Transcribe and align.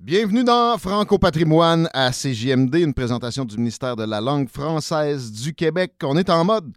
Bienvenue 0.00 0.44
dans 0.44 0.78
Franco 0.78 1.18
Patrimoine 1.18 1.88
à 1.92 2.12
CJMD, 2.12 2.76
une 2.76 2.94
présentation 2.94 3.44
du 3.44 3.56
ministère 3.56 3.96
de 3.96 4.04
la 4.04 4.20
langue 4.20 4.48
française 4.48 5.32
du 5.32 5.52
Québec. 5.52 5.94
On 6.04 6.16
est 6.16 6.30
en 6.30 6.44
mode 6.44 6.72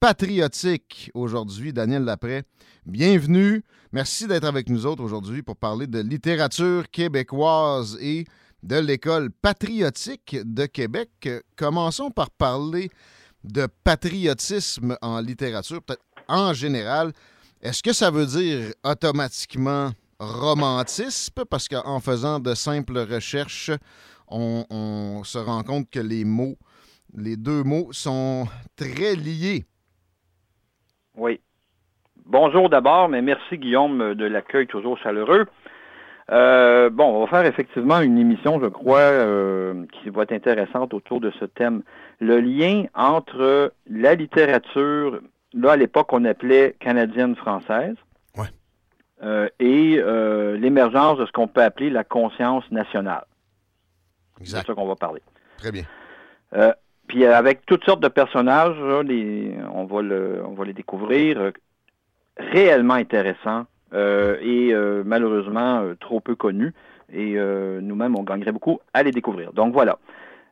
patriotique 0.00 1.10
aujourd'hui. 1.12 1.74
Daniel 1.74 2.04
Lapré, 2.04 2.44
bienvenue. 2.86 3.62
Merci 3.92 4.26
d'être 4.26 4.46
avec 4.46 4.70
nous 4.70 4.86
autres 4.86 5.04
aujourd'hui 5.04 5.42
pour 5.42 5.56
parler 5.56 5.86
de 5.86 6.00
littérature 6.00 6.88
québécoise 6.90 7.98
et 8.00 8.24
de 8.62 8.76
l'école 8.76 9.30
patriotique 9.30 10.38
de 10.42 10.64
Québec. 10.64 11.10
Commençons 11.56 12.10
par 12.10 12.30
parler 12.30 12.90
de 13.44 13.68
patriotisme 13.84 14.96
en 15.02 15.20
littérature, 15.20 15.82
peut-être 15.82 16.02
en 16.26 16.54
général. 16.54 17.12
Est-ce 17.60 17.82
que 17.82 17.92
ça 17.92 18.10
veut 18.10 18.26
dire 18.26 18.72
automatiquement 18.82 19.92
romantisme? 20.22 21.44
Parce 21.50 21.68
qu'en 21.68 22.00
faisant 22.00 22.38
de 22.40 22.54
simples 22.54 22.98
recherches, 22.98 23.70
on, 24.28 25.22
se 25.24 25.38
rend 25.38 25.62
compte 25.62 25.90
que 25.90 26.00
les 26.00 26.24
mots, 26.24 26.56
les 27.16 27.36
deux 27.36 27.62
mots 27.62 27.88
sont 27.92 28.46
très 28.76 29.14
liés. 29.14 29.64
Oui. 31.16 31.40
Bonjour 32.24 32.70
d'abord, 32.70 33.08
mais 33.08 33.20
merci 33.20 33.58
Guillaume 33.58 34.14
de 34.14 34.24
l'accueil 34.24 34.66
toujours 34.66 34.96
chaleureux. 34.98 35.46
Euh, 36.30 36.88
bon, 36.88 37.04
on 37.04 37.20
va 37.24 37.26
faire 37.26 37.44
effectivement 37.44 38.00
une 38.00 38.16
émission, 38.16 38.60
je 38.60 38.68
crois, 38.68 39.00
euh, 39.00 39.84
qui 39.92 40.08
va 40.08 40.22
être 40.22 40.32
intéressante 40.32 40.94
autour 40.94 41.20
de 41.20 41.30
ce 41.38 41.44
thème. 41.44 41.82
Le 42.20 42.40
lien 42.40 42.84
entre 42.94 43.72
la 43.90 44.14
littérature, 44.14 45.20
là 45.52 45.72
à 45.72 45.76
l'époque 45.76 46.12
on 46.12 46.24
appelait 46.24 46.76
canadienne-française. 46.80 47.96
Euh, 49.22 49.48
et 49.60 49.96
euh, 49.98 50.56
l'émergence 50.56 51.18
de 51.18 51.26
ce 51.26 51.32
qu'on 51.32 51.48
peut 51.48 51.62
appeler 51.62 51.90
la 51.90 52.04
conscience 52.04 52.68
nationale. 52.70 53.24
C'est 54.42 54.60
de 54.60 54.66
ça 54.66 54.74
qu'on 54.74 54.86
va 54.88 54.96
parler. 54.96 55.22
Très 55.58 55.70
bien. 55.70 55.84
Euh, 56.54 56.72
puis 57.06 57.24
avec 57.24 57.64
toutes 57.66 57.84
sortes 57.84 58.02
de 58.02 58.08
personnages, 58.08 58.78
là, 58.80 59.02
les- 59.02 59.54
on, 59.72 59.84
va 59.84 60.02
le, 60.02 60.42
on 60.44 60.54
va 60.54 60.64
les 60.64 60.72
découvrir, 60.72 61.52
réellement 62.36 62.94
intéressants 62.94 63.66
et 63.94 64.74
malheureusement 65.04 65.84
trop 66.00 66.20
peu 66.20 66.34
connus. 66.34 66.72
Et 67.12 67.34
nous-mêmes, 67.80 68.16
on 68.16 68.22
gagnerait 68.22 68.52
beaucoup 68.52 68.80
à 68.94 69.02
les 69.02 69.10
découvrir. 69.10 69.52
Donc 69.52 69.72
voilà. 69.74 69.98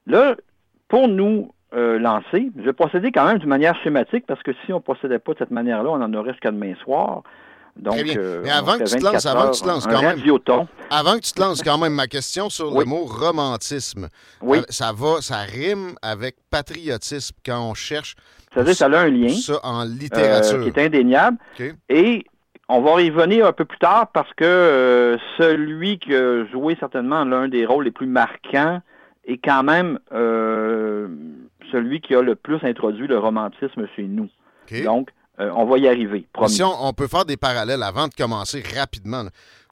Là, 0.06 0.36
pour 0.88 1.08
nous 1.08 1.52
euh, 1.72 1.98
lancer, 1.98 2.50
je 2.56 2.62
vais 2.62 2.72
procéder 2.72 3.12
quand 3.12 3.24
même 3.26 3.38
d'une 3.38 3.48
manière 3.48 3.76
schématique 3.82 4.26
parce 4.26 4.42
que 4.42 4.52
si 4.64 4.72
on 4.72 4.76
ne 4.76 4.82
procédait 4.82 5.18
pas 5.20 5.32
de 5.32 5.38
cette 5.38 5.52
manière-là, 5.52 5.88
on 5.90 6.02
en 6.02 6.12
aurait 6.14 6.32
jusqu'à 6.32 6.50
demain 6.50 6.74
soir. 6.82 7.22
Donc, 7.76 7.94
Très 7.94 8.04
bien. 8.04 8.16
euh, 8.18 8.40
Mais 8.44 8.50
avant 8.50 8.78
que 8.78 8.84
tu 8.84 8.96
te 8.96 9.02
lances, 9.02 9.24
24 9.24 9.36
avant 9.36 9.50
que 9.50 9.56
tu 9.56 9.62
te 9.62 9.68
lances 9.68 9.86
quand 9.86 10.02
même. 10.02 10.20
Avant 10.90 11.14
que 11.14 11.20
tu 11.20 11.32
te 11.32 11.40
lances, 11.40 11.62
quand 11.62 11.78
même, 11.78 11.94
ma 11.94 12.06
question 12.06 12.50
sur 12.50 12.78
le 12.78 12.84
mot 12.84 13.04
romantisme. 13.04 14.08
Oui, 14.42 14.58
Ça 14.68 14.92
va, 14.92 15.20
ça 15.20 15.38
rime 15.38 15.94
avec 16.02 16.36
patriotisme 16.50 17.36
quand 17.44 17.70
on 17.70 17.74
cherche 17.74 18.16
c'est-à-dire 18.52 18.72
que 18.72 18.78
ça 18.78 18.86
a 18.86 18.98
un 18.98 19.08
lien. 19.08 19.28
ça 19.28 19.60
en 19.62 19.82
euh, 19.82 19.88
littérature. 19.88 20.60
qui 20.62 20.68
est 20.68 20.78
indéniable. 20.86 21.38
Et 21.88 22.24
on 22.68 22.80
va 22.80 23.00
y 23.00 23.10
revenir 23.10 23.46
un 23.46 23.52
peu 23.52 23.64
plus 23.64 23.78
tard 23.78 24.08
parce 24.12 24.32
que 24.34 24.44
euh, 24.44 25.16
celui 25.38 25.98
qui 25.98 26.14
a 26.14 26.44
joué 26.46 26.76
certainement 26.80 27.24
l'un 27.24 27.48
des 27.48 27.64
rôles 27.64 27.84
les 27.84 27.90
plus 27.90 28.06
marquants 28.06 28.80
est 29.24 29.38
quand 29.38 29.62
même 29.62 29.98
euh, 30.12 31.08
celui 31.70 32.00
qui 32.00 32.14
a 32.14 32.22
le 32.22 32.34
plus 32.34 32.58
introduit 32.62 33.06
le 33.06 33.18
romantisme 33.18 33.86
chez 33.94 34.02
nous. 34.04 34.28
Donc, 34.84 35.10
euh, 35.40 35.50
on 35.56 35.64
va 35.66 35.78
y 35.78 35.88
arriver, 35.88 36.26
promis. 36.32 36.50
Si 36.50 36.62
on, 36.62 36.86
on 36.86 36.92
peut 36.92 37.08
faire 37.08 37.24
des 37.24 37.36
parallèles 37.36 37.82
avant 37.82 38.08
de 38.08 38.14
commencer 38.14 38.62
rapidement. 38.76 39.24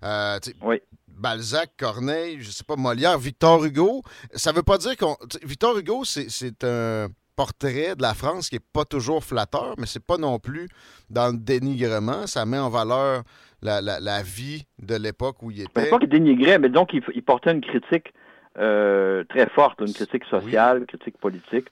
Euh, 0.02 0.38
Oui. 0.62 0.80
Balzac, 1.08 1.70
Corneille, 1.76 2.38
je 2.40 2.50
sais 2.50 2.62
pas, 2.64 2.76
Molière, 2.76 3.18
Victor 3.18 3.64
Hugo. 3.64 4.02
Ça 4.34 4.52
veut 4.52 4.62
pas 4.62 4.78
dire 4.78 4.96
qu'on. 4.96 5.16
Victor 5.42 5.76
Hugo, 5.76 6.04
c'est 6.04 6.64
un 6.64 7.08
portrait 7.34 7.96
de 7.96 8.02
la 8.02 8.14
France 8.14 8.48
qui 8.48 8.56
est 8.56 8.64
pas 8.72 8.84
toujours 8.84 9.24
flatteur, 9.24 9.74
mais 9.78 9.86
c'est 9.86 10.04
pas 10.04 10.16
non 10.16 10.38
plus 10.38 10.68
dans 11.10 11.28
le 11.32 11.38
dénigrement. 11.38 12.26
Ça 12.28 12.46
met 12.46 12.58
en 12.58 12.70
valeur 12.70 13.22
la, 13.62 13.80
la- 13.80 13.98
la 13.98 14.22
vie 14.22 14.64
de 14.80 14.94
l'époque 14.94 15.42
où 15.42 15.50
il 15.50 15.62
était. 15.62 15.90
pas 15.90 15.98
qu'il 15.98 16.08
dénigrait, 16.08 16.58
mais 16.60 16.68
donc 16.68 16.92
il, 16.92 17.02
il 17.14 17.22
portait 17.24 17.50
une 17.52 17.60
critique 17.62 18.12
euh, 18.58 19.24
très 19.28 19.48
forte, 19.48 19.80
une 19.80 19.92
critique 19.92 20.24
sociale, 20.24 20.78
une 20.78 20.86
critique 20.86 21.18
politique. 21.18 21.66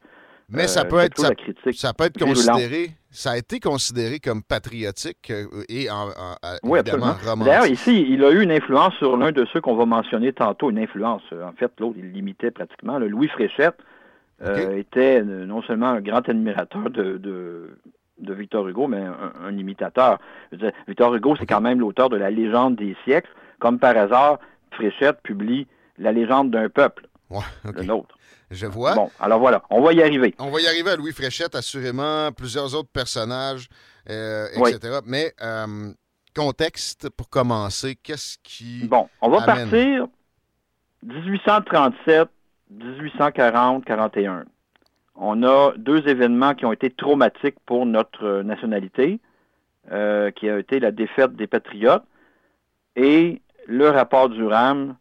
Mais 0.48 0.68
ça 0.68 0.82
Euh, 0.82 0.84
peut 0.84 0.98
c'est 1.00 1.06
être. 1.06 1.18
Ça, 1.20 1.72
ça 1.72 1.92
peut 1.92 2.04
être 2.04 2.18
considéré. 2.18 2.90
Ça 3.10 3.30
a 3.32 3.36
été 3.38 3.60
considéré 3.60 4.20
comme 4.20 4.42
patriotique 4.42 5.30
euh, 5.30 5.46
et 5.68 5.90
en, 5.90 6.08
Oui, 6.62 6.78
évidemment. 6.80 7.16
D'ailleurs, 7.44 7.66
ici, 7.66 8.06
il 8.08 8.22
a 8.24 8.30
eu 8.30 8.42
une 8.42 8.52
influence 8.52 8.94
sur 8.94 9.16
l'un 9.16 9.32
de 9.32 9.46
ceux 9.52 9.60
qu'on 9.60 9.74
va 9.74 9.86
mentionner 9.86 10.32
tantôt, 10.32 10.70
une 10.70 10.78
influence. 10.78 11.22
euh, 11.32 11.44
En 11.44 11.52
fait, 11.52 11.72
l'autre, 11.80 11.96
il 11.98 12.12
l'imitait 12.12 12.50
pratiquement. 12.50 12.98
Le 12.98 13.08
Louis 13.08 13.28
Fréchette 13.28 13.76
euh, 14.42 14.76
était 14.76 15.22
non 15.22 15.62
seulement 15.62 15.88
un 15.88 16.00
grand 16.00 16.28
admirateur 16.28 16.90
de, 16.90 17.16
de, 17.16 17.78
de 18.20 18.34
Victor 18.34 18.68
Hugo, 18.68 18.86
mais 18.86 19.00
un, 19.00 19.32
un 19.46 19.56
imitateur. 19.56 20.18
Dire, 20.52 20.72
Victor 20.86 21.14
Hugo, 21.14 21.34
c'est 21.40 21.46
quand 21.46 21.62
même 21.62 21.80
l'auteur 21.80 22.10
de 22.10 22.16
La 22.16 22.30
légende 22.30 22.76
des 22.76 22.94
siècles. 23.04 23.30
Comme 23.58 23.78
par 23.78 23.96
hasard, 23.96 24.38
Fréchette 24.72 25.22
publie 25.22 25.66
La 25.98 26.12
légende 26.12 26.50
d'un 26.50 26.68
peuple, 26.68 27.08
Ouais, 27.30 27.38
OK. 27.66 27.76
le 27.78 27.82
nôtre. 27.84 28.15
Je 28.50 28.66
vois. 28.66 28.94
Bon, 28.94 29.10
alors 29.18 29.40
voilà, 29.40 29.62
on 29.70 29.82
va 29.82 29.92
y 29.92 30.02
arriver. 30.02 30.34
On 30.38 30.50
va 30.50 30.60
y 30.60 30.66
arriver 30.66 30.90
à 30.90 30.96
Louis 30.96 31.12
Fréchette, 31.12 31.54
assurément, 31.54 32.30
plusieurs 32.32 32.74
autres 32.74 32.90
personnages, 32.92 33.68
euh, 34.08 34.46
Oui. 34.56 34.70
etc. 34.70 35.00
Mais 35.04 35.32
euh, 35.42 35.92
contexte 36.34 37.10
pour 37.10 37.28
commencer, 37.28 37.96
qu'est-ce 37.96 38.38
qui. 38.44 38.86
Bon, 38.86 39.08
on 39.20 39.30
va 39.30 39.42
partir 39.42 40.06
1837, 41.02 42.28
1840, 42.70 43.84
41. 43.84 44.44
On 45.16 45.42
a 45.42 45.72
deux 45.76 46.06
événements 46.08 46.54
qui 46.54 46.66
ont 46.66 46.72
été 46.72 46.90
traumatiques 46.90 47.58
pour 47.64 47.86
notre 47.86 48.42
nationalité, 48.42 49.18
euh, 49.90 50.30
qui 50.30 50.48
a 50.48 50.58
été 50.58 50.78
la 50.78 50.90
défaite 50.90 51.34
des 51.36 51.46
Patriotes 51.46 52.04
et 52.96 53.40
le 53.66 53.88
rapport 53.88 54.28
du 54.28 54.44
RAM, 54.44 54.96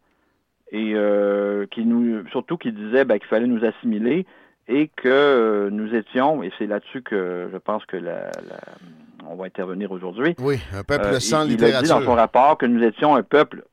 et 0.72 0.92
euh, 0.94 1.66
qui 1.70 1.84
nous, 1.84 2.26
surtout 2.28 2.56
qui 2.56 2.72
disait 2.72 3.04
ben, 3.04 3.18
qu'il 3.18 3.28
fallait 3.28 3.46
nous 3.46 3.64
assimiler 3.64 4.26
et 4.68 4.88
que 4.88 5.08
euh, 5.08 5.70
nous 5.70 5.94
étions, 5.94 6.42
et 6.42 6.50
c'est 6.58 6.66
là-dessus 6.66 7.02
que 7.02 7.48
je 7.52 7.56
pense 7.58 7.84
que 7.86 7.96
la, 7.96 8.30
la- 8.48 9.26
on 9.28 9.36
va 9.36 9.44
intervenir 9.46 9.92
aujourd'hui, 9.92 10.34
Oui, 10.40 10.58
un 10.74 10.82
peuple 10.82 11.04
euh, 11.06 11.20
sans 11.20 11.44
il, 11.44 11.52
il 11.52 11.64
a 11.64 11.66
dit 11.68 11.72
dans 11.72 11.80
littérature. 11.80 12.04
son 12.04 12.14
rapport 12.14 12.58
que 12.58 12.66
nous 12.66 12.82
étions 12.82 13.14
un 13.14 13.22
peuple 13.22 13.64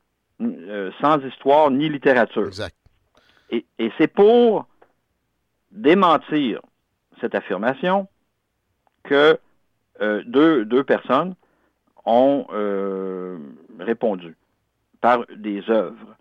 euh, 0.42 0.92
sans 1.02 1.20
histoire 1.26 1.72
ni 1.72 1.90
littérature. 1.90 2.46
Exact. 2.48 2.76
Et, 3.50 3.66
et 3.80 3.92
c'est 3.98 4.08
pour 4.08 4.68
démentir 5.72 6.60
cette 7.22 7.36
affirmation 7.36 8.08
que 9.04 9.38
euh, 10.02 10.24
deux, 10.26 10.66
deux 10.66 10.84
personnes 10.84 11.36
ont 12.06 12.46
euh, 12.52 13.38
répondu 13.80 14.36
par 15.02 15.26
des 15.36 15.64
œuvres. 15.70 16.16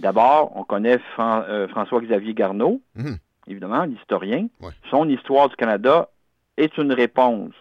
D'abord, 0.00 0.52
on 0.56 0.64
connaît 0.64 0.98
Fran- 1.14 1.42
euh, 1.48 1.68
François-Xavier 1.68 2.34
Garneau, 2.34 2.80
Mhm. 2.96 3.16
évidemment, 3.46 3.84
l'historien. 3.84 4.48
Ouais. 4.60 4.72
Son 4.90 5.08
histoire 5.08 5.48
du 5.48 5.56
Canada 5.56 6.08
est 6.56 6.76
une 6.78 6.92
réponse 6.92 7.52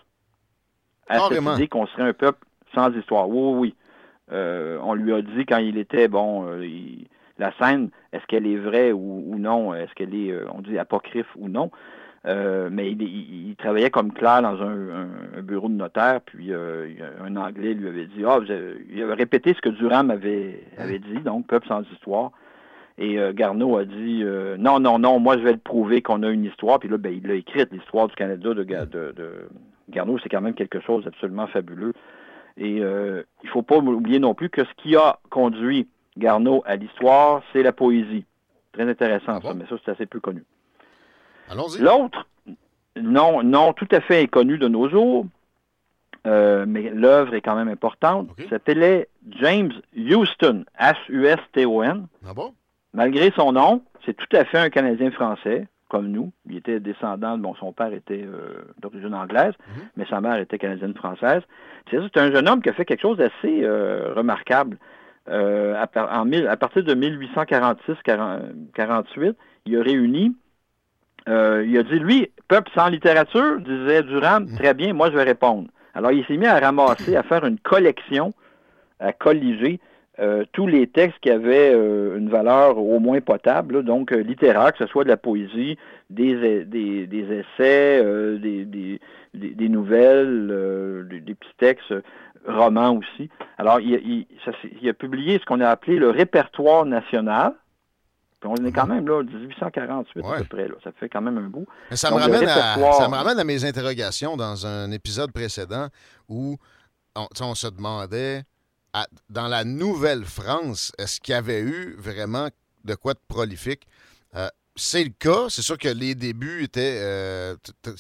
à 1.08 1.16
cette 1.30 1.38
idée 1.56 1.68
qu'on 1.68 1.86
serait 1.88 2.04
un 2.04 2.14
peuple 2.14 2.46
sans 2.74 2.92
histoire. 2.94 3.30
Oui, 3.30 3.38
oui, 3.38 3.60
oui. 3.60 3.76
on 4.82 4.94
lui 4.96 5.14
a 5.14 5.22
dit 5.22 5.46
quand 5.46 5.58
il 5.58 5.78
était, 5.78 6.08
bon, 6.08 6.48
la 7.38 7.52
scène, 7.60 7.90
est-ce 8.14 8.26
qu'elle 8.26 8.48
est 8.48 8.58
vraie 8.58 8.92
ou, 8.92 9.36
non, 9.38 9.74
est-ce 9.76 9.94
qu'elle 9.94 10.16
est, 10.16 10.34
on 10.52 10.62
dit, 10.62 10.78
apocryphe 10.80 11.28
ou 11.36 11.50
non? 11.50 11.70
Mais 12.26 12.92
il, 12.92 13.56
travaillait 13.58 13.90
comme 13.90 14.12
clair 14.12 14.42
dans 14.42 14.62
un, 14.62 15.42
bureau 15.42 15.70
de 15.70 15.74
notaire, 15.74 16.22
puis 16.22 16.52
un 16.54 17.36
Anglais 17.36 17.74
lui 17.74 17.88
avait 17.88 18.08
dit, 18.08 18.24
ah, 18.26 18.40
il 18.90 19.02
avait 19.02 19.14
répété 19.14 19.54
ce 19.54 19.62
que 19.62 19.70
Durham 19.70 20.10
avait, 20.10 20.64
avait 20.78 21.00
dit, 21.00 21.20
donc 21.20 21.48
Peuple 21.48 21.68
sans 21.68 21.84
histoire. 21.94 22.32
Et 22.98 23.18
euh, 23.18 23.34
Garneau 23.34 23.78
a 23.78 23.86
dit 23.86 24.22
euh, 24.24 24.56
non, 24.58 24.80
non, 24.80 25.00
non, 25.00 25.20
moi 25.20 25.38
je 25.38 25.44
vais 25.44 25.54
le 25.54 25.58
prouver 25.58 26.02
qu'on 26.02 26.24
a 26.24 26.30
une 26.30 26.46
histoire. 26.46 26.80
Puis 26.80 26.90
là, 26.90 26.98
ben, 26.98 27.14
il 27.14 27.30
a 27.32 27.34
écrit 27.34 27.64
l'histoire 27.72 28.08
du 28.08 28.16
Canada 28.16 28.54
de, 28.54 28.64
de, 28.64 29.50
Garneau. 29.90 30.20
C'est 30.20 30.30
quand 30.30 30.42
même 30.42 30.54
quelque 30.54 30.80
chose 30.80 31.04
d'absolument 31.04 31.48
fabuleux. 31.48 31.94
Et 32.58 32.82
euh, 32.82 33.24
il 33.42 33.48
ne 33.48 33.52
faut 33.52 33.64
pas 33.64 33.78
oublier 33.78 34.20
non 34.20 34.36
plus 34.36 34.50
que 34.50 34.64
ce 34.64 34.74
qui 34.78 34.96
a 34.96 35.20
conduit 35.32 35.88
Garneau 36.18 36.62
à 36.68 36.76
l'histoire, 36.76 37.42
c'est 37.52 37.64
la 37.64 37.72
poésie. 37.72 38.26
Très 38.74 38.88
intéressant, 38.88 39.38
ah 39.38 39.42
ça, 39.42 39.54
mais 39.56 39.66
ça, 39.68 39.76
c'est 39.84 39.92
assez 39.92 40.06
peu 40.06 40.20
connu. 40.20 40.44
Allons-y. 41.50 41.82
L'autre, 41.82 42.28
non, 42.96 43.44
non, 43.44 43.74
tout 43.74 43.88
à 43.92 44.02
fait 44.02 44.22
inconnu 44.22 44.58
de 44.58 44.68
nos 44.68 44.90
jours, 44.90 45.26
mais 46.26 46.90
l'œuvre 46.90 47.34
est 47.34 47.42
quand 47.42 47.56
même 47.56 47.68
importante, 47.68 48.30
s'appelait 48.50 49.10
James 49.40 49.74
Houston, 49.96 50.66
H-U-S-T-O-N. 50.80 52.08
Ah 52.26 52.34
bon? 52.34 52.54
Malgré 52.94 53.32
son 53.36 53.52
nom, 53.54 53.82
c'est 54.06 54.16
tout 54.16 54.34
à 54.36 54.46
fait 54.46 54.60
un 54.60 54.70
Canadien 54.70 55.10
français, 55.12 55.68
comme 55.90 56.08
nous. 56.10 56.32
Il 56.50 56.58
était 56.58 56.80
descendant, 56.80 57.38
bon, 57.38 57.54
son 57.56 57.72
père 57.72 57.94
était 57.94 58.24
euh, 58.24 58.64
d'origine 58.80 59.14
anglaise, 59.14 59.54
mhm. 59.68 59.84
mais 59.96 60.06
sa 60.10 60.20
mère 60.22 60.38
était 60.38 60.58
canadienne 60.58 60.96
française. 60.96 61.44
C'est 61.90 62.18
un 62.18 62.32
jeune 62.32 62.50
homme 62.50 62.62
qui 62.62 62.70
a 62.70 62.74
fait 62.74 62.86
quelque 62.86 63.02
chose 63.02 63.18
d'assez 63.18 63.64
euh, 63.64 64.14
remarquable. 64.16 64.78
Euh, 65.30 65.76
à, 65.80 65.88
partir 66.58 66.84
de 66.84 66.96
1846-48, 66.96 69.36
il 69.66 69.78
a 69.78 69.82
réuni, 69.82 70.36
il 71.28 71.78
a 71.78 71.84
dit, 71.84 72.00
lui, 72.00 72.32
peuple 72.48 72.70
sans 72.76 72.90
littérature, 72.90 73.60
disait 73.60 74.04
Durham, 74.04 74.46
mhm. 74.46 74.58
très 74.58 74.74
bien, 74.74 74.94
moi 74.94 75.10
je 75.10 75.16
vais 75.16 75.24
répondre. 75.24 75.68
Alors 75.94 76.12
il 76.12 76.26
s'est 76.26 76.38
mis 76.38 76.48
à 76.48 76.60
ramasser, 76.60 77.16
à 77.16 77.24
faire 77.24 77.46
une 77.46 77.60
collection, 77.60 78.34
à 79.00 79.14
colliger 79.14 79.80
euh, 80.20 80.46
tous 80.52 80.68
les 80.68 80.86
textes 80.86 81.20
qui 81.22 81.32
avaient 81.32 81.74
euh, 81.74 82.20
une 82.20 82.30
valeur 82.30 82.78
au 82.78 83.00
moins 83.00 83.20
potable, 83.20 83.84
donc 83.84 84.12
euh, 84.12 84.18
littéraire, 84.18 84.72
que 84.72 84.78
ce 84.78 84.86
soit 84.86 85.04
de 85.04 85.10
la 85.10 85.18
poésie, 85.18 85.76
des, 86.12 86.66
des, 86.66 87.08
des 87.08 87.44
essais, 87.60 88.04
des, 88.38 88.66
des, 88.66 89.00
des, 89.34 89.70
nouvelles, 89.70 91.08
des, 91.10 91.34
petits 91.34 91.56
textes, 91.58 91.94
romans 92.48 92.98
aussi. 92.98 93.30
Alors, 93.58 93.80
il, 93.80 93.94
il, 93.94 94.28
il 94.84 94.90
a 94.90 94.94
publié 94.94 95.40
ce 95.40 95.46
qu'on 95.46 95.62
a 95.62 95.70
appelé 95.70 95.98
le 95.98 96.12
répertoire 96.12 96.86
national. 96.86 97.54
Puis 98.44 98.52
on 98.52 98.66
est 98.66 98.74
quand 98.74 98.88
même 98.88 99.08
là, 99.08 99.24
1848 99.24 100.26
à 100.26 100.38
peu 100.40 100.44
près. 100.44 100.68
Là. 100.68 100.76
Ça 100.84 100.92
fait 101.00 101.08
quand 101.08 101.22
même 101.22 101.38
un 101.38 101.48
bout. 101.48 101.66
ça, 101.92 102.12
me 102.12 102.18
ramène 102.18 102.44
à, 102.46 102.76
ça 102.76 103.08
me 103.08 103.16
ramène 103.16 103.40
à 103.40 103.44
mes 103.46 103.64
interrogations 103.64 104.36
dans 104.36 104.68
un 104.68 104.92
épisode 104.92 105.32
précédent 105.32 105.88
où 106.28 106.58
on, 107.16 107.28
on 107.40 107.56
se 107.56 107.68
demandait 107.68 108.44
dans 109.30 109.48
la 109.48 109.64
Nouvelle-France, 109.64 110.92
est-ce 111.00 111.22
qu'il 111.22 111.34
y 111.34 111.38
avait 111.38 111.62
eu 111.62 111.96
vraiment 111.98 112.50
de 112.84 112.96
quoi 112.96 113.14
de 113.14 113.20
prolifique? 113.30 113.88
Euh, 114.36 114.50
c'est 114.76 115.06
le 115.06 115.12
cas. 115.18 115.46
C'est 115.48 115.62
sûr 115.62 115.78
que 115.78 115.88
les 115.88 116.14
débuts 116.14 116.64
étaient. 116.64 117.00
Euh, 117.02 117.56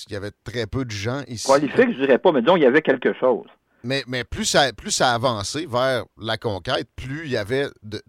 il 0.08 0.14
y 0.14 0.18
avait 0.18 0.32
très 0.44 0.68
peu 0.68 0.84
de 0.84 0.92
gens 0.92 1.22
ici. 1.30 1.48
Prolifique, 1.48 1.94
je 1.94 2.02
dirais 2.02 2.18
pas, 2.18 2.34
mais 2.34 2.42
disons, 2.42 2.58
il 2.58 2.64
y 2.64 2.66
avait 2.66 2.82
quelque 2.82 3.14
chose. 3.14 3.48
Mais, 3.86 4.04
mais 4.08 4.24
plus, 4.24 4.46
ça, 4.46 4.72
plus 4.72 4.92
ça 4.92 5.14
avançait 5.14 5.66
vers 5.66 6.06
la 6.22 6.38
conquête, 6.38 6.88
plus 6.96 7.26
il 7.26 7.32
y 7.32 7.38
avait 7.38 7.66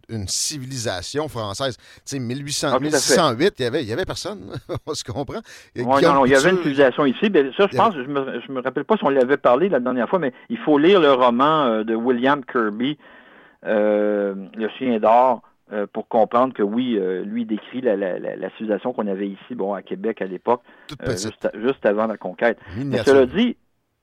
une 0.08 0.28
civilisation 0.28 1.26
française. 1.28 1.76
Tu 1.76 2.02
sais, 2.04 2.18
1800, 2.20 2.78
1608, 2.78 3.54
il 3.58 3.62
y 3.62 3.66
avait, 3.66 3.82
il 3.82 3.88
y 3.88 3.92
avait 3.92 4.04
personne, 4.04 4.52
on 4.86 4.94
se 4.94 5.02
comprend. 5.02 5.40
non, 5.76 6.00
non, 6.00 6.26
il 6.26 6.32
y 6.32 6.36
avait 6.36 6.50
une 6.50 6.58
civilisation 6.58 7.06
ici. 7.06 7.28
Mais 7.28 7.50
ça, 7.56 7.66
je 7.70 7.76
pense, 7.76 7.94
je 7.94 8.02
me, 8.02 8.40
je 8.40 8.52
me 8.52 8.62
rappelle 8.62 8.84
pas 8.84 8.96
si 8.96 9.04
on 9.04 9.08
l'avait 9.08 9.36
parlé 9.36 9.68
la 9.68 9.80
dernière 9.80 10.08
fois, 10.08 10.20
mais 10.20 10.32
il 10.48 10.58
faut 10.58 10.78
lire 10.78 11.00
le 11.00 11.12
roman 11.12 11.64
euh, 11.64 11.84
de 11.84 11.96
William 11.96 12.44
Kirby, 12.44 12.96
euh, 13.64 14.34
Le 14.54 14.68
chien 14.78 15.00
d'or, 15.00 15.42
euh, 15.72 15.86
pour 15.92 16.06
comprendre 16.06 16.54
que 16.54 16.62
oui, 16.62 17.00
lui 17.24 17.46
décrit 17.46 17.80
la, 17.80 17.96
la, 17.96 18.18
la, 18.18 18.50
civilisation 18.50 18.92
qu'on 18.92 19.08
avait 19.08 19.28
ici, 19.28 19.56
bon, 19.56 19.74
à 19.74 19.82
Québec 19.82 20.22
à 20.22 20.26
l'époque, 20.26 20.62
juste, 21.08 21.48
juste, 21.54 21.84
avant 21.84 22.06
la 22.06 22.16
conquête. 22.16 22.58
Mais 22.76 22.98
cela 22.98 23.26
dit, 23.26 23.56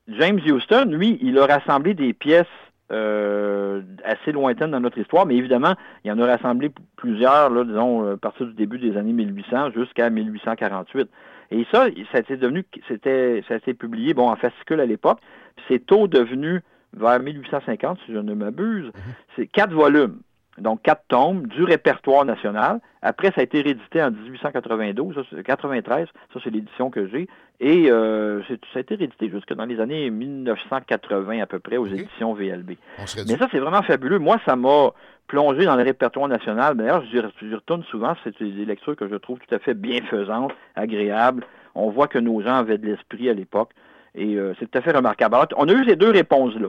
James 0.08 0.40
Houston, 0.46 0.86
lui, 0.90 1.18
il 1.22 1.38
a 1.38 1.46
rassemblé 1.46 1.94
des 1.94 2.12
pièces 2.12 2.46
euh, 2.90 3.82
assez 4.04 4.32
lointaines 4.32 4.72
dans 4.72 4.80
notre 4.80 4.98
histoire, 4.98 5.24
mais 5.26 5.36
évidemment, 5.36 5.74
il 6.04 6.12
en 6.12 6.18
a 6.18 6.26
rassemblé 6.26 6.70
plusieurs, 6.96 7.50
là, 7.50 7.64
disons, 7.64 8.04
euh, 8.04 8.14
à 8.14 8.16
partir 8.16 8.46
du 8.46 8.54
début 8.54 8.78
des 8.78 8.96
années 8.96 9.12
1800 9.12 9.70
jusqu'à 9.70 10.10
1848. 10.10 11.08
Et 11.52 11.66
ça, 11.72 11.86
ça 12.10 12.18
a 12.18 12.20
été 12.20 12.36
devenu, 12.36 12.64
c'était, 12.88 13.42
ça 13.48 13.54
a 13.54 13.56
été 13.58 13.74
publié, 13.74 14.14
bon, 14.14 14.28
en 14.28 14.36
fascicule 14.36 14.80
à 14.80 14.86
l'époque. 14.86 15.20
C'est 15.68 15.84
tôt 15.86 16.08
devenu, 16.08 16.60
vers 16.94 17.20
1850, 17.20 17.98
si 18.04 18.12
je 18.12 18.18
ne 18.18 18.34
m'abuse, 18.34 18.86
mhm. 18.86 18.92
c'est 19.36 19.46
quatre 19.46 19.72
volumes 19.72 20.18
donc 20.58 20.82
quatre 20.82 21.04
tomes 21.08 21.46
du 21.46 21.64
répertoire 21.64 22.24
national. 22.24 22.80
Après, 23.00 23.28
ça 23.28 23.40
a 23.40 23.42
été 23.44 23.62
réédité 23.62 24.02
en 24.02 24.10
1892, 24.10 25.16
ça, 25.30 25.42
93, 25.42 26.06
ça 26.32 26.40
c'est 26.44 26.50
l'édition 26.50 26.90
que 26.90 27.08
j'ai, 27.08 27.28
et 27.60 27.90
euh, 27.90 28.42
ça 28.48 28.78
a 28.78 28.80
été 28.80 28.94
réédité 28.94 29.30
jusque 29.30 29.52
dans 29.54 29.64
les 29.64 29.80
années 29.80 30.10
1980 30.10 31.40
à 31.40 31.46
peu 31.46 31.58
près 31.58 31.78
aux 31.78 31.86
éditions 31.86 32.34
VLB. 32.34 32.72
Mais 32.98 33.36
ça, 33.36 33.48
c'est 33.50 33.58
vraiment 33.58 33.82
fabuleux. 33.82 34.18
Moi, 34.18 34.38
ça 34.44 34.56
m'a 34.56 34.90
plongé 35.26 35.64
dans 35.64 35.76
le 35.76 35.82
répertoire 35.82 36.28
national. 36.28 36.76
D'ailleurs, 36.76 37.02
j'y 37.10 37.20
retourne 37.54 37.82
souvent. 37.84 38.14
C'est 38.22 38.40
des 38.42 38.64
lectures 38.64 38.96
que 38.96 39.08
je 39.08 39.16
trouve 39.16 39.38
tout 39.38 39.54
à 39.54 39.58
fait 39.58 39.74
bienfaisantes, 39.74 40.52
agréables. 40.76 41.44
On 41.74 41.90
voit 41.90 42.08
que 42.08 42.18
nos 42.18 42.42
gens 42.42 42.56
avaient 42.56 42.78
de 42.78 42.86
l'esprit 42.86 43.30
à 43.30 43.32
l'époque. 43.32 43.70
Et 44.14 44.34
euh, 44.34 44.52
c'est 44.60 44.70
tout 44.70 44.76
à 44.76 44.82
fait 44.82 44.94
remarquable. 44.94 45.34
Alors, 45.36 45.46
on 45.56 45.66
a 45.68 45.72
eu 45.72 45.86
ces 45.88 45.96
deux 45.96 46.10
réponses-là. 46.10 46.68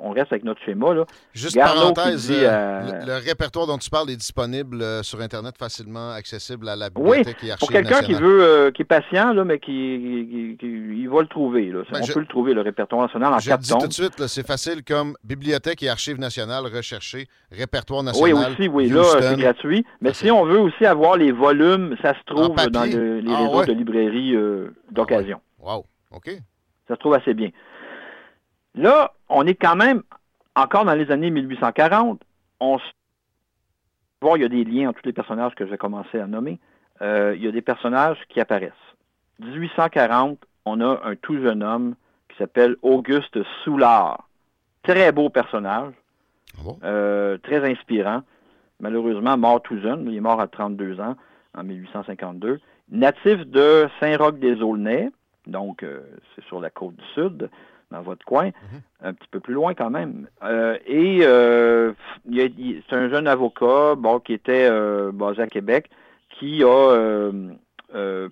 on 0.00 0.10
reste 0.10 0.30
avec 0.30 0.44
notre 0.44 0.62
schéma. 0.62 0.94
Là. 0.94 1.04
Juste 1.34 1.58
parenthèse, 1.58 2.30
euh, 2.30 2.82
le, 3.04 3.28
répertoire 3.28 3.66
dont 3.66 3.78
tu 3.78 3.90
parles 3.90 4.10
est 4.10 4.16
disponible 4.16 4.80
euh, 4.80 5.02
sur 5.02 5.20
Internet 5.20 5.56
facilement 5.58 6.12
accessible 6.12 6.68
à 6.68 6.76
la 6.76 6.88
bibliothèque 6.88 7.38
oui, 7.42 7.50
Pour 7.58 7.72
quelqu'un 7.72 8.02
qui 8.02 8.14
veut, 8.14 8.70
qui 8.72 8.82
est 8.82 8.84
patient, 8.84 9.32
là, 9.32 9.44
mais 9.44 9.58
qui, 9.58 10.56
il 10.62 11.08
va 11.08 11.22
le 11.22 11.26
trouver. 11.26 11.72
Là. 11.72 11.82
Ben, 11.90 12.00
on 12.00 12.06
peut 12.06 12.20
le 12.20 12.26
trouver, 12.26 12.54
le 12.54 12.60
répertoire 12.60 13.02
national, 13.02 13.34
en 13.34 13.38
je 13.40 13.48
quatre 13.48 13.62
dis 13.62 13.72
tout 13.76 13.88
de 13.88 13.92
suite, 13.92 14.26
c'est 14.28 14.46
facile 14.46 14.84
comme 14.84 15.16
Bibliothèque 15.24 15.82
et 15.82 15.88
Archives 15.88 16.20
nationales, 16.20 16.64
rechercher 16.64 17.26
Répertoire 17.50 18.04
national. 18.04 18.34
Oui, 18.34 18.40
aussi, 18.52 18.68
oui, 18.68 18.88
là, 18.88 19.02
c'est 19.20 19.36
gratuit. 19.36 19.84
Mais 20.00 20.14
si 20.14 20.30
on 20.30 20.44
veut 20.44 20.60
aussi 20.60 20.86
avoir 20.86 21.16
les 21.16 21.32
volumes, 21.32 21.96
ça 22.00 22.14
se 22.14 22.24
trouve 22.24 22.54
dans 22.54 22.84
les 22.84 23.24
ah, 23.28 23.36
réseaux 23.36 23.64
de 23.64 23.72
librairies 23.72 24.36
d'occasion. 24.92 25.40
Ah, 25.66 25.78
wow. 25.78 25.84
OK? 26.12 26.30
Ça 26.88 26.94
se 26.94 27.00
trouve 27.00 27.14
assez 27.14 27.34
bien. 27.34 27.50
Là, 28.74 29.12
on 29.28 29.46
est 29.46 29.54
quand 29.54 29.76
même 29.76 30.02
encore 30.56 30.84
dans 30.84 30.94
les 30.94 31.10
années 31.10 31.30
1840. 31.30 32.20
On 32.60 32.78
voir, 34.20 34.36
il 34.36 34.42
y 34.42 34.44
a 34.44 34.48
des 34.48 34.64
liens 34.64 34.90
entre 34.90 35.00
tous 35.00 35.08
les 35.08 35.12
personnages 35.12 35.54
que 35.54 35.64
je 35.64 35.70
vais 35.70 35.78
commencer 35.78 36.18
à 36.20 36.26
nommer. 36.26 36.58
Euh, 37.00 37.34
il 37.36 37.42
y 37.42 37.48
a 37.48 37.52
des 37.52 37.62
personnages 37.62 38.18
qui 38.28 38.40
apparaissent. 38.40 38.72
1840, 39.38 40.38
on 40.66 40.80
a 40.80 41.00
un 41.04 41.16
tout 41.16 41.40
jeune 41.40 41.62
homme 41.62 41.94
qui 42.28 42.36
s'appelle 42.36 42.76
Auguste 42.82 43.38
Soulard. 43.64 44.28
Très 44.82 45.12
beau 45.12 45.30
personnage, 45.30 45.94
ah 46.58 46.70
euh, 46.84 47.38
très 47.38 47.68
inspirant. 47.70 48.22
Malheureusement, 48.80 49.36
mort 49.36 49.62
tout 49.62 49.78
jeune. 49.80 50.06
Il 50.08 50.16
est 50.16 50.20
mort 50.20 50.40
à 50.40 50.48
32 50.48 51.00
ans, 51.00 51.16
en 51.56 51.64
1852. 51.64 52.60
Natif 52.90 53.46
de 53.46 53.88
Saint-Roch-des-Aulnay, 54.00 55.10
donc, 55.46 55.82
euh, 55.82 56.00
c'est 56.34 56.44
sur 56.44 56.60
la 56.60 56.70
côte 56.70 56.96
du 56.96 57.04
sud, 57.14 57.50
dans 57.90 58.02
votre 58.02 58.24
coin, 58.24 58.46
mhm. 58.46 58.80
un 59.02 59.12
petit 59.12 59.28
peu 59.30 59.40
plus 59.40 59.54
loin 59.54 59.74
quand 59.74 59.90
même. 59.90 60.28
Euh, 60.44 60.78
et 60.86 61.20
euh, 61.22 61.92
c'est 62.32 62.92
un 62.92 63.08
jeune 63.08 63.26
avocat 63.26 63.96
bon, 63.96 64.20
qui 64.20 64.32
était 64.32 64.70
basé 65.12 65.42
à 65.42 65.46
Québec, 65.48 65.90
qui 66.38 66.62
a 66.62 67.30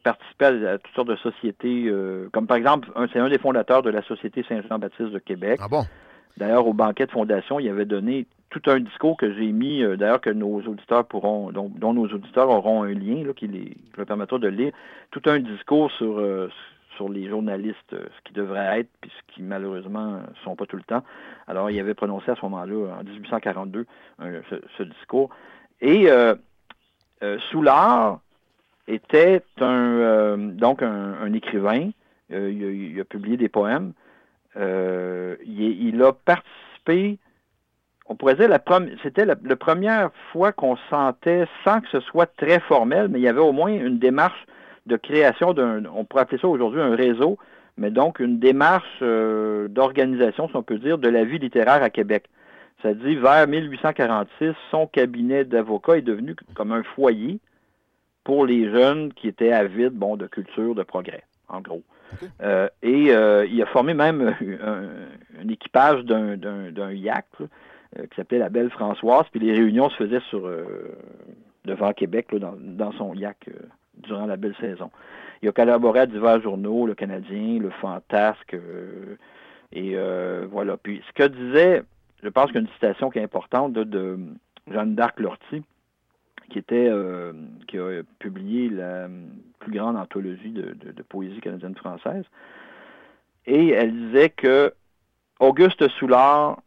participé 0.04 0.44
à, 0.44 0.78
toutes 0.78 0.94
sortes 0.94 1.08
de 1.08 1.16
sociétés, 1.16 1.92
comme 2.32 2.46
par 2.46 2.56
exemple, 2.56 2.88
c'est 3.12 3.18
un 3.18 3.28
des 3.28 3.38
fondateurs 3.38 3.82
de 3.82 3.90
la 3.90 4.02
Société 4.02 4.44
Saint-Jean-Baptiste 4.48 5.10
de 5.10 5.18
Québec. 5.18 5.58
Ah 5.60 5.68
bon? 5.68 5.84
D'ailleurs, 6.36 6.68
au 6.68 6.72
banquet 6.72 7.06
de 7.06 7.10
fondation, 7.10 7.58
il 7.58 7.68
avait 7.68 7.84
donné 7.84 8.28
tout 8.50 8.62
un 8.66 8.78
discours 8.78 9.16
que 9.16 9.34
j'ai 9.34 9.50
mis, 9.50 9.82
d'ailleurs 9.96 10.20
que 10.20 10.30
nos 10.30 10.60
auditeurs 10.60 11.04
pourront, 11.04 11.50
dont, 11.50 11.92
nos 11.92 12.06
auditeurs 12.06 12.48
auront 12.48 12.84
un 12.84 12.94
lien 12.94 13.24
qui, 13.34 13.48
les, 13.48 13.76
leur 13.96 14.06
permettra 14.06 14.38
de 14.38 14.46
lire, 14.46 14.72
tout 15.10 15.22
un 15.26 15.40
discours 15.40 15.90
sur, 15.90 16.20
sur 16.98 17.08
les 17.08 17.28
journalistes, 17.28 17.92
euh, 17.92 18.06
ce 18.16 18.22
qui 18.24 18.34
devrait 18.34 18.80
être, 18.80 18.90
puis 19.00 19.10
ce 19.16 19.34
qui 19.34 19.42
malheureusement 19.42 20.18
ne 20.18 20.34
sont 20.44 20.56
pas 20.56 20.66
tout 20.66 20.76
le 20.76 20.82
temps. 20.82 21.04
Alors, 21.46 21.70
il 21.70 21.80
avait 21.80 21.94
prononcé 21.94 22.30
à 22.30 22.34
ce 22.34 22.42
moment-là, 22.42 22.96
en 23.00 23.04
1842, 23.04 23.86
ce, 24.76 24.82
discours. 24.82 25.30
Et 25.80 26.10
euh, 26.10 26.34
euh, 27.22 27.38
Soulard 27.50 28.18
était 28.88 29.42
un 29.60 30.36
donc 30.38 30.82
un, 30.82 31.32
écrivain. 31.32 31.90
il, 32.30 33.00
a, 33.00 33.04
publié 33.04 33.36
des 33.36 33.48
poèmes. 33.48 33.92
Il, 34.56 36.02
a 36.02 36.12
participé 36.12 37.18
on 38.10 38.16
pourrait 38.16 38.36
dire, 38.36 38.48
la 38.48 38.60
c'était 39.02 39.26
la, 39.26 39.36
première 39.36 40.10
fois 40.32 40.52
qu'on 40.52 40.76
sentait, 40.88 41.46
sans 41.62 41.82
que 41.82 41.88
ce 41.90 42.00
soit 42.00 42.24
très 42.38 42.58
formel, 42.60 43.08
mais 43.08 43.18
il 43.20 43.22
y 43.22 43.28
avait 43.28 43.40
au 43.40 43.52
moins 43.52 43.70
une 43.70 43.98
démarche 43.98 44.46
de 44.88 44.96
création 44.96 45.52
d'un, 45.52 45.84
on 45.94 46.04
pourrait 46.04 46.22
appeler 46.22 46.40
ça 46.40 46.48
aujourd'hui 46.48 46.80
un 46.80 46.96
réseau, 46.96 47.38
mais 47.76 47.90
donc 47.90 48.18
une 48.18 48.40
démarche 48.40 48.98
euh, 49.02 49.68
d'organisation, 49.68 50.48
si 50.48 50.56
on 50.56 50.62
peut 50.62 50.78
dire, 50.78 50.98
de 50.98 51.08
la 51.08 51.24
vie 51.24 51.38
littéraire 51.38 51.82
à 51.82 51.90
Québec. 51.90 52.28
Ça 52.82 52.94
dit, 52.94 53.16
vers 53.16 53.46
1846, 53.46 54.54
son 54.70 54.86
cabinet 54.86 55.44
d'avocat 55.44 55.98
est 55.98 56.02
devenu 56.02 56.34
comme 56.54 56.72
un 56.72 56.82
foyer 56.82 57.38
pour 58.24 58.46
les 58.46 58.70
jeunes 58.70 59.12
qui 59.12 59.28
étaient 59.28 59.52
avides, 59.52 59.94
bon, 59.94 60.16
de 60.16 60.26
culture, 60.26 60.74
de 60.74 60.82
progrès, 60.82 61.24
en 61.48 61.60
gros. 61.60 61.82
Euh, 62.42 62.68
et 62.82 63.12
euh, 63.12 63.46
il 63.46 63.60
a 63.62 63.66
formé 63.66 63.94
même 63.94 64.34
un, 64.62 65.48
équipage 65.48 66.04
d'un, 66.04 66.36
d'un, 66.36 66.92
yak 66.92 67.26
qui 67.38 68.16
s'appelait 68.16 68.38
la 68.38 68.48
Belle 68.48 68.70
Françoise, 68.70 69.24
puis 69.30 69.40
les 69.40 69.52
réunions 69.52 69.88
se 69.90 69.96
faisaient 69.96 70.22
sur 70.28 70.48
devant 71.64 71.92
Québec 71.92 72.34
dans, 72.34 72.54
dans, 72.58 72.92
son 72.92 73.14
yak 73.14 73.48
durant 74.02 74.26
la 74.26 74.36
belle 74.36 74.54
saison. 74.60 74.90
Il 75.42 75.48
a 75.48 75.52
collaboré 75.52 76.00
à 76.00 76.06
divers 76.06 76.40
journaux, 76.40 76.86
le 76.86 76.94
Canadien, 76.94 77.58
le 77.60 77.70
Fantasque, 77.70 78.54
euh, 78.54 79.16
et 79.72 79.92
euh, 79.94 80.46
voilà. 80.50 80.76
Puis 80.76 81.02
ce 81.06 81.12
que 81.12 81.28
disait, 81.28 81.82
je 82.22 82.28
pense 82.28 82.50
qu'une 82.50 82.68
citation 82.68 83.10
qui 83.10 83.18
est 83.18 83.22
importante 83.22 83.72
de, 83.72 84.18
Jeanne 84.70 84.94
d'Arc 84.94 85.20
Lortie, 85.20 85.62
qui 86.50 86.58
était 86.58 86.88
euh, 86.88 87.32
qui 87.68 87.78
a 87.78 88.02
publié 88.18 88.68
la 88.68 89.08
plus 89.60 89.72
grande 89.72 89.96
anthologie 89.96 90.50
de, 90.50 91.02
poésie 91.08 91.40
canadienne 91.40 91.76
française. 91.76 92.24
Et 93.46 93.68
elle 93.68 93.92
disait 93.92 94.30
que 94.30 94.72
Auguste 95.40 95.88
Soulard 95.88 96.60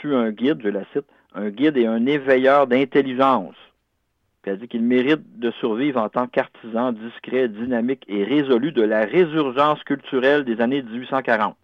fut 0.00 0.14
un 0.14 0.30
guide, 0.30 0.60
je 0.62 0.68
la 0.68 0.84
cite, 0.92 1.06
un 1.34 1.48
guide 1.50 1.76
et 1.76 1.86
un 1.86 2.06
éveilleur 2.06 2.66
d'intelligence 2.66 3.56
dit 4.54 4.68
qu'il 4.68 4.82
mérite 4.82 5.40
de 5.40 5.50
survivre 5.52 6.00
en 6.00 6.08
tant 6.08 6.28
qu'artisan 6.28 6.92
discret, 6.92 7.48
dynamique 7.48 8.04
et 8.06 8.22
résolu 8.22 8.70
de 8.70 8.82
la 8.82 9.00
résurgence 9.04 9.82
culturelle 9.82 10.44
des 10.44 10.60
années 10.60 10.82
1840. 10.82 11.56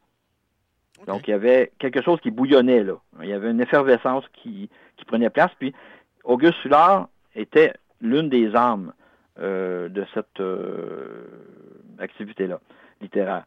Donc, 1.07 1.29
il 1.29 1.31
y 1.31 1.35
avait 1.35 1.73
quelque 1.79 2.03
chose 2.03 2.21
qui 2.21 2.31
bouillonnait 2.31 2.83
là. 2.83 2.95
Il 3.23 3.29
y 3.29 3.33
avait 3.33 3.51
une 3.51 3.61
effervescence 3.61 4.25
qui, 4.35 4.69
prenait 5.07 5.31
place. 5.31 5.51
Puis, 5.59 5.75
Auguste 6.25 6.59
Sullard 6.63 7.09
était 7.35 7.73
l'une 8.01 8.29
des 8.29 8.55
âmes 8.55 8.93
euh, 9.41 9.89
de 9.89 10.07
cette 10.15 10.41
euh, 10.41 11.27
activité-là, 11.99 12.61
littéraire. 13.01 13.45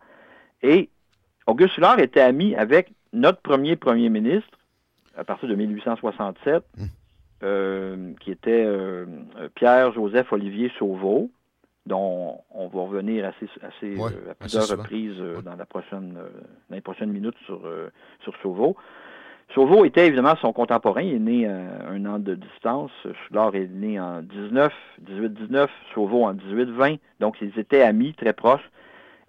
Et 0.62 0.90
Auguste 1.48 1.76
Sullard 1.76 2.00
était 2.00 2.20
ami 2.20 2.56
avec 2.56 2.92
notre 3.14 3.42
premier 3.42 3.78
premier 3.78 4.10
ministre 4.10 4.58
à 5.18 5.24
partir 5.24 5.48
de 5.48 5.56
1867. 5.56 6.64
Euh, 6.80 6.84
qui 8.20 8.32
était 8.32 8.64
euh, 8.66 9.06
Pierre-Joseph 9.56 10.32
Olivier 10.32 10.72
Sauveau, 10.80 11.30
dont 11.86 12.42
on 12.52 12.68
va 12.68 12.82
revenir 12.82 13.26
assez, 13.26 13.48
assez 13.62 14.00
euh, 14.00 14.32
à 14.32 14.36
plusieurs 14.36 14.68
reprises 14.68 15.22
dans, 15.44 15.56
la 15.56 15.66
prochaine, 15.66 16.14
dans 16.70 16.76
les 16.76 16.82
prochaines 16.82 17.12
minutes 17.12 17.38
sur, 17.46 17.62
sur 18.24 18.34
Sauveau. 18.42 18.76
Sauveau 19.54 19.86
était 19.86 20.08
évidemment 20.08 20.36
son 20.42 20.52
contemporain, 20.54 21.02
il 21.02 21.14
est 21.14 21.20
né 21.20 21.48
à 21.48 21.90
un 21.90 22.06
an 22.06 22.18
de 22.18 22.34
distance. 22.34 22.92
Soulard 23.28 23.56
est 23.56 23.68
né 23.68 24.00
en 24.00 24.22
19, 24.24 24.74
18-19, 25.08 25.68
Sauveau 25.94 26.24
en 26.24 26.34
18-20, 26.34 26.98
donc 27.20 27.38
ils 27.42 27.58
étaient 27.60 27.84
amis 27.84 28.14
très 28.16 28.34
proches. 28.34 28.68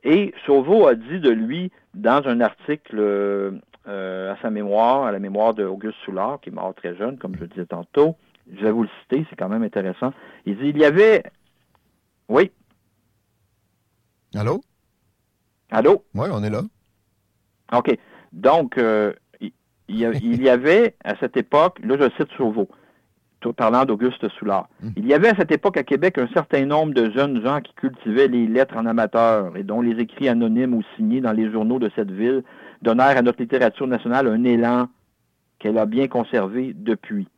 Et 0.04 0.32
Sauveau 0.46 0.86
a 0.86 0.94
dit 0.94 1.20
de 1.20 1.30
lui, 1.30 1.70
dans 1.94 2.26
un 2.26 2.40
article 2.40 3.60
euh, 3.88 4.32
à 4.32 4.40
sa 4.42 4.50
mémoire, 4.50 5.04
à 5.04 5.12
la 5.12 5.18
mémoire 5.18 5.54
d'Auguste 5.54 5.98
Soulard, 6.04 6.40
qui 6.40 6.50
est 6.50 6.52
mort 6.52 6.74
très 6.74 6.96
jeune, 6.96 7.18
comme 7.18 7.34
je 7.36 7.40
le 7.40 7.48
disais 7.48 7.66
tantôt. 7.66 8.16
Je 8.52 8.62
vais 8.62 8.70
vous 8.70 8.82
le 8.82 8.88
citer, 9.02 9.26
c'est 9.28 9.36
quand 9.36 9.48
même 9.48 9.62
intéressant. 9.62 10.12
Il 10.44 10.56
dit, 10.56 10.68
il 10.68 10.78
y 10.78 10.84
avait... 10.84 11.24
Oui? 12.28 12.50
Allô? 14.34 14.60
Allô? 15.70 16.04
Oui, 16.14 16.28
on 16.30 16.42
est 16.42 16.50
là. 16.50 16.62
OK. 17.72 17.96
Donc, 18.32 18.78
euh, 18.78 19.12
il, 19.88 20.42
y 20.42 20.48
avait 20.48 20.96
à 21.04 21.16
cette 21.16 21.36
époque, 21.36 21.78
là 21.82 21.96
je 21.98 22.10
cite 22.16 22.32
Sauveau, 22.36 22.68
parlant 23.52 23.84
d'Auguste 23.84 24.28
Soulard. 24.38 24.68
Hmm. 24.82 24.90
Il 24.96 25.06
y 25.06 25.14
avait 25.14 25.28
à 25.28 25.36
cette 25.36 25.52
époque 25.52 25.76
à 25.76 25.82
Québec 25.82 26.18
un 26.18 26.28
certain 26.28 26.64
nombre 26.64 26.94
de 26.94 27.10
jeunes 27.10 27.42
gens 27.42 27.60
qui 27.60 27.74
cultivaient 27.74 28.28
les 28.28 28.46
lettres 28.46 28.76
en 28.76 28.86
amateur 28.86 29.56
et 29.56 29.62
dont 29.62 29.80
les 29.80 30.00
écrits 30.00 30.28
anonymes 30.28 30.74
ou 30.74 30.82
signés 30.96 31.20
dans 31.20 31.32
les 31.32 31.50
journaux 31.50 31.78
de 31.78 31.90
cette 31.94 32.10
ville 32.10 32.42
donnèrent 32.82 33.16
à 33.16 33.22
notre 33.22 33.40
littérature 33.40 33.86
nationale 33.86 34.26
un 34.28 34.44
élan 34.44 34.88
qu'elle 35.58 35.78
a 35.78 35.86
bien 35.86 36.08
conservé 36.08 36.72
depuis. 36.74 37.28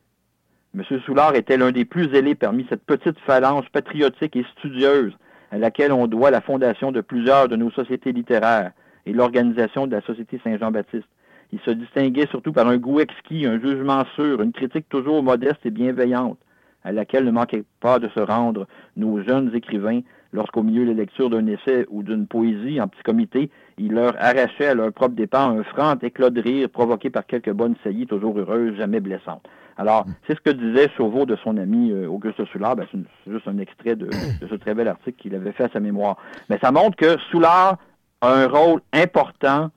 M. 0.75 0.83
Soulard 1.05 1.35
était 1.35 1.57
l'un 1.57 1.71
des 1.71 1.85
plus 1.85 2.11
zélés 2.11 2.35
parmi 2.35 2.65
cette 2.69 2.83
petite 2.83 3.17
phalange 3.19 3.69
patriotique 3.71 4.35
et 4.35 4.45
studieuse 4.57 5.13
à 5.51 5.57
laquelle 5.57 5.91
on 5.91 6.07
doit 6.07 6.31
la 6.31 6.41
fondation 6.41 6.91
de 6.91 7.01
plusieurs 7.01 7.47
de 7.47 7.55
nos 7.55 7.71
sociétés 7.71 8.11
littéraires 8.11 8.71
et 9.05 9.13
l'organisation 9.13 9.87
de 9.87 9.95
la 9.95 10.01
Société 10.01 10.39
Saint-Jean-Baptiste. 10.43 11.07
Il 11.51 11.59
se 11.61 11.71
distinguait 11.71 12.27
surtout 12.29 12.53
par 12.53 12.67
un 12.67 12.77
goût 12.77 12.99
exquis, 12.99 13.45
un 13.45 13.59
jugement 13.59 14.03
sûr, 14.15 14.41
une 14.41 14.51
critique 14.51 14.87
toujours 14.89 15.23
modeste 15.23 15.65
et 15.65 15.71
bienveillante, 15.71 16.37
à 16.83 16.91
laquelle 16.91 17.25
ne 17.25 17.31
manquait 17.31 17.63
pas 17.79 17.99
de 17.99 18.07
se 18.09 18.19
rendre 18.19 18.67
nos 18.95 19.21
jeunes 19.23 19.51
écrivains 19.55 20.01
lorsqu'au 20.31 20.63
milieu 20.63 20.85
de 20.85 20.91
la 20.91 20.97
lecture 20.97 21.29
d'un 21.29 21.47
essai 21.47 21.85
ou 21.89 22.03
d'une 22.03 22.27
poésie 22.27 22.79
en 22.79 22.87
petit 22.87 23.01
comité, 23.03 23.49
il 23.77 23.93
leur 23.93 24.13
arrachait 24.19 24.67
à 24.67 24.73
leur 24.75 24.93
propre 24.93 25.15
départ 25.15 25.49
un 25.49 25.63
franc 25.63 25.95
éclat 26.01 26.29
de 26.29 26.41
rire 26.41 26.69
provoqué 26.69 27.09
par 27.09 27.25
quelques 27.25 27.51
bonnes 27.51 27.75
saillies 27.83 28.05
toujours 28.05 28.37
heureuses, 28.37 28.75
jamais 28.75 28.99
blessantes. 28.99 29.47
Alors, 29.77 30.05
mm. 30.05 30.13
c'est 30.27 30.35
ce 30.35 30.41
que 30.41 30.49
disait 30.51 30.89
Chauveau 30.97 31.25
de 31.25 31.35
son 31.37 31.57
ami 31.57 31.91
euh, 31.91 32.07
Auguste 32.07 32.45
Soulard. 32.51 32.75
Ben, 32.75 32.85
c'est 32.91 33.31
juste 33.31 33.47
un 33.47 33.57
extrait 33.57 33.95
de, 33.95 34.09
ce 34.47 34.55
très 34.55 34.75
bel 34.75 34.87
article 34.87 35.17
qu'il 35.17 35.35
avait 35.35 35.53
fait 35.53 35.63
à 35.63 35.69
sa 35.69 35.79
mémoire. 35.79 36.17
Mais 36.49 36.59
ça 36.61 36.71
montre 36.71 36.97
que 36.97 37.17
Soulard 37.31 37.77
a 38.21 38.33
un 38.33 38.47
rôle 38.47 38.81
important 38.93 39.71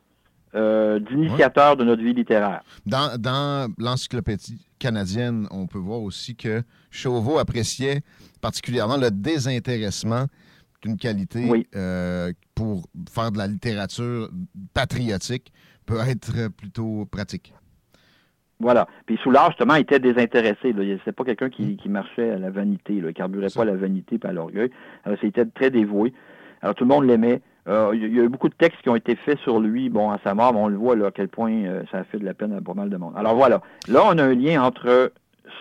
euh, 0.54 0.98
d'initiateur 1.00 1.76
de 1.76 1.84
notre 1.84 2.02
vie 2.02 2.14
littéraire. 2.14 2.62
Dans, 2.86 3.18
dans 3.18 3.72
l'encyclopédie 3.78 4.66
canadienne, 4.78 5.46
on 5.50 5.66
peut 5.66 5.78
voir 5.78 6.02
aussi 6.02 6.36
que 6.36 6.62
Chauveau 6.90 7.38
appréciait 7.38 8.02
particulièrement 8.40 8.96
le 8.96 9.10
désintéressement 9.10 10.26
qu'une 10.82 10.96
qualité 10.96 11.66
euh, 11.74 12.32
pour 12.54 12.84
faire 13.10 13.30
de 13.30 13.38
la 13.38 13.46
littérature 13.46 14.28
patriotique 14.74 15.52
peut 15.86 16.00
être 16.06 16.48
plutôt 16.48 17.06
pratique. 17.06 17.54
Voilà. 18.62 18.86
Puis 19.06 19.18
Soulard, 19.22 19.50
justement, 19.50 19.74
était 19.74 19.98
désintéressé. 19.98 20.74
C'est 21.04 21.12
pas 21.12 21.24
quelqu'un 21.24 21.50
qui, 21.50 21.78
marchait 21.88 22.30
à 22.30 22.38
la 22.38 22.50
vanité. 22.50 23.00
Là. 23.00 23.08
Il 23.08 23.14
carburait 23.14 23.48
pas 23.52 23.62
à 23.62 23.64
la 23.64 23.74
vanité 23.74 24.20
et 24.22 24.26
à 24.26 24.32
l'orgueil. 24.32 24.70
Alors, 25.04 25.18
c'était 25.20 25.44
très 25.46 25.70
dévoué. 25.70 26.12
Alors, 26.60 26.76
tout 26.76 26.84
le 26.84 26.88
monde 26.88 27.04
l'aimait. 27.04 27.42
Euh, 27.68 27.92
il 27.94 28.00
y 28.00 28.20
a 28.20 28.24
eu 28.24 28.28
beaucoup 28.28 28.48
de 28.48 28.54
textes 28.54 28.82
qui 28.82 28.88
ont 28.88 28.96
été 28.96 29.14
faits 29.14 29.38
sur 29.38 29.60
lui, 29.60 29.88
bon, 29.88 30.10
à 30.10 30.18
sa 30.24 30.34
mort, 30.34 30.52
mais 30.52 30.60
on 30.60 30.68
le 30.68 30.76
voit 30.76 30.96
là, 30.96 31.06
à 31.06 31.10
quel 31.12 31.28
point 31.28 31.52
euh, 31.52 31.82
ça 31.92 31.98
a 31.98 32.04
fait 32.04 32.18
de 32.18 32.24
la 32.24 32.34
peine 32.34 32.52
à 32.52 32.60
pas 32.60 32.74
mal 32.74 32.90
de 32.90 32.96
monde. 32.96 33.14
Alors 33.16 33.36
voilà, 33.36 33.62
là, 33.88 34.02
on 34.04 34.18
a 34.18 34.24
un 34.24 34.34
lien 34.34 34.62
entre 34.62 35.12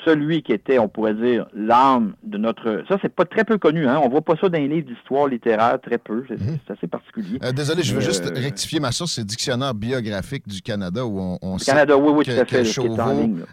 celui 0.06 0.42
qui 0.42 0.52
était, 0.52 0.80
on 0.80 0.88
pourrait 0.88 1.14
dire, 1.14 1.46
l'âme 1.54 2.16
de 2.24 2.38
notre... 2.38 2.84
Ça, 2.88 2.98
c'est 3.02 3.14
pas 3.14 3.26
très 3.26 3.44
peu 3.44 3.58
connu, 3.58 3.88
hein? 3.88 4.00
On 4.04 4.10
voit 4.10 4.22
pas 4.22 4.36
ça 4.36 4.50
dans 4.50 4.58
les 4.58 4.68
livres 4.68 4.88
d'histoire 4.88 5.28
littéraire, 5.28 5.80
très 5.80 5.98
peu. 5.98 6.24
C'est 6.28 6.40
mhm. 6.40 6.58
assez 6.70 6.88
particulier. 6.88 7.38
Euh, 7.44 7.52
désolé, 7.52 7.84
je 7.84 7.94
veux 7.94 8.02
juste 8.02 8.26
rectifier 8.36 8.80
ma 8.80 8.92
source. 8.92 9.14
C'est 9.14 9.26
Dictionnaire 9.26 9.76
biographique 9.76 10.48
du 10.48 10.62
Canada 10.62 11.06
où 11.06 11.20
on, 11.20 11.38
on 11.42 11.58
sait 11.60 11.72
Canada, 11.72 11.98
oui, 11.98 12.14
oui, 12.16 12.26
que, 12.26 12.46
fait, 12.46 12.66
Chauveau 12.66 12.98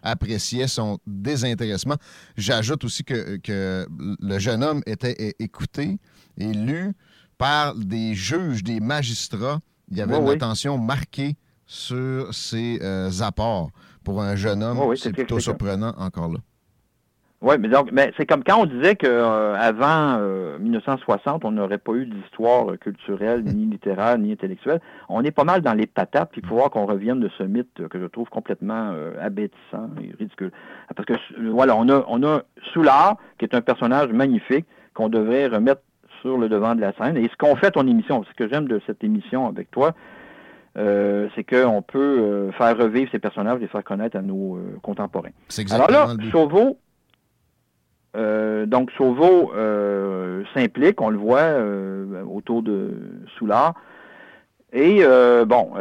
appréciait 0.02 0.68
son 0.68 0.98
désintéressement. 1.06 1.96
J'ajoute 2.36 2.84
aussi 2.84 3.04
que, 3.04 3.36
que 3.36 3.86
le 3.98 4.38
jeune 4.38 4.64
homme 4.64 4.82
était 4.86 5.34
écouté 5.38 5.98
et 6.38 6.52
lu 6.52 6.94
par 7.38 7.74
des 7.74 8.14
juges, 8.14 8.62
des 8.62 8.80
magistrats. 8.80 9.60
Il 9.90 9.96
y 9.96 10.02
avait 10.02 10.18
une 10.18 10.28
attention 10.28 10.76
marquée 10.76 11.36
sur 11.66 12.34
ses 12.34 12.80
euh, 12.82 13.10
apports. 13.20 13.70
Pour 14.04 14.22
un 14.22 14.36
jeune 14.36 14.62
homme, 14.62 14.96
c'est 14.96 15.12
plutôt 15.12 15.38
surprenant 15.38 15.94
encore 15.98 16.32
là. 16.32 16.38
Oui, 17.40 17.54
mais 17.60 17.68
donc, 17.68 17.90
mais 17.92 18.12
c'est 18.16 18.26
comme 18.26 18.42
quand 18.42 18.60
on 18.60 18.66
disait 18.66 18.96
qu'avant 18.96 20.16
euh, 20.18 20.58
1960, 20.58 21.44
euh, 21.44 21.48
on 21.48 21.52
n'aurait 21.52 21.78
pas 21.78 21.92
eu 21.92 22.06
d'histoire 22.06 22.76
culturelle, 22.80 23.44
ni 23.44 23.66
littéraire, 23.70 24.18
ni 24.18 24.32
intellectuelle. 24.32 24.80
On 25.08 25.22
est 25.22 25.30
pas 25.30 25.44
mal 25.44 25.62
dans 25.62 25.74
les 25.74 25.86
patates, 25.86 26.30
puis 26.32 26.40
il 26.42 26.48
faut 26.48 26.56
voir 26.56 26.70
qu'on 26.70 26.86
revienne 26.86 27.20
de 27.20 27.30
ce 27.38 27.44
mythe 27.44 27.86
que 27.88 28.00
je 28.00 28.06
trouve 28.06 28.28
complètement 28.28 28.92
abétissant 29.20 29.88
et 30.02 30.12
ridicule. 30.18 30.50
Parce 30.96 31.06
que 31.06 31.14
voilà, 31.52 31.76
on 31.76 31.88
a, 31.88 32.04
on 32.08 32.24
a 32.24 32.42
Soulard, 32.72 33.18
qui 33.38 33.44
est 33.44 33.54
un 33.54 33.60
personnage 33.60 34.10
magnifique, 34.10 34.66
qu'on 34.94 35.08
devrait 35.08 35.46
remettre 35.46 35.82
sur 36.22 36.38
le 36.38 36.48
devant 36.48 36.74
de 36.74 36.80
la 36.80 36.92
scène. 36.94 37.16
Et 37.16 37.28
ce 37.28 37.36
qu'on 37.36 37.56
fait 37.56 37.70
ton 37.70 37.86
émission, 37.86 38.24
ce 38.24 38.34
que 38.34 38.48
j'aime 38.48 38.68
de 38.68 38.80
cette 38.86 39.02
émission 39.04 39.46
avec 39.46 39.70
toi, 39.70 39.94
euh, 40.76 41.28
c'est 41.34 41.44
qu'on 41.44 41.82
peut 41.82 41.98
euh, 41.98 42.52
faire 42.52 42.76
revivre 42.76 43.10
ces 43.10 43.18
personnages 43.18 43.56
et 43.58 43.62
les 43.62 43.68
faire 43.68 43.82
connaître 43.82 44.16
à 44.16 44.22
nos 44.22 44.56
euh, 44.56 44.78
contemporains. 44.82 45.30
Alors 45.72 45.90
là, 45.90 46.06
Chauveau, 46.30 46.78
donc 48.14 48.90
Chauveau 48.96 49.52
s'implique, 50.54 51.00
on 51.00 51.10
le 51.10 51.18
voit 51.18 51.52
autour 52.32 52.62
de 52.62 53.22
Soulard. 53.36 53.74
Et 54.72 55.04
bon, 55.46 55.72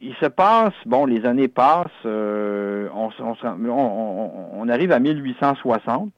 il 0.00 0.14
se 0.20 0.26
passe, 0.26 0.74
bon, 0.84 1.06
les 1.06 1.24
années 1.24 1.48
passent, 1.48 1.86
on, 2.04 3.10
on, 3.20 4.30
on, 4.54 4.68
arrive 4.68 4.90
à 4.90 4.98
1860, 4.98 6.10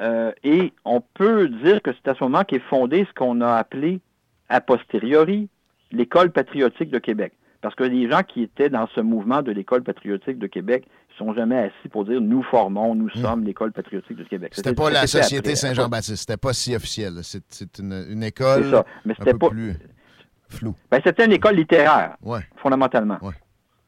euh, 0.00 0.32
et 0.42 0.72
on 0.84 1.00
peut 1.00 1.48
dire 1.48 1.80
que 1.82 1.92
c'est 1.92 2.10
à 2.10 2.14
ce 2.14 2.24
moment 2.24 2.42
qu'est 2.44 2.58
fondé 2.58 3.06
ce 3.08 3.14
qu'on 3.14 3.40
a 3.40 3.54
appelé 3.54 4.00
a 4.48 4.60
posteriori 4.60 5.48
l'école 5.92 6.30
patriotique 6.30 6.90
de 6.90 6.98
Québec. 6.98 7.32
Parce 7.60 7.74
que 7.74 7.84
les 7.84 8.10
gens 8.10 8.22
qui 8.22 8.42
étaient 8.42 8.68
dans 8.68 8.86
ce 8.94 9.00
mouvement 9.00 9.40
de 9.40 9.50
l'école 9.50 9.82
patriotique 9.82 10.38
de 10.38 10.46
Québec 10.46 10.84
ne 11.10 11.16
sont 11.16 11.34
jamais 11.34 11.58
assis 11.58 11.88
pour 11.90 12.04
dire 12.04 12.20
nous 12.20 12.42
formons, 12.42 12.94
nous 12.94 13.06
hmm. 13.06 13.22
sommes 13.22 13.44
l'école 13.44 13.72
patriotique 13.72 14.18
de 14.18 14.24
Québec. 14.24 14.52
C'était 14.54 14.74
pas 14.74 14.90
la 14.90 15.06
Société 15.06 15.54
Saint-Jean-Baptiste, 15.54 16.16
c'était 16.16 16.36
pas 16.36 16.52
si 16.52 16.76
officiel. 16.76 17.20
C'est 17.22 17.78
une, 17.78 18.22
école 18.22 18.70
ça. 18.70 18.84
Mais 19.06 19.14
un 19.18 19.24
peu 19.24 19.38
pas... 19.38 19.48
plus 19.48 19.76
flou. 20.48 20.74
Ben, 20.90 21.00
c'était 21.04 21.24
une 21.24 21.32
école 21.32 21.56
littéraire, 21.56 22.16
fondamentalement. 22.56 23.18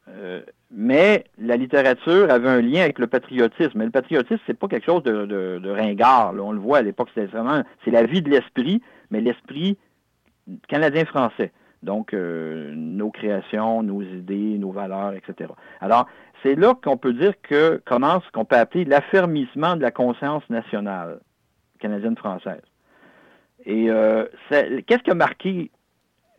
Euh, 0.09 0.41
mais 0.71 1.25
la 1.37 1.57
littérature 1.57 2.31
avait 2.31 2.49
un 2.49 2.61
lien 2.61 2.81
avec 2.81 2.99
le 2.99 3.07
patriotisme. 3.07 3.73
Mais 3.75 3.85
le 3.85 3.91
patriotisme, 3.91 4.41
c'est 4.45 4.57
pas 4.57 4.67
quelque 4.67 4.85
chose 4.85 5.03
de, 5.03 5.69
ringard. 5.69 6.33
On 6.39 6.51
le 6.51 6.59
voit 6.59 6.79
à 6.79 6.81
l'époque, 6.81 7.09
c'est 7.15 7.25
vraiment 7.25 7.63
c'est 7.83 7.91
la 7.91 8.03
vie 8.03 8.21
de 8.21 8.29
l'esprit, 8.29 8.81
mais 9.11 9.21
l'esprit 9.21 9.77
canadien-français. 10.67 11.51
Donc, 11.83 12.13
euh, 12.13 12.73
nos 12.75 13.11
créations, 13.11 13.83
nos 13.83 14.01
idées, 14.01 14.57
nos 14.57 14.71
valeurs, 14.71 15.13
etc. 15.13 15.51
Alors, 15.79 16.07
c'est 16.41 16.55
là 16.55 16.73
qu'on 16.73 16.97
peut 16.97 17.13
dire 17.13 17.33
que 17.41 17.81
commence 17.85 18.23
ce 18.25 18.31
qu'on 18.31 18.45
peut 18.45 18.55
appeler 18.55 18.83
l'affermissement 18.83 19.75
de 19.75 19.81
la 19.81 19.91
conscience 19.91 20.43
nationale 20.49 21.19
canadienne-française. 21.79 22.63
Et 23.65 23.89
euh, 23.89 24.25
qu'est-ce 24.49 25.03
qui 25.03 25.11
a 25.11 25.15
marqué 25.15 25.71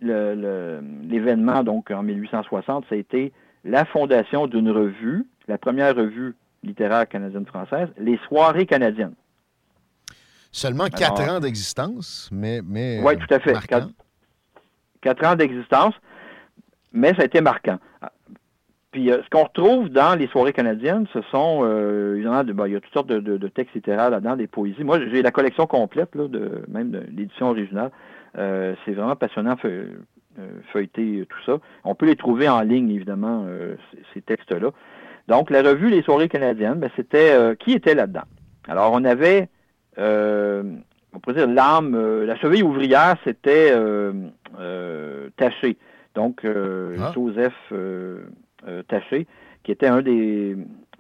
l'événement, 0.00 1.62
donc 1.62 1.90
en 1.90 2.02
1860, 2.02 2.87
ça 2.88 2.96
la 3.65 3.85
fondation 3.85 4.47
d'une 4.47 4.71
revue, 4.71 5.27
la 5.47 5.59
première 5.59 5.95
revue 5.95 6.35
littéraire 6.62 7.09
canadienne-française, 7.09 7.88
les 7.99 8.19
Soirées 8.29 8.67
canadiennes. 8.67 9.15
Seulement 10.50 10.87
quatre 10.88 11.29
ans 11.29 11.41
d'existence, 11.41 12.31
mais, 12.33 12.61
mais. 12.65 13.00
Oui, 13.03 13.17
tout 13.19 13.33
à 13.33 13.38
fait. 13.38 13.55
Quatre, 15.00 15.25
ans 15.25 15.37
d'existence, 15.37 15.95
mais 16.93 17.15
ça 17.15 17.23
a 17.23 17.25
été 17.27 17.41
marquant. 17.41 17.79
Puis 18.91 19.11
euh, 19.12 19.23
ce 19.23 19.29
qu'on 19.31 19.45
retrouve 19.45 19.91
dans 19.91 20.19
les 20.19 20.27
soirées 20.29 20.53
canadiennes, 20.53 21.07
ce 21.12 21.21
sont 21.31 21.61
euh, 21.62 22.43
ben, 22.53 22.67
il 22.67 22.73
y 22.73 22.77
a 22.77 22.81
toutes 22.81 22.93
sortes 22.93 23.07
de, 23.07 23.49
textes 23.49 23.75
littéraires 23.75 24.11
là-dedans, 24.11 24.37
des 24.37 24.47
poésies. 24.47 24.83
Moi, 24.83 24.99
j'ai 25.11 25.23
la 25.23 25.31
collection 25.31 25.67
complète, 25.67 26.15
là, 26.15 26.27
de, 26.27 26.65
même 26.69 26.91
de 26.91 27.05
l'édition 27.15 27.50
originale. 27.50 27.91
Euh, 28.37 28.75
c'est 28.85 28.93
vraiment 28.93 29.17
passionnant 29.17 29.57
feuilleter 30.73 31.26
tout 31.28 31.38
ça. 31.45 31.59
On 31.85 31.95
peut 31.95 32.07
les 32.07 32.16
trouver 32.16 32.49
en 32.49 32.61
ligne, 32.61 32.90
évidemment, 32.90 33.47
ces 34.14 34.23
textes-là. 34.23 34.71
Donc, 35.26 35.50
la 35.50 35.62
revue 35.62 35.90
Les 35.90 36.02
soirées 36.02 36.28
canadiennes, 36.28 36.78
ben, 36.78 36.90
c'était 36.97 37.57
qui 37.59 37.73
était 37.73 37.95
là-dedans? 37.95 38.25
Alors, 38.66 38.92
on 38.92 39.04
avait 39.04 39.49
euh, 39.99 40.62
on 41.12 41.21
pourrait 41.21 41.37
dire 41.37 41.49
l'âme, 41.49 41.95
euh, 41.95 42.25
la 42.25 42.37
cheville 42.37 42.62
ouvrière, 42.62 43.16
c'était 43.25 43.73
euh, 43.73 45.30
Taché. 45.37 45.76
Donc, 46.14 46.45
ah. 46.45 47.12
Joseph 47.14 47.54
Taché, 48.88 49.26
qui 49.62 49.73
était 49.73 49.87
un 49.87 50.02
des, 50.02 50.57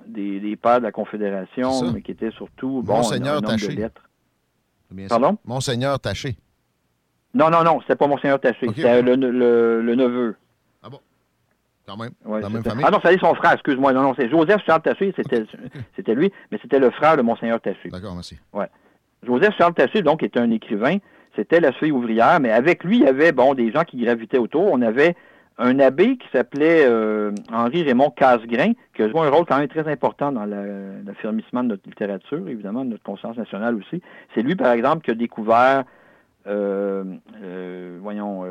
des, 0.06 0.56
pères 0.56 0.78
de 0.78 0.84
la 0.84 0.92
Confédération, 0.92 1.92
mais 1.92 2.02
qui 2.02 2.12
était 2.12 2.30
surtout 2.30 2.82
bon, 2.84 2.98
Monseigneur 2.98 3.42
un, 3.42 3.48
homme 3.48 3.56
de 3.56 3.80
lettres. 3.80 4.08
Pardon? 5.08 5.38
Monseigneur 5.44 5.98
Taché. 5.98 6.36
Non, 7.34 7.50
non, 7.50 7.62
non, 7.62 7.80
c'était 7.80 7.96
pas 7.96 8.06
Monseigneur 8.06 8.40
Taché, 8.40 8.66
c'était 8.74 9.02
le, 9.02 9.14
le, 9.14 9.94
neveu. 9.94 10.36
Ah 10.82 10.88
bon? 10.88 11.00
Quand 11.86 11.96
même? 11.96 12.12
dans 12.24 12.38
la 12.38 12.48
même 12.48 12.62
famille? 12.62 12.84
Ah 12.86 12.90
non, 12.90 12.98
c'est 13.04 13.18
son 13.18 13.34
frère, 13.34 13.52
excuse-moi. 13.52 13.92
Non, 13.92 14.02
non, 14.02 14.14
c'est 14.18 14.28
Joseph 14.28 14.62
Charles 14.66 14.82
Taché, 14.82 15.12
c'était 15.16 15.44
c'était 15.96 16.14
lui, 16.14 16.32
mais 16.50 16.58
c'était 16.62 16.78
le 16.78 16.90
frère 16.90 17.16
de 17.16 17.22
Monseigneur 17.22 17.60
Taché. 17.60 17.90
D'accord, 17.90 18.14
merci. 18.14 18.38
Ouais. 18.52 18.68
Joseph 19.26 19.54
Charles 19.58 19.74
Taché, 19.74 20.02
donc, 20.02 20.22
était 20.22 20.40
un 20.40 20.50
écrivain. 20.50 20.98
C'était 21.36 21.60
la 21.60 21.72
fille 21.72 21.92
ouvrière, 21.92 22.40
mais 22.40 22.50
avec 22.50 22.82
lui, 22.82 22.98
il 22.98 23.04
y 23.04 23.06
avait, 23.06 23.32
bon, 23.32 23.54
des 23.54 23.70
gens 23.70 23.84
qui 23.84 23.98
gravitaient 23.98 24.38
autour. 24.38 24.72
On 24.72 24.82
avait 24.82 25.14
un 25.58 25.78
abbé 25.80 26.16
qui 26.16 26.26
s'appelait 26.32 26.84
euh, 26.86 27.32
Henri 27.52 27.82
Raymond 27.82 28.10
Casgrain, 28.10 28.72
qui 28.94 29.02
a 29.02 29.08
joué 29.08 29.20
un 29.20 29.30
rôle 29.30 29.44
quand 29.44 29.58
même 29.58 29.68
très 29.68 29.86
important 29.90 30.32
dans 30.32 30.46
l'affirmissement 30.46 31.64
de 31.64 31.70
notre 31.70 31.82
littérature, 31.86 32.48
évidemment, 32.48 32.84
de 32.84 32.90
notre 32.90 33.02
conscience 33.02 33.36
nationale 33.36 33.74
aussi. 33.74 34.00
C'est 34.34 34.42
lui, 34.42 34.54
par 34.54 34.72
exemple, 34.72 35.04
qui 35.04 35.10
a 35.10 35.14
découvert, 35.14 35.84
voyons, 36.46 38.44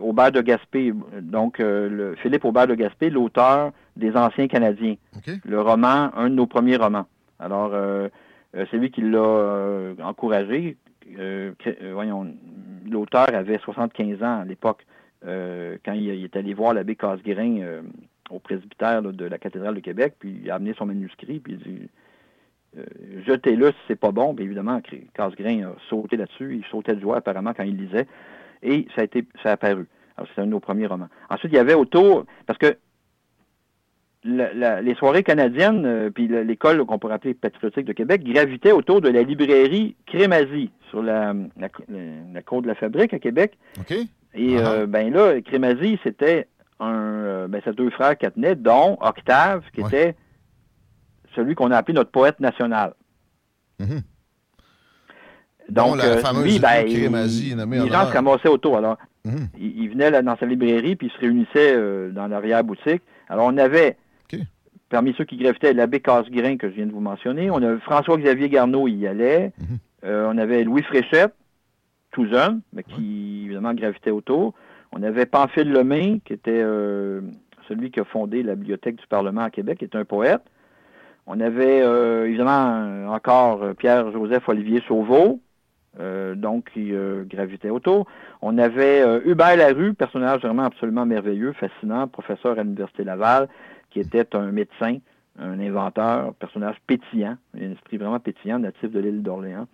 Aubert 0.00 0.32
de 0.32 0.40
Gaspé, 0.40 0.92
donc 1.20 1.58
le, 1.58 2.14
Philippe 2.22 2.44
Aubert 2.44 2.66
de 2.66 2.74
Gaspé, 2.74 3.10
l'auteur 3.10 3.72
des 3.96 4.16
Anciens 4.16 4.48
Canadiens. 4.48 4.96
Le 5.44 5.60
roman, 5.60 6.10
un 6.16 6.30
de 6.30 6.34
nos 6.34 6.46
premiers 6.46 6.76
romans. 6.76 7.06
Alors, 7.38 7.72
euh, 8.54 8.64
c'est 8.70 8.78
lui 8.78 8.90
qui 8.90 9.02
l'a 9.02 9.18
euh, 9.18 9.94
encouragé. 10.02 10.76
Euh, 11.18 11.52
voyons, 11.92 12.34
l'auteur 12.90 13.28
avait 13.32 13.58
75 13.58 14.22
ans 14.22 14.40
à 14.40 14.44
l'époque 14.44 14.84
quand 15.22 15.92
il, 15.92 16.24
est 16.24 16.36
allé 16.36 16.54
voir 16.54 16.74
l'abbé 16.74 16.94
Casgrain 16.94 17.82
au 18.30 18.38
presbytère 18.38 19.02
de 19.02 19.24
la 19.24 19.36
cathédrale 19.38 19.74
de 19.74 19.80
Québec, 19.80 20.14
puis 20.20 20.42
il 20.44 20.50
a 20.50 20.54
amené 20.54 20.74
son 20.78 20.86
manuscrit, 20.86 21.40
puis 21.40 21.54
il 21.54 21.58
dit 21.58 21.88
jetez-le 23.26 23.68
si 23.68 23.78
c'est 23.88 23.98
pas 23.98 24.12
bon. 24.12 24.34
Bien 24.34 24.46
évidemment, 24.46 24.80
Casgrain 25.14 25.62
a 25.62 25.72
sauté 25.88 26.16
là-dessus, 26.16 26.56
il 26.56 26.64
sautait 26.70 26.94
de 26.94 27.00
joie 27.00 27.16
apparemment 27.16 27.52
quand 27.54 27.64
il 27.64 27.76
lisait, 27.76 28.06
et 28.62 28.86
ça 28.94 29.02
a 29.02 29.04
été 29.04 29.24
ça 29.42 29.50
a 29.50 29.52
apparu. 29.52 29.86
Alors 30.16 30.28
c'est 30.34 30.40
un 30.40 30.46
de 30.46 30.50
nos 30.50 30.60
premiers 30.60 30.86
romans. 30.86 31.08
Ensuite, 31.30 31.52
il 31.52 31.56
y 31.56 31.60
avait 31.60 31.74
autour, 31.74 32.26
parce 32.46 32.58
que 32.58 32.76
les 34.24 34.94
soirées 34.96 35.22
canadiennes, 35.22 35.86
euh, 35.86 36.10
puis 36.10 36.28
l'école 36.28 36.84
qu'on 36.84 36.98
pourrait 36.98 37.14
appeler 37.14 37.34
patriotique 37.34 37.84
de 37.84 37.92
Québec, 37.92 38.22
gravitaient 38.24 38.72
autour 38.72 39.00
de 39.00 39.08
la 39.08 39.22
librairie 39.22 39.94
Crémazie 40.06 40.70
sur 40.90 41.02
la, 41.02 41.34
la, 41.56 42.42
côte 42.42 42.64
de 42.64 42.68
la 42.68 42.74
fabrique 42.74 43.14
à 43.14 43.18
Québec. 43.18 43.56
Et 44.34 44.56
uh-huh. 44.56 44.60
euh, 44.60 44.86
ben 44.86 45.12
là, 45.12 45.40
Crémazie, 45.40 45.98
c'était 46.02 46.48
un 46.80 46.94
euh, 46.94 47.48
ben, 47.48 47.60
deux 47.76 47.90
frères 47.90 48.16
Catenet, 48.16 48.56
dont 48.56 48.98
Octave, 49.00 49.62
qui 49.72 49.80
était 49.80 50.14
celui 51.40 51.54
qu'on 51.54 51.70
a 51.70 51.76
appelé 51.76 51.94
notre 51.94 52.10
poète 52.10 52.40
national. 52.40 52.94
Mm-hmm. 53.80 54.02
Donc, 55.70 55.96
la 55.96 56.18
fameuse 56.18 56.44
lui, 56.44 56.58
ben, 56.58 56.86
Crémazie, 56.86 57.54
les 57.54 57.88
gens 57.88 58.06
se 58.06 58.12
ramassaient 58.12 58.48
autour. 58.48 58.78
Alors, 58.78 58.96
mm-hmm. 59.26 59.48
il, 59.58 59.90
venait 59.90 60.22
dans 60.22 60.36
sa 60.36 60.46
librairie, 60.46 60.96
puis 60.96 61.08
il 61.08 61.12
se 61.12 61.18
réunissait 61.18 62.10
dans 62.12 62.26
l'arrière-boutique. 62.26 63.02
Alors, 63.28 63.46
on 63.46 63.56
avait 63.58 63.96
Parmi 64.88 65.14
ceux 65.18 65.24
qui 65.24 65.36
gravitaient, 65.36 65.74
l'abbé 65.74 66.00
Casgrain, 66.00 66.56
que 66.56 66.70
je 66.70 66.74
viens 66.74 66.86
de 66.86 66.92
vous 66.92 67.00
mentionner. 67.00 67.50
On 67.50 67.62
a 67.62 67.78
François-Xavier 67.78 68.48
Garneau, 68.48 68.88
il 68.88 68.96
y 68.96 69.06
allait. 69.06 69.52
Mhm. 69.58 69.78
Euh, 70.04 70.30
on 70.32 70.38
avait 70.38 70.64
Louis 70.64 70.82
Fréchette, 70.82 71.34
tout 72.10 72.26
jeune, 72.26 72.62
mais 72.72 72.84
qui, 72.84 73.42
évidemment, 73.44 73.74
gravitait 73.74 74.10
autour. 74.10 74.54
On 74.92 75.02
avait 75.02 75.26
Pamphile 75.26 75.70
Lemay, 75.70 76.20
qui 76.24 76.32
était 76.32 76.62
euh, 76.62 77.20
celui 77.68 77.90
qui 77.90 78.00
a 78.00 78.04
fondé 78.04 78.42
la 78.42 78.54
Bibliothèque 78.54 78.96
du 78.96 79.06
Parlement 79.08 79.42
à 79.42 79.50
Québec, 79.50 79.78
qui 79.78 79.84
est 79.84 79.96
un 79.96 80.06
poète. 80.06 80.40
On 81.30 81.40
avait, 81.40 81.82
euh, 81.82 82.26
évidemment, 82.26 83.12
encore 83.12 83.74
Pierre-Joseph 83.76 84.48
Olivier 84.48 84.82
Sauveau, 84.88 85.40
donc 86.36 86.70
qui 86.72 86.92
gravitait 87.24 87.70
autour. 87.70 88.06
On 88.40 88.56
avait 88.56 89.04
Hubert 89.24 89.56
Larue, 89.56 89.94
personnage 89.94 90.42
vraiment 90.42 90.62
absolument 90.62 91.04
merveilleux, 91.04 91.52
fascinant, 91.54 92.06
professeur 92.06 92.56
à 92.56 92.62
l'Université 92.62 93.02
Laval, 93.02 93.48
qui 93.90 93.98
était 93.98 94.36
un 94.36 94.52
médecin, 94.52 94.98
un 95.38 95.58
inventeur, 95.60 96.34
personnage 96.34 96.76
pétillant, 96.86 97.36
un 97.56 97.72
esprit 97.72 97.96
vraiment 97.96 98.20
pétillant, 98.20 98.60
natif 98.60 98.90
de 98.90 99.00
l'île 99.00 99.22
d'Orléans. 99.22 99.66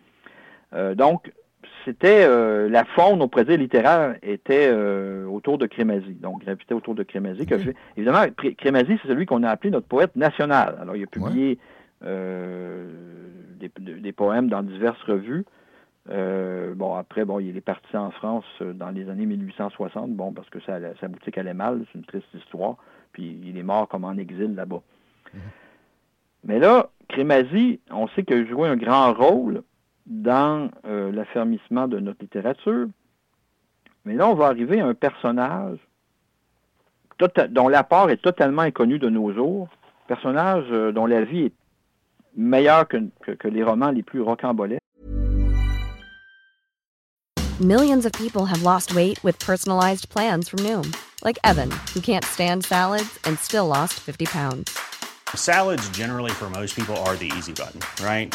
Euh, 0.74 0.94
donc, 0.94 1.32
c'était 1.84 2.24
euh, 2.26 2.68
la 2.68 2.84
faune, 2.84 3.20
on 3.22 3.28
pourrait 3.28 3.44
dire, 3.44 3.58
littéraire 3.58 4.16
était 4.22 4.68
euh, 4.70 5.26
autour 5.26 5.58
de 5.58 5.66
Crémazie. 5.66 6.14
Donc, 6.14 6.44
gravitait 6.44 6.74
autour 6.74 6.94
de 6.94 7.02
Crémazie. 7.02 7.46
évidemment, 7.96 8.24
Crémazie, 8.58 8.98
c'est 9.02 9.08
celui 9.08 9.26
qu'on 9.26 9.42
a 9.42 9.50
appelé 9.50 9.70
notre 9.70 9.86
poète 9.86 10.16
national. 10.16 10.76
Alors, 10.80 10.96
il 10.96 11.04
a 11.04 11.06
publié 11.06 11.58
des, 13.60 14.12
poèmes 14.12 14.48
dans 14.48 14.62
diverses 14.62 15.02
revues. 15.02 15.44
bon, 16.08 16.94
après, 16.94 17.24
bon, 17.24 17.40
il 17.40 17.56
est 17.56 17.62
parti 17.62 17.96
en 17.96 18.10
France 18.10 18.44
dans 18.60 18.90
les 18.90 19.08
années 19.08 19.26
1860, 19.26 20.10
bon, 20.10 20.32
parce 20.32 20.48
que 20.50 20.60
sa 20.60 21.08
boutique 21.08 21.38
allait 21.38 21.54
mal, 21.54 21.84
c'est 21.92 21.98
une 21.98 22.04
triste 22.04 22.28
histoire 22.34 22.76
puis 23.14 23.38
il 23.44 23.56
est 23.56 23.62
mort 23.62 23.88
comme 23.88 24.04
en 24.04 24.18
exil 24.18 24.54
là-bas. 24.54 24.82
Mhm. 25.32 25.40
Mais 26.44 26.58
là, 26.58 26.90
Crémazie, 27.08 27.80
on 27.90 28.06
sait 28.08 28.24
qu'il 28.24 28.36
a 28.36 28.44
joué 28.44 28.68
un 28.68 28.76
grand 28.76 29.14
rôle 29.14 29.62
dans 30.06 30.70
euh, 30.86 31.10
l'affermissement 31.12 31.88
de 31.88 31.98
notre 31.98 32.20
littérature. 32.20 32.88
Mais 34.04 34.14
là, 34.14 34.28
on 34.28 34.34
va 34.34 34.46
arriver 34.46 34.80
à 34.80 34.86
un 34.86 34.94
personnage 34.94 35.78
dont 37.50 37.68
l'apport 37.68 38.10
est 38.10 38.20
totalement 38.20 38.62
inconnu 38.62 38.98
de 38.98 39.08
nos 39.08 39.32
jours, 39.32 39.68
personnage 40.08 40.66
euh, 40.70 40.92
dont 40.92 41.06
la 41.06 41.24
vie 41.24 41.44
est 41.44 41.52
meilleure 42.36 42.86
que, 42.88 42.98
que, 43.22 43.32
que 43.32 43.48
les 43.48 43.62
romans 43.62 43.90
les 43.90 44.02
plus 44.02 44.20
rocambolesques. 44.20 44.80
Millions 47.60 48.04
of 48.04 48.12
people 48.12 48.46
have 48.46 48.64
lost 48.64 48.96
weight 48.96 49.22
with 49.22 49.38
personalized 49.38 50.08
plans 50.08 50.48
from 50.48 50.58
Noom. 50.64 50.92
Like 51.22 51.38
Evan, 51.44 51.70
who 51.94 52.00
can't 52.00 52.24
stand 52.24 52.64
salads 52.64 53.18
and 53.24 53.38
still 53.38 53.68
lost 53.68 53.94
50 53.94 54.26
pounds. 54.26 54.76
Salads, 55.34 55.88
generally, 55.90 56.32
for 56.32 56.50
most 56.50 56.74
people, 56.74 56.96
are 57.06 57.16
the 57.16 57.30
easy 57.36 57.52
button, 57.52 57.80
right? 58.04 58.34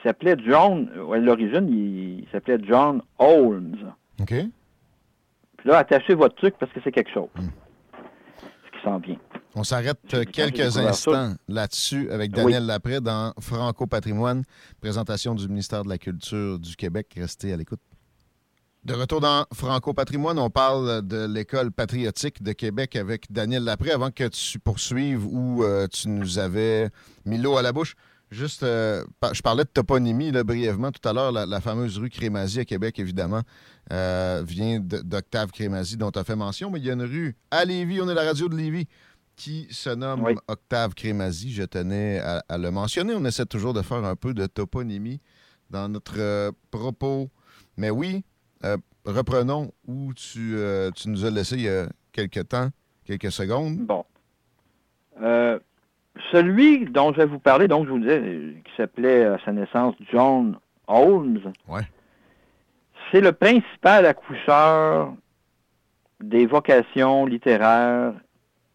qui 0.00 0.08
s'appelait 0.08 0.36
John, 0.46 0.88
à 1.12 1.18
l'origine, 1.18 1.68
il, 1.68 2.20
il 2.20 2.26
s'appelait 2.32 2.58
John 2.62 3.02
Holmes. 3.18 3.92
OK. 4.20 4.28
Puis 4.28 5.68
là, 5.68 5.78
attachez 5.78 6.14
votre 6.14 6.36
truc 6.36 6.54
parce 6.58 6.72
que 6.72 6.80
c'est 6.82 6.92
quelque 6.92 7.12
chose. 7.12 7.28
Ce 7.36 8.78
qui 8.78 8.84
s'en 8.84 8.98
vient. 8.98 9.18
On 9.54 9.64
s'arrête 9.64 9.98
euh, 10.14 10.24
quelques 10.24 10.78
instants 10.78 11.34
là-dessus 11.48 12.10
avec 12.10 12.30
Daniel 12.30 12.64
Lapré 12.66 13.00
dans 13.00 13.32
Franco 13.40 13.86
Patrimoine, 13.86 14.44
présentation 14.80 15.34
du 15.34 15.48
ministère 15.48 15.84
de 15.84 15.88
la 15.88 15.98
Culture 15.98 16.58
du 16.58 16.76
Québec. 16.76 17.08
Restez 17.16 17.52
à 17.52 17.56
l'écoute. 17.56 17.80
De 18.84 18.94
retour 18.94 19.20
dans 19.20 19.44
Franco 19.52 19.92
Patrimoine, 19.92 20.38
on 20.38 20.48
parle 20.48 21.06
de 21.06 21.26
l'école 21.26 21.70
patriotique 21.70 22.42
de 22.42 22.52
Québec 22.52 22.96
avec 22.96 23.30
Daniel 23.30 23.64
Lapré. 23.64 23.90
Avant 23.90 24.10
que 24.10 24.28
tu 24.28 24.58
poursuives 24.58 25.26
où 25.26 25.62
euh, 25.62 25.86
tu 25.88 26.08
nous 26.08 26.38
avais 26.38 26.88
mis 27.26 27.36
l'eau 27.36 27.58
à 27.58 27.62
la 27.62 27.72
bouche, 27.72 27.94
juste, 28.30 28.62
euh, 28.62 29.04
je 29.32 29.42
parlais 29.42 29.64
de 29.64 29.68
toponymie 29.68 30.30
là, 30.30 30.44
brièvement 30.44 30.92
tout 30.92 31.06
à 31.08 31.12
l'heure. 31.12 31.32
La, 31.32 31.46
la 31.46 31.60
fameuse 31.60 31.98
rue 31.98 32.10
Crémazie 32.10 32.60
à 32.60 32.64
Québec, 32.64 32.98
évidemment, 32.98 33.42
euh, 33.92 34.42
vient 34.46 34.80
d'Octave 34.80 35.50
Crémazie 35.50 35.96
dont 35.96 36.10
tu 36.10 36.18
as 36.18 36.24
fait 36.24 36.36
mention. 36.36 36.70
Mais 36.70 36.78
il 36.78 36.86
y 36.86 36.90
a 36.90 36.94
une 36.94 37.02
rue 37.02 37.36
à 37.50 37.64
Lévis, 37.64 38.00
on 38.00 38.08
est 38.08 38.14
la 38.14 38.24
radio 38.24 38.48
de 38.48 38.56
Lévis, 38.56 38.86
qui 39.36 39.66
se 39.70 39.90
nomme 39.90 40.22
Oui. 40.22 40.34
Octave 40.48 40.94
Crémazie. 40.94 41.52
Je 41.52 41.62
tenais 41.64 42.18
à, 42.20 42.44
à 42.48 42.58
le 42.58 42.70
mentionner. 42.70 43.14
On 43.14 43.24
essaie 43.24 43.46
toujours 43.46 43.72
de 43.74 43.82
faire 43.82 44.04
un 44.04 44.16
peu 44.16 44.34
de 44.34 44.46
toponymie 44.46 45.20
dans 45.70 45.88
notre 45.88 46.18
euh, 46.18 46.52
propos. 46.70 47.30
Mais 47.76 47.90
oui, 47.90 48.24
reprenons 49.06 49.72
où 49.86 50.12
tu, 50.14 50.56
tu 50.94 51.08
nous 51.08 51.24
as 51.24 51.30
laissé 51.30 51.54
il 51.56 51.62
y 51.62 51.68
a 51.68 51.88
quelques 52.12 52.48
temps, 52.48 52.68
quelques 53.04 53.32
secondes. 53.32 53.78
Bon. 53.78 54.04
Celui 56.32 56.84
dont 56.86 57.12
je 57.12 57.18
vais 57.18 57.26
vous 57.26 57.38
parler, 57.38 57.68
donc 57.68 57.86
je 57.86 57.90
vous 57.90 57.98
disais, 57.98 58.20
euh, 58.20 58.52
qui 58.64 58.72
s'appelait 58.76 59.24
à 59.24 59.38
sa 59.44 59.52
naissance 59.52 59.94
John 60.12 60.58
Holmes, 60.86 61.52
Ouais. 61.68 61.82
c'est 63.10 63.20
le 63.20 63.32
principal 63.32 64.06
accoucheur 64.06 65.14
des 66.20 66.46
vocations 66.46 67.26
littéraires 67.26 68.12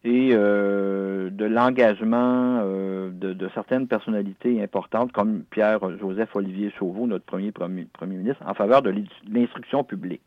et 0.02 0.30
euh, 0.32 1.30
de 1.30 1.44
l'engagement 1.44 2.60
euh, 2.62 3.10
de, 3.10 3.32
de 3.32 3.48
certaines 3.54 3.86
personnalités 3.88 4.62
importantes 4.62 5.12
comme 5.12 5.42
Pierre-Joseph 5.50 6.34
Olivier 6.36 6.70
Chauveau, 6.78 7.06
notre 7.06 7.24
premier, 7.24 7.52
premier 7.52 7.86
premier 7.92 8.16
ministre, 8.16 8.42
en 8.46 8.54
faveur 8.54 8.82
de 8.82 8.90
l'in- 8.90 9.04
l'instruction 9.30 9.84
publique. 9.84 10.22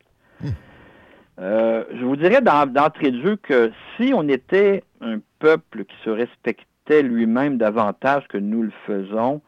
Euh, 1.39 1.85
je 1.93 2.03
vous 2.03 2.17
dirais 2.17 2.41
d'en- 2.41 2.65
d'entrée 2.65 3.11
de 3.11 3.21
jeu 3.21 3.35
que 3.37 3.71
si 3.95 4.11
on 4.13 4.27
était 4.27 4.83
un 4.99 5.19
peuple 5.39 5.85
qui 5.85 5.95
se 6.03 6.09
respectait 6.09 6.65
lui-même 7.01 7.57
davantage 7.57 8.27
que 8.27 8.37
nous 8.37 8.63
le 8.63 8.71
faisons, 8.85 9.41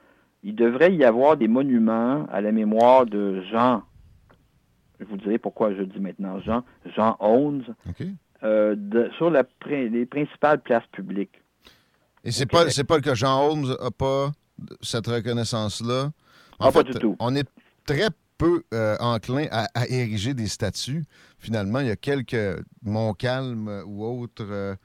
il 0.43 0.55
devrait 0.55 0.93
y 0.95 1.03
avoir 1.03 1.37
des 1.37 1.47
monuments 1.47 2.25
à 2.31 2.41
la 2.41 2.51
mémoire 2.51 3.05
de 3.05 3.41
Jean. 3.51 3.83
Je 4.99 5.05
vous 5.05 5.17
dirai 5.17 5.37
pourquoi 5.37 5.73
je 5.73 5.81
dis 5.83 5.99
maintenant 5.99 6.39
Jean, 6.39 6.63
Jean 6.95 7.15
Holmes, 7.19 7.63
euh, 8.43 8.75
sur 9.17 9.29
la 9.29 9.43
les 9.67 10.05
principales 10.05 10.61
places 10.61 10.87
publiques. 10.91 11.41
Et 12.23 12.31
c'est 12.31 12.45
pas, 12.45 12.69
c'est 12.69 12.83
pas 12.83 12.99
que 13.01 13.15
Jean 13.15 13.47
Holmes 13.47 13.75
n'a 13.81 13.91
pas 13.91 14.31
cette 14.81 15.07
reconnaissance-là. 15.07 16.11
En 16.59 16.67
Ah, 16.67 16.71
pas 16.71 16.83
du 16.83 16.93
tout. 16.93 17.15
on 17.19 17.35
est 17.35 17.47
très 17.85 18.09
peu 18.37 18.63
euh, 18.73 18.95
enclin 18.99 19.45
à, 19.51 19.67
à 19.73 19.87
ériger 19.87 20.33
des 20.35 20.47
statues. 20.47 21.03
Finalement, 21.39 21.79
il 21.79 21.87
y 21.87 21.91
a 21.91 21.95
quelques 21.95 22.63
Montcalm 22.83 23.83
ou 23.87 24.05
autres 24.05 24.45
euh, 24.49 24.75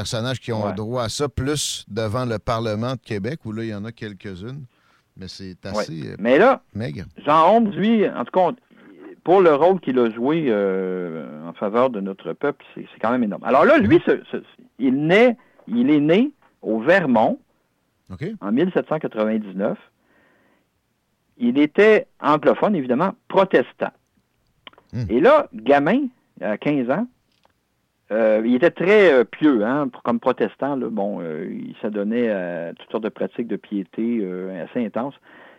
personnages 0.00 0.38
qui 0.40 0.52
ont 0.52 0.66
Ouais. 0.66 0.72
droit 0.74 1.02
à 1.04 1.08
ça, 1.08 1.28
plus 1.28 1.84
devant 1.88 2.24
le 2.24 2.38
Parlement 2.38 2.92
de 2.92 3.00
Québec, 3.00 3.40
où 3.44 3.52
là, 3.52 3.64
il 3.64 3.70
y 3.70 3.74
en 3.74 3.84
a 3.84 3.92
quelques-unes. 3.92 4.64
Mais 5.16 5.26
c'est 5.28 5.64
assez 5.66 6.10
euh, 6.12 6.16
Mais 6.20 6.38
là, 6.38 6.62
maigre. 6.74 7.04
Jean 7.26 7.40
Holmes, 7.56 7.70
lui, 7.72 8.08
en 8.08 8.24
tout 8.24 8.30
cas, 8.30 8.50
pour 9.24 9.40
le 9.40 9.52
rôle 9.54 9.80
qu'il 9.80 9.98
a 9.98 10.08
joué 10.10 10.46
euh, 10.48 11.48
en 11.48 11.52
faveur 11.52 11.90
de 11.90 12.00
notre 12.00 12.32
peuple, 12.32 12.64
c'est 12.74 12.86
quand 13.02 13.10
même 13.10 13.24
énorme. 13.24 13.42
Alors 13.44 13.64
là, 13.64 13.78
lui, 13.78 14.00
ce- 14.06 14.22
ce- 14.30 14.44
il, 14.78 14.94
naît, 15.06 15.36
il 15.66 15.90
est 15.90 16.00
né 16.00 16.30
au 16.62 16.80
Vermont 16.80 17.38
en 18.40 18.52
1799. 18.52 19.76
Il 21.38 21.58
était 21.58 22.06
anglophone, 22.20 22.74
évidemment, 22.76 23.12
protestant. 23.28 23.92
Hmm. 24.92 25.04
Et 25.10 25.20
là, 25.20 25.48
gamin, 25.52 26.06
à 26.40 26.56
15 26.56 26.88
ans, 26.90 27.06
euh, 28.10 28.42
il 28.44 28.54
était 28.54 28.70
très 28.70 29.12
euh, 29.12 29.24
pieux, 29.24 29.64
hein, 29.64 29.88
pour- 29.88 30.02
comme 30.02 30.20
protestant. 30.20 30.76
Là, 30.76 30.88
bon, 30.90 31.18
euh, 31.20 31.46
il 31.50 31.74
s'adonnait 31.82 32.30
à 32.30 32.72
toutes 32.74 32.90
sortes 32.90 33.04
de 33.04 33.08
pratiques 33.10 33.48
de 33.48 33.56
piété 33.56 34.20
euh, 34.22 34.64
assez 34.64 34.84
intenses. 34.84 35.14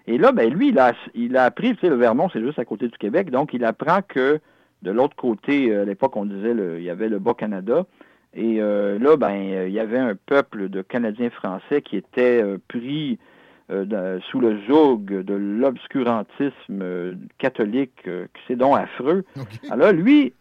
Et 0.08 0.18
là, 0.18 0.32
ben 0.32 0.52
lui, 0.52 0.70
il 0.70 0.80
a, 0.80 0.94
il 1.14 1.38
a 1.38 1.44
appris, 1.44 1.74
tu 1.76 1.82
sais, 1.82 1.90
le 1.90 1.96
Vermont, 1.96 2.30
c'est 2.34 2.42
juste 2.42 2.58
à 2.60 2.66
côté 2.66 2.88
du 2.88 2.98
Québec, 2.98 3.30
donc 3.30 3.54
il 3.54 3.64
apprend 3.64 4.00
que 4.08 4.40
de 4.82 4.92
l'autre 4.92 5.16
côté, 5.16 5.76
à 5.76 5.84
l'époque, 5.86 6.16
on 6.16 6.26
disait, 6.26 6.54
le- 6.54 6.80
il 6.80 6.84
y 6.86 6.90
avait 6.90 7.10
le 7.10 7.20
Bas-Canada, 7.20 7.86
et 8.34 8.62
euh, 8.62 8.98
là, 8.98 9.18
ben, 9.18 9.34
il 9.68 9.72
y 9.74 9.80
avait 9.80 9.98
un 10.00 10.16
peuple 10.16 10.70
de 10.70 10.82
Canadiens 10.82 11.30
français 11.30 11.82
qui 11.82 11.98
était 11.98 12.44
pris 12.68 13.20
euh, 13.72 14.20
sous 14.32 14.40
le 14.40 14.58
joug 14.68 15.00
de 15.06 15.34
l'obscurantisme 15.36 17.16
catholique, 17.38 17.94
euh, 18.08 18.26
que 18.34 18.40
c'est 18.48 18.56
donc 18.56 18.78
affreux. 18.78 19.24
Alors, 19.72 19.92
lui, 19.92 20.34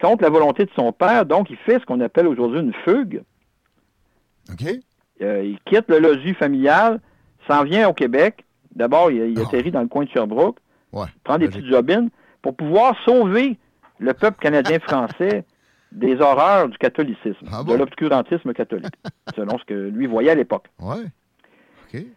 contre 0.00 0.22
la 0.22 0.30
volonté 0.30 0.64
de 0.64 0.70
son 0.76 0.92
père, 0.92 1.24
donc 1.26 1.50
il 1.50 1.56
fait 1.58 1.78
ce 1.80 1.84
qu'on 1.86 2.00
appelle 2.00 2.26
aujourd'hui 2.26 2.60
une 2.60 2.74
fugue. 2.84 3.22
OK? 4.52 4.66
Euh, 5.22 5.42
il 5.44 5.58
quitte 5.64 5.88
le 5.88 5.98
logis 5.98 6.34
familial, 6.34 7.00
s'en 7.48 7.64
vient 7.64 7.88
au 7.88 7.92
Québec. 7.94 8.44
D'abord, 8.74 9.10
il, 9.10 9.16
il 9.30 9.38
Ah. 9.38 9.42
atterrit 9.42 9.70
dans 9.70 9.80
le 9.80 9.88
coin 9.88 10.04
de 10.04 10.10
Sherbrooke, 10.10 10.58
Ouais. 10.92 11.06
prend 11.24 11.38
des 11.38 11.48
petites 11.48 11.66
jobines 11.66 12.10
pour 12.42 12.54
pouvoir 12.54 12.94
sauver 13.04 13.58
le 13.98 14.12
peuple 14.12 14.38
canadien-français 14.40 15.44
des 15.92 16.20
horreurs 16.20 16.68
du 16.68 16.76
catholicisme, 16.78 17.46
Ah 17.50 17.64
de 17.64 17.72
l'obscurantisme 17.74 18.52
catholique, 18.52 18.94
selon 19.34 19.58
ce 19.58 19.64
que 19.64 19.74
lui 19.74 20.06
voyait 20.06 20.30
à 20.30 20.34
l'époque. 20.34 20.66
Ouais. 20.80 21.04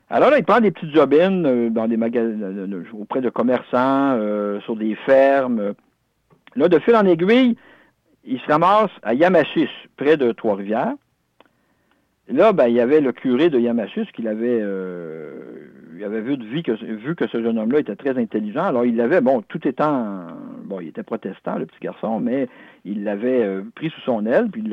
Alors 0.09 0.29
là, 0.29 0.39
il 0.39 0.43
prend 0.43 0.59
des 0.59 0.71
petites 0.71 0.93
jobines 0.93 1.45
euh, 1.45 1.69
dans 1.69 1.87
des 1.87 1.95
magasins, 1.95 2.67
auprès 2.99 3.21
de 3.21 3.29
commerçants, 3.29 4.11
euh, 4.17 4.59
sur 4.61 4.75
des 4.75 4.93
fermes. 5.05 5.73
Là, 6.55 6.67
de 6.67 6.79
fil 6.79 6.95
en 6.95 7.05
aiguille, 7.05 7.55
il 8.23 8.39
se 8.39 8.47
ramasse 8.47 8.91
à 9.03 9.13
Yamachiche, 9.13 9.87
près 9.97 10.17
de 10.17 10.31
Trois-Rivières. 10.31 10.93
Là, 12.27 12.53
ben, 12.53 12.67
il 12.67 12.75
y 12.75 12.79
avait 12.79 13.01
le 13.01 13.11
curé 13.11 13.49
de 13.49 13.59
Yamachiche 13.59 14.11
qui 14.11 14.21
l'avait, 14.21 14.59
euh, 14.61 16.05
avait 16.05 16.21
vu, 16.21 16.37
de 16.37 16.45
vie 16.45 16.61
que, 16.61 16.71
vu 16.71 17.15
que 17.15 17.27
ce 17.27 17.41
jeune 17.41 17.57
homme-là 17.57 17.79
était 17.79 17.95
très 17.95 18.17
intelligent. 18.17 18.65
Alors, 18.65 18.85
il 18.85 18.95
l'avait, 18.95 19.19
bon, 19.21 19.41
tout 19.41 19.67
étant, 19.67 20.27
bon, 20.63 20.79
il 20.79 20.89
était 20.89 21.03
protestant, 21.03 21.57
le 21.57 21.65
petit 21.65 21.79
garçon, 21.81 22.19
mais 22.19 22.47
il 22.85 23.03
l'avait 23.03 23.43
euh, 23.43 23.63
pris 23.73 23.89
sous 23.89 24.01
son 24.01 24.25
aile, 24.27 24.49
puis 24.51 24.63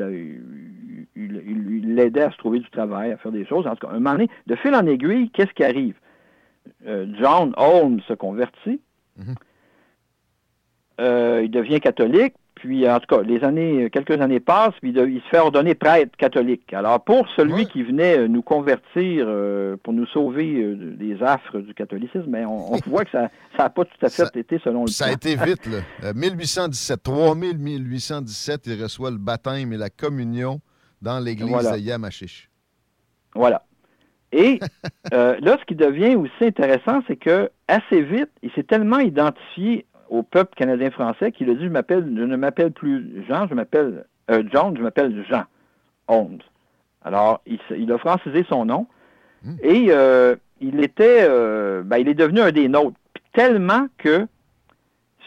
il 1.15 1.95
l'aidait 1.95 2.21
à 2.21 2.31
se 2.31 2.37
trouver 2.37 2.59
du 2.59 2.69
travail, 2.69 3.11
à 3.11 3.17
faire 3.17 3.31
des 3.31 3.45
choses. 3.45 3.65
En 3.65 3.75
tout 3.75 3.87
cas, 3.87 3.93
un 3.93 3.99
moment 3.99 4.13
donné, 4.13 4.29
de 4.45 4.55
fil 4.55 4.75
en 4.75 4.85
aiguille, 4.85 5.31
qu'est-ce 5.31 5.53
qui 5.53 5.63
arrive? 5.63 5.95
Euh, 6.85 7.07
John 7.19 7.53
Holmes 7.57 8.01
se 8.07 8.13
convertit. 8.13 8.79
Mhm. 9.17 9.35
Euh, 10.99 11.41
il 11.43 11.51
devient 11.51 11.79
catholique. 11.79 12.33
puis 12.55 12.89
en 12.89 12.99
tout 12.99 13.15
cas, 13.15 13.21
les 13.21 13.43
années, 13.43 13.89
quelques 13.91 14.19
années 14.19 14.39
passent, 14.39 14.73
puis 14.81 14.91
il, 14.91 15.21
se 15.21 15.29
fait 15.29 15.37
ordonner 15.37 15.75
prêtre 15.75 16.17
catholique. 16.17 16.73
Alors 16.73 17.03
pour 17.03 17.27
celui 17.35 17.67
qui 17.67 17.83
venait 17.83 18.17
euh, 18.17 18.27
nous 18.27 18.41
convertir, 18.41 19.25
euh, 19.27 19.77
pour 19.83 19.93
nous 19.93 20.07
sauver 20.07 20.55
euh, 20.55 20.95
des 20.97 21.21
affres 21.21 21.59
du 21.59 21.73
catholicisme, 21.75 22.25
mais 22.27 22.45
on, 22.45 22.77
voit 22.87 23.05
que 23.05 23.11
ça 23.11 23.29
n'a 23.59 23.69
pas 23.69 23.85
tout 23.85 24.05
à 24.05 24.09
fait 24.09 24.35
été 24.35 24.59
selon 24.63 24.85
le 24.85 24.87
Ça 24.87 25.05
a 25.05 25.11
été 25.11 25.35
vite, 25.35 25.67
là. 25.67 26.13
1817, 26.13 27.03
3000 27.03 27.57
1817, 27.59 28.67
il 28.67 28.81
reçoit 28.81 29.11
le 29.11 29.17
baptême 29.17 29.71
et 29.73 29.77
la 29.77 29.89
communion 29.89 30.59
dans 31.01 31.19
l'église 31.19 31.71
de 31.71 31.77
Yamachiche. 31.77 32.49
Voilà. 33.35 33.63
Et 34.31 34.59
là, 35.11 35.57
ce 35.59 35.65
qui 35.65 35.75
devient 35.75 36.15
aussi 36.15 36.31
intéressant, 36.41 37.01
c'est 37.07 37.17
que 37.17 37.51
assez 37.67 38.01
vite, 38.01 38.31
il 38.41 38.51
s'est 38.51 38.63
tellement 38.63 38.99
identifié 38.99 39.85
au 40.09 40.23
peuple 40.23 40.55
canadien-français 40.55 41.31
qu'il 41.31 41.49
a 41.49 41.53
dit 41.53 41.65
je 41.65 41.69
m'appelle, 41.69 42.03
je 42.05 42.23
ne 42.23 42.35
m'appelle 42.35 42.71
plus 42.71 43.25
Jean, 43.27 43.47
je 43.47 43.53
m'appelle 43.53 44.05
euh, 44.31 44.43
John, 44.51 44.75
je 44.77 44.81
m'appelle 44.81 45.25
Jean 45.29 45.43
Holmes. 46.07 46.39
Alors, 47.03 47.41
il, 47.45 47.91
a 47.91 47.97
francisé 47.97 48.45
son 48.49 48.65
nom 48.65 48.87
hmm. 49.43 49.55
et 49.61 49.85
euh, 49.89 50.35
il 50.59 50.83
était, 50.83 51.25
euh, 51.29 51.81
ben, 51.83 51.97
il 51.97 52.09
est 52.09 52.15
devenu 52.15 52.41
un 52.41 52.51
des 52.51 52.67
nôtres, 52.67 52.97
tellement 53.33 53.87
que 53.97 54.27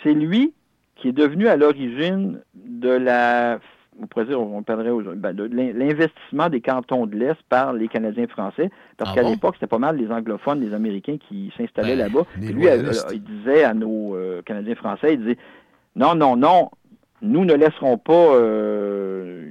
c'est 0.02 0.14
lui 0.14 0.52
qui 0.96 1.08
est 1.08 1.12
devenu 1.12 1.48
à 1.48 1.56
l'origine 1.56 2.40
de 2.54 2.90
la 2.90 3.58
on 4.02 4.06
pourrait 4.06 4.26
dire, 4.26 4.40
on 4.40 4.62
parlerait 4.62 4.90
ben, 5.16 5.32
de 5.34 5.44
l'investissement 5.44 6.48
des 6.48 6.60
cantons 6.60 7.06
de 7.06 7.16
l'Est 7.16 7.40
par 7.48 7.72
les 7.72 7.88
Canadiens 7.88 8.26
français, 8.26 8.70
parce 8.96 9.10
ah 9.12 9.14
qu'à 9.14 9.22
l'époque, 9.22 9.54
c'était 9.56 9.66
pas 9.66 9.78
mal 9.78 9.96
les 9.96 10.10
anglophones, 10.10 10.60
les 10.60 10.74
Américains 10.74 11.18
qui 11.28 11.52
s'installaient 11.56 11.96
ben, 11.96 12.12
là-bas. 12.12 12.26
Lui, 12.36 12.66
il 13.12 13.22
disait 13.22 13.64
à 13.64 13.74
nos 13.74 14.14
euh, 14.14 14.42
Canadiens 14.42 14.74
français, 14.74 15.14
il 15.14 15.20
disait, 15.20 15.38
non, 15.96 16.14
non, 16.14 16.36
non, 16.36 16.70
nous 17.22 17.44
ne 17.44 17.54
laisserons 17.54 17.98
pas 17.98 18.12
euh, 18.12 19.50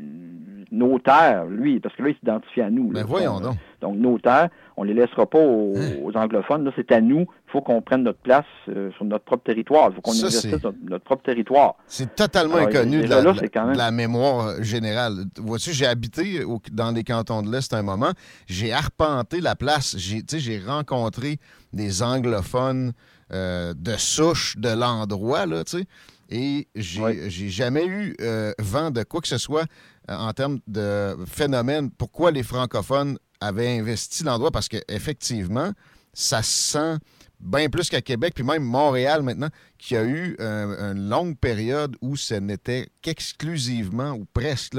nos 0.72 1.00
terres, 1.00 1.46
lui, 1.46 1.80
parce 1.80 1.96
que 1.96 2.04
là, 2.04 2.10
il 2.10 2.16
s'identifie 2.16 2.62
à 2.62 2.70
nous. 2.70 2.88
Mais 2.88 3.02
ben, 3.02 3.08
voyons 3.08 3.40
donc. 3.40 3.56
Donc, 3.82 3.96
nos 3.98 4.18
terres, 4.20 4.50
on 4.80 4.86
ne 4.86 4.94
les 4.94 5.02
laissera 5.02 5.30
pas 5.30 5.40
aux, 5.40 5.76
hein? 5.78 6.12
anglophones. 6.16 6.64
Là, 6.64 6.72
c'est 6.74 6.90
à 6.94 7.02
nous. 7.02 7.28
Il 7.48 7.52
faut 7.52 7.62
qu'on 7.62 7.82
prenne 7.82 8.04
notre 8.04 8.20
place 8.20 8.46
euh, 8.70 8.92
sur 8.94 9.04
notre 9.04 9.26
propre 9.26 9.44
territoire. 9.44 9.90
Il 9.90 9.96
faut 9.96 10.02
qu'on 10.02 10.12
investisse 10.12 10.52
notre, 10.54 10.74
notre, 10.82 11.04
propre 11.04 11.24
territoire. 11.24 11.76
C'est 11.86 12.16
totalement 12.16 12.56
inconnu 12.56 13.02
de 13.02 13.78
la, 13.78 13.92
mémoire 13.92 14.64
générale. 14.64 15.26
Vois-tu, 15.38 15.74
j'ai 15.74 15.86
habité 15.86 16.44
dans 16.72 16.92
les 16.92 17.04
cantons 17.04 17.42
de 17.42 17.52
l'Est 17.52 17.74
un 17.74 17.84
moment. 17.84 18.12
J'ai 18.48 18.72
arpenté 18.72 19.42
la 19.42 19.58
place. 19.58 19.98
J'ai 19.98 20.60
rencontré 20.66 21.40
des 21.74 22.02
anglophones 22.02 22.94
euh, 23.34 23.74
de 23.76 23.98
souche 23.98 24.58
de 24.58 24.70
l'endroit, 24.70 25.46
là, 25.46 25.66
tu 25.66 25.80
sais. 25.80 25.86
Et 26.30 26.68
j'ai 26.76 27.50
jamais 27.50 27.86
eu 27.86 28.16
euh, 28.22 28.54
vent 28.60 28.92
de 28.92 29.04
quoi 29.04 29.20
que 29.20 29.28
ce 29.28 29.38
soit 29.38 29.66
euh, 30.10 30.16
en 30.16 30.32
termes 30.32 30.60
de 30.68 31.18
phénomène. 31.28 31.90
Pourquoi 31.92 32.32
les 32.32 32.44
francophones 32.44 33.18
avaient 33.42 33.78
investi 33.80 34.24
l'endroit? 34.24 34.52
Parce 34.52 34.68
qu'effectivement, 34.68 35.74
ça 36.14 36.44
se 36.44 36.72
sent 36.72 36.98
bien 37.40 37.70
plus 37.70 37.90
qu'à 37.90 38.02
Québec, 38.02 38.34
puis 38.36 38.44
même 38.44 38.64
Montréal 38.64 39.24
maintenant, 39.24 39.50
qui 39.78 39.96
a 39.96 40.04
eu 40.04 40.36
une 40.40 41.10
longue 41.10 41.38
période 41.38 41.96
où 42.02 42.16
ce 42.18 42.34
n'était 42.34 42.90
qu'exclusivement 43.02 44.12
ou 44.12 44.26
presque 44.34 44.76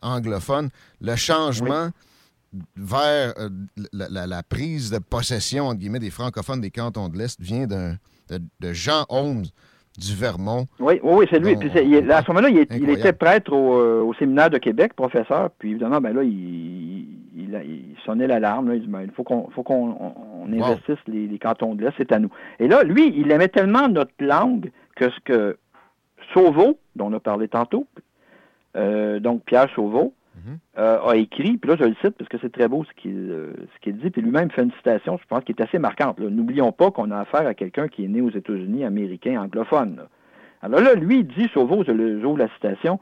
anglophone. 0.00 0.70
Le 1.00 1.14
changement 1.14 1.90
vers 2.76 3.34
euh, 3.38 3.48
la, 3.92 4.42
prise 4.42 4.90
de 4.90 4.98
possession, 4.98 5.68
entre 5.68 5.78
guillemets, 5.78 6.00
des 6.00 6.10
francophones 6.10 6.60
des 6.60 6.70
cantons 6.70 7.08
de 7.08 7.16
l'Est 7.16 7.40
vient 7.40 7.66
de 7.66 8.72
Jean 8.72 9.06
Holmes, 9.08 9.46
du 9.98 10.14
Vermont. 10.14 10.66
Oui, 10.80 11.00
oui, 11.02 11.26
c'est 11.30 11.38
lui. 11.38 11.52
à 11.52 12.22
ce 12.22 12.30
moment-là, 12.30 12.48
il, 12.48 12.90
était 12.90 13.12
prêtre 13.12 13.52
euh, 13.54 14.02
au, 14.02 14.14
séminaire 14.14 14.50
de 14.50 14.58
Québec, 14.58 14.94
professeur. 14.94 15.50
Puis 15.58 15.70
évidemment, 15.70 16.00
ben 16.00 16.14
là, 16.14 16.22
il, 16.22 17.06
sonnait 18.04 18.26
l'alarme. 18.26 18.72
Il 18.74 18.80
dit 18.82 18.86
ben, 18.86 19.02
il 19.02 19.10
faut 19.10 19.22
qu'on 19.24 19.90
investisse 20.52 20.98
les, 21.06 21.38
cantons 21.38 21.74
de 21.74 21.82
l'Est, 21.84 21.94
c'est 21.98 22.12
à 22.12 22.18
nous. 22.18 22.30
Et 22.58 22.68
là, 22.68 22.82
lui, 22.82 23.12
il 23.16 23.30
aimait 23.30 23.48
tellement 23.48 23.88
notre 23.88 24.12
langue 24.20 24.70
que 24.96 25.10
ce 25.10 25.20
que 25.24 25.56
Sauveau, 26.32 26.78
dont 26.96 27.06
on 27.06 27.12
a 27.12 27.20
parlé 27.20 27.48
tantôt, 27.48 27.86
euh, 28.76 29.20
donc 29.20 29.42
Pierre 29.44 29.68
Sauveau, 29.74 30.14
Euh, 30.78 30.98
a 31.04 31.16
écrit, 31.16 31.56
puis 31.58 31.70
là 31.70 31.76
je 31.78 31.84
le 31.84 31.94
cite 32.00 32.16
parce 32.16 32.28
que 32.28 32.38
c'est 32.40 32.52
très 32.52 32.66
beau 32.66 32.84
ce 32.84 32.92
qu'il 33.00 33.30
euh, 33.30 33.52
dit, 33.86 34.10
puis 34.10 34.22
lui-même 34.22 34.50
fait 34.50 34.62
une 34.62 34.72
citation, 34.72 35.18
je 35.20 35.26
pense, 35.28 35.44
qui 35.44 35.52
est 35.52 35.60
assez 35.60 35.78
marquante. 35.78 36.18
N'oublions 36.18 36.72
pas 36.72 36.90
qu'on 36.90 37.10
a 37.10 37.20
affaire 37.20 37.46
à 37.46 37.54
quelqu'un 37.54 37.88
qui 37.88 38.04
est 38.04 38.08
né 38.08 38.20
aux 38.20 38.30
États-Unis, 38.30 38.84
américain, 38.84 39.40
anglophone. 39.40 40.02
Alors 40.62 40.80
là, 40.80 40.94
lui, 40.94 41.20
il 41.20 41.26
dit, 41.26 41.48
Sauveau, 41.52 41.84
je 41.84 42.20
j'ouvre 42.20 42.38
la 42.38 42.48
citation, 42.54 43.00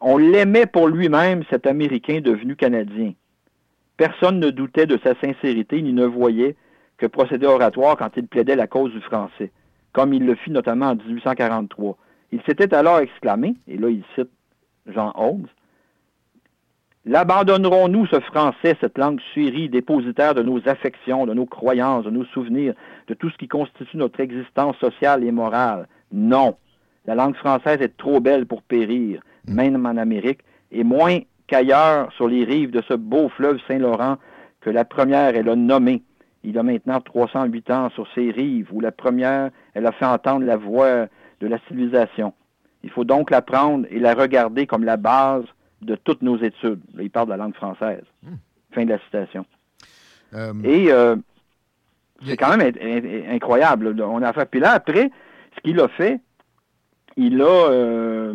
on 0.00 0.16
l'aimait 0.16 0.66
pour 0.66 0.88
lui-même, 0.88 1.42
cet 1.50 1.66
Américain 1.66 2.20
devenu 2.20 2.54
Canadien. 2.54 3.12
Personne 3.96 4.38
ne 4.38 4.50
doutait 4.50 4.86
de 4.86 4.98
sa 5.02 5.14
sincérité 5.20 5.82
ni 5.82 5.92
ne 5.92 6.04
voyait 6.04 6.54
que 6.98 7.06
procédé 7.06 7.46
oratoire 7.46 7.96
quand 7.96 8.10
il 8.16 8.26
plaidait 8.26 8.56
la 8.56 8.66
cause 8.66 8.92
du 8.92 9.00
français, 9.00 9.50
comme 9.92 10.14
il 10.14 10.24
le 10.24 10.36
fit 10.36 10.50
notamment 10.50 10.90
en 10.90 10.96
1843. 10.96 11.96
Il 12.30 12.40
s'était 12.42 12.74
alors 12.74 13.00
exclamé, 13.00 13.54
et 13.66 13.76
là 13.76 13.88
il 13.88 14.04
cite 14.14 14.30
Jean 14.86 15.12
Holmes, 15.16 15.46
L'abandonnerons-nous, 17.04 18.06
ce 18.06 18.20
français, 18.20 18.76
cette 18.80 18.98
langue 18.98 19.20
chérie, 19.34 19.68
dépositaire 19.68 20.34
de 20.34 20.42
nos 20.42 20.60
affections, 20.68 21.26
de 21.26 21.34
nos 21.34 21.46
croyances, 21.46 22.04
de 22.04 22.10
nos 22.10 22.24
souvenirs, 22.26 22.74
de 23.06 23.14
tout 23.14 23.30
ce 23.30 23.38
qui 23.38 23.48
constitue 23.48 23.96
notre 23.96 24.20
existence 24.20 24.76
sociale 24.76 25.24
et 25.24 25.32
morale? 25.32 25.86
Non. 26.12 26.56
La 27.06 27.14
langue 27.14 27.36
française 27.36 27.80
est 27.80 27.96
trop 27.96 28.20
belle 28.20 28.46
pour 28.46 28.62
périr, 28.62 29.22
mm. 29.46 29.54
même 29.54 29.86
en 29.86 29.96
Amérique, 29.96 30.40
et 30.70 30.84
moins 30.84 31.20
qu'ailleurs 31.46 32.12
sur 32.12 32.28
les 32.28 32.44
rives 32.44 32.72
de 32.72 32.82
ce 32.86 32.94
beau 32.94 33.28
fleuve 33.30 33.58
Saint-Laurent 33.66 34.18
que 34.60 34.70
la 34.70 34.84
première, 34.84 35.34
elle 35.34 35.48
a 35.48 35.56
nommé. 35.56 36.02
Il 36.44 36.58
a 36.58 36.62
maintenant 36.62 37.00
308 37.00 37.70
ans 37.70 37.90
sur 37.90 38.06
ces 38.14 38.30
rives, 38.30 38.68
où 38.72 38.80
la 38.80 38.92
première, 38.92 39.50
elle 39.74 39.86
a 39.86 39.92
fait 39.92 40.04
entendre 40.04 40.44
la 40.44 40.56
voix 40.56 41.06
de 41.40 41.46
la 41.46 41.58
civilisation. 41.68 42.34
Il 42.82 42.90
faut 42.90 43.04
donc 43.04 43.30
la 43.30 43.42
prendre 43.42 43.86
et 43.90 43.98
la 43.98 44.14
regarder 44.14 44.66
comme 44.66 44.84
la 44.84 44.96
base 44.96 45.44
de 45.82 45.94
toutes 45.96 46.22
nos 46.22 46.36
études. 46.38 46.80
il 46.98 47.10
parle 47.10 47.26
de 47.26 47.32
la 47.32 47.36
langue 47.36 47.54
française. 47.54 48.02
Hmm. 48.22 48.36
Fin 48.72 48.84
de 48.84 48.90
la 48.90 48.98
citation. 49.00 49.46
Euh, 50.34 50.52
Et 50.64 50.92
euh, 50.92 51.16
c'est 52.26 52.36
quand 52.36 52.56
même 52.56 52.72
incroyable. 53.30 53.94
On 54.02 54.22
a 54.22 54.32
fait. 54.32 54.50
Puis 54.50 54.60
là, 54.60 54.72
après, 54.72 55.10
ce 55.56 55.60
qu'il 55.62 55.80
a 55.80 55.88
fait, 55.88 56.20
il 57.16 57.40
a, 57.40 57.70
euh, 57.70 58.34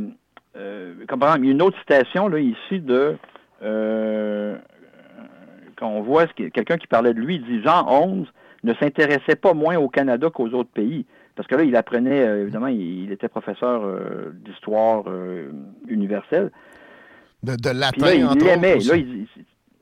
comme 1.07 1.19
par 1.19 1.29
exemple, 1.29 1.47
une 1.47 1.61
autre 1.61 1.77
citation 1.79 2.27
là, 2.27 2.39
ici 2.39 2.79
de 2.79 3.15
quand 5.77 5.87
on 5.87 6.01
voit 6.01 6.27
quelqu'un 6.27 6.77
qui 6.77 6.87
parlait 6.87 7.13
de 7.13 7.19
lui, 7.19 7.35
il 7.35 7.43
dit 7.43 7.61
Jean 7.61 7.85
XI 7.85 8.29
ne 8.63 8.73
s'intéressait 8.75 9.35
pas 9.35 9.53
moins 9.53 9.77
au 9.77 9.89
Canada 9.89 10.29
qu'aux 10.29 10.49
autres 10.49 10.69
pays. 10.69 11.05
Parce 11.35 11.47
que 11.47 11.55
là, 11.55 11.63
il 11.63 11.75
apprenait, 11.75 12.41
évidemment, 12.41 12.67
il, 12.67 13.11
était 13.11 13.27
professeur 13.27 13.81
d'histoire 14.33 15.05
universelle. 15.87 16.51
De, 17.43 17.69
latin, 17.77 18.13
il 18.13 18.25
l'aimait. 18.39 18.77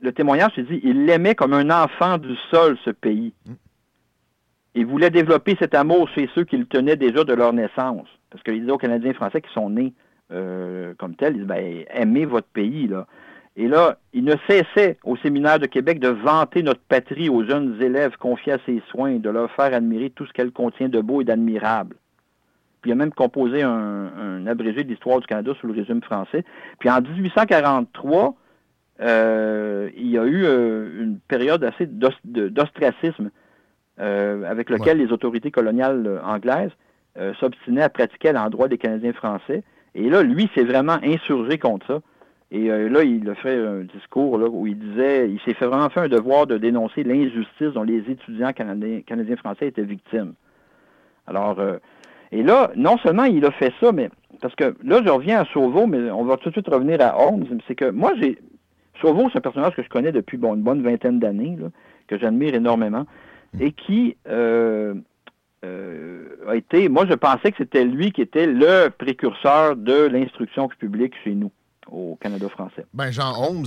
le 0.00 0.12
témoignage, 0.12 0.52
c'est 0.56 0.66
dit, 0.66 0.80
il 0.82 1.06
l'aimait 1.06 1.36
comme 1.36 1.52
un 1.52 1.70
enfant 1.70 2.18
du 2.18 2.34
sol, 2.50 2.76
ce 2.84 2.90
pays. 2.90 3.32
Mm. 3.46 3.52
Il 4.74 4.86
voulait 4.86 5.10
développer 5.10 5.56
cet 5.58 5.74
amour 5.74 6.08
chez 6.08 6.28
ceux 6.34 6.44
qui 6.44 6.56
le 6.56 6.64
tenaient 6.64 6.96
déjà 6.96 7.24
de 7.24 7.34
leur 7.34 7.52
naissance. 7.52 8.08
Parce 8.30 8.42
qu'il 8.42 8.58
disait 8.60 8.72
aux 8.72 8.78
Canadiens 8.78 9.12
français 9.12 9.40
qui 9.40 9.52
sont 9.52 9.70
nés 9.70 9.92
euh, 10.32 10.94
comme 10.98 11.14
tels, 11.14 11.34
il 11.36 11.42
disait, 11.42 11.46
ben, 11.46 11.84
aimez 11.90 12.24
votre 12.24 12.48
pays, 12.48 12.88
là. 12.88 13.06
Et 13.54 13.68
là, 13.68 13.98
il 14.14 14.24
ne 14.24 14.34
cessait 14.48 14.96
au 15.04 15.16
séminaire 15.18 15.58
de 15.58 15.66
Québec 15.66 16.00
de 16.00 16.08
vanter 16.08 16.62
notre 16.62 16.80
patrie 16.80 17.28
aux 17.28 17.44
jeunes 17.44 17.80
élèves 17.82 18.16
confiés 18.16 18.54
à 18.54 18.58
ses 18.64 18.82
soins, 18.88 19.16
de 19.16 19.28
leur 19.28 19.50
faire 19.50 19.74
admirer 19.74 20.08
tout 20.08 20.24
ce 20.24 20.32
qu'elle 20.32 20.52
contient 20.52 20.88
de 20.88 21.00
beau 21.00 21.20
et 21.20 21.24
d'admirable. 21.24 21.96
Puis 22.82 22.90
il 22.90 22.92
a 22.92 22.96
même 22.96 23.12
composé 23.12 23.62
un, 23.62 24.44
abrégé 24.46 24.82
de 24.82 24.88
l'histoire 24.88 25.20
du 25.20 25.26
Canada 25.26 25.52
sous 25.60 25.68
le 25.68 25.72
régime 25.72 26.02
français. 26.02 26.44
Puis 26.80 26.90
en 26.90 27.00
1843, 27.00 28.34
euh, 29.00 29.88
il 29.96 30.08
y 30.08 30.18
a 30.18 30.24
eu 30.24 30.44
euh, 30.44 31.02
une 31.02 31.18
période 31.20 31.62
assez 31.64 31.86
d'ostracisme 31.86 33.30
euh, 34.00 34.44
avec 34.44 34.68
lequel 34.68 34.98
les 34.98 35.12
autorités 35.12 35.50
coloniales 35.50 36.20
anglaises 36.24 36.72
s'obstinaient 37.38 37.82
à 37.82 37.90
pratiquer 37.90 38.30
à 38.30 38.32
l'endroit 38.32 38.68
des 38.68 38.78
Canadiens 38.78 39.12
français. 39.12 39.62
Et 39.94 40.08
là, 40.08 40.22
lui, 40.22 40.50
s'est 40.54 40.64
vraiment 40.64 40.98
insurgé 41.02 41.58
contre 41.58 41.86
ça. 41.86 42.00
Et 42.50 42.68
là, 42.68 43.02
il 43.02 43.28
a 43.28 43.34
fait 43.34 43.54
un 43.54 43.80
discours 43.80 44.40
où 44.50 44.66
il 44.66 44.78
disait, 44.78 45.30
il 45.30 45.38
s'est 45.40 45.52
fait 45.52 45.66
vraiment 45.66 45.90
fait 45.90 46.00
un 46.00 46.08
devoir 46.08 46.46
de 46.46 46.56
dénoncer 46.56 47.02
l'injustice 47.02 47.72
dont 47.74 47.82
les 47.82 47.98
étudiants 48.10 48.52
canadiens, 48.54 49.02
canadiens 49.02 49.36
français 49.36 49.68
étaient 49.68 49.82
victimes. 49.82 50.32
Alors, 51.26 51.58
et 52.32 52.42
là, 52.42 52.72
non 52.76 52.98
seulement 52.98 53.24
il 53.24 53.44
a 53.44 53.50
fait 53.52 53.72
ça, 53.80 53.92
mais 53.92 54.10
parce 54.40 54.54
que 54.56 54.74
là, 54.82 55.02
je 55.04 55.10
reviens 55.10 55.42
à 55.42 55.44
Sauveau, 55.52 55.86
mais 55.86 56.10
on 56.10 56.24
va 56.24 56.36
tout 56.38 56.48
de 56.48 56.54
suite 56.54 56.68
revenir 56.68 57.00
à 57.00 57.16
Holmes. 57.24 57.44
C'est 57.68 57.76
que 57.76 57.90
moi, 57.90 58.12
j'ai. 58.20 58.38
Sauveau, 59.00 59.28
c'est 59.30 59.38
un 59.38 59.42
personnage 59.42 59.74
que 59.74 59.82
je 59.82 59.88
connais 59.88 60.12
depuis 60.12 60.36
bon, 60.36 60.54
une 60.54 60.62
bonne 60.62 60.82
vingtaine 60.82 61.18
d'années, 61.18 61.56
que 62.08 62.18
j'admire 62.18 62.54
énormément, 62.54 63.06
et 63.58 63.72
qui, 63.72 64.16
euh, 64.28 64.94
a 65.64 66.56
été, 66.56 66.88
moi 66.88 67.06
je 67.06 67.14
pensais 67.14 67.50
que 67.50 67.58
c'était 67.58 67.84
lui 67.84 68.12
qui 68.12 68.20
était 68.20 68.46
le 68.46 68.88
précurseur 68.90 69.76
de 69.76 70.06
l'instruction 70.06 70.68
publique 70.68 71.14
chez 71.24 71.34
nous, 71.34 71.50
au 71.90 72.16
Canada 72.20 72.48
français. 72.48 72.84
Ben 72.94 73.10
Jean 73.10 73.32
Holmes, 73.36 73.66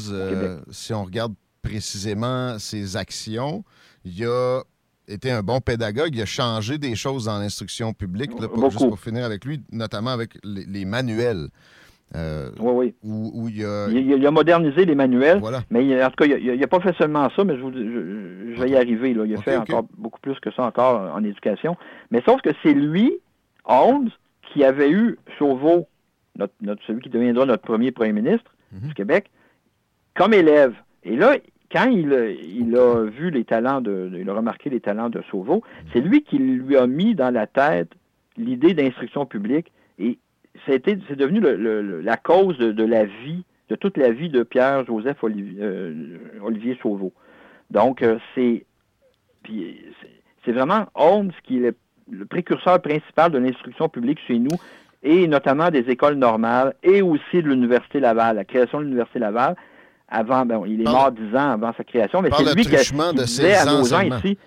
si 0.69 0.93
on 0.93 1.03
regarde 1.03 1.33
précisément 1.61 2.59
ses 2.59 2.95
actions, 2.95 3.63
il 4.03 4.25
a 4.25 4.61
été 5.07 5.31
un 5.31 5.43
bon 5.43 5.59
pédagogue, 5.59 6.13
il 6.13 6.21
a 6.21 6.25
changé 6.25 6.77
des 6.77 6.95
choses 6.95 7.25
dans 7.25 7.39
l'instruction 7.39 7.93
publique, 7.93 8.31
pour, 8.35 8.69
juste 8.69 8.87
pour 8.87 8.99
finir 8.99 9.25
avec 9.25 9.45
lui, 9.45 9.61
notamment 9.71 10.11
avec 10.11 10.37
les 10.43 10.85
manuels. 10.85 11.49
Euh, 12.15 12.51
oui, 12.59 12.71
oui. 12.71 12.95
Où, 13.03 13.49
il, 13.49 13.65
a... 13.65 13.87
Il, 13.89 14.25
a 14.25 14.31
modernisé 14.31 14.85
les 14.85 14.95
manuels, 14.95 15.41
mais 15.69 16.03
en 16.03 16.09
tout 16.09 16.15
cas, 16.17 16.25
il 16.25 16.59
n'a 16.59 16.67
pas 16.67 16.79
fait 16.79 16.95
seulement 16.97 17.29
ça, 17.35 17.43
mais 17.43 17.55
je, 17.57 17.61
je, 17.61 18.61
vais 18.61 18.69
y 18.69 18.75
arriver. 18.75 19.13
Là. 19.13 19.25
Il 19.25 19.35
a 19.35 19.41
fait 19.41 19.57
encore 19.57 19.85
beaucoup 19.97 20.19
plus 20.19 20.39
que 20.39 20.51
ça 20.51 20.63
encore 20.63 21.13
en 21.13 21.23
éducation. 21.23 21.75
Mais 22.11 22.21
sauf 22.25 22.41
que 22.41 22.51
c'est 22.63 22.73
lui, 22.73 23.17
Holmes, 23.65 24.09
qui 24.53 24.63
avait 24.63 24.91
eu 24.91 25.17
Chauveau, 25.37 25.87
notre, 26.37 26.53
celui 26.85 27.01
qui 27.01 27.09
deviendra 27.09 27.45
notre 27.45 27.63
premier 27.63 27.91
premier 27.91 28.13
ministre 28.13 28.51
mhm. 28.71 28.89
du 28.89 28.93
Québec, 28.93 29.31
comme 30.15 30.33
élève. 30.33 30.73
Et 31.03 31.15
là, 31.15 31.35
quand 31.75 31.89
il, 31.89 32.13
a 32.13 33.03
vu 33.03 33.31
les 33.31 33.43
talents 33.43 33.81
de, 33.81 34.09
il 34.17 34.29
a 34.29 34.33
remarqué 34.33 34.69
les 34.69 34.79
talents 34.79 35.09
de 35.09 35.21
Chauveau, 35.29 35.55
mhm. 35.55 35.89
c'est 35.91 35.99
lui 35.99 36.23
qui 36.23 36.37
lui 36.37 36.77
a 36.77 36.87
mis 36.87 37.15
dans 37.15 37.33
la 37.33 37.47
tête 37.47 37.89
l'idée 38.37 38.73
d'instruction 38.73 39.25
publique 39.25 39.73
et 39.99 40.17
c'est 40.65 40.85
devenu 40.85 41.41
la 41.41 42.15
cause 42.15 42.57
de, 42.57 42.83
la 42.83 43.03
vie, 43.03 43.43
de 43.69 43.75
toute 43.75 43.97
la 43.97 44.11
vie 44.11 44.29
de 44.29 44.43
Pierre-Joseph 44.43 45.21
Olivier, 45.21 45.59
euh, 45.61 46.75
Chauveau. 46.81 47.11
Donc, 47.71 48.01
euh, 48.01 48.19
c'est 48.33 48.65
c'est 50.43 50.51
vraiment 50.51 50.85
Holmes 50.95 51.31
qui 51.43 51.63
est 51.63 51.75
le 52.09 52.25
précurseur 52.25 52.81
principal 52.81 53.31
de 53.31 53.37
l'instruction 53.37 53.89
publique 53.89 54.19
chez 54.25 54.39
nous, 54.39 54.57
et 55.03 55.27
notamment 55.27 55.69
des 55.69 55.87
écoles 55.89 56.15
normales, 56.15 56.73
et 56.81 57.01
aussi 57.01 57.35
de 57.35 57.49
l'Université 57.49 57.99
Laval, 57.99 58.37
la 58.37 58.45
création 58.45 58.79
de 58.79 58.85
l'Université 58.85 59.19
Laval. 59.19 59.55
Avant, 60.15 60.45
ben, 60.45 60.61
il 60.65 60.81
est 60.81 60.85
mort 60.85 61.11
dix 61.11 61.35
ans 61.35 61.51
avant 61.51 61.73
sa 61.75 61.83
création, 61.83 62.21
mais 62.21 62.29
c'est 62.35 62.55
lui 62.55 62.65
qui, 62.65 62.75
a, 62.75 63.13
de 63.13 63.25
ses 63.25 63.53
à 63.53 63.65
nos 63.65 63.83
gens 63.83 64.01
ici. 64.01 64.37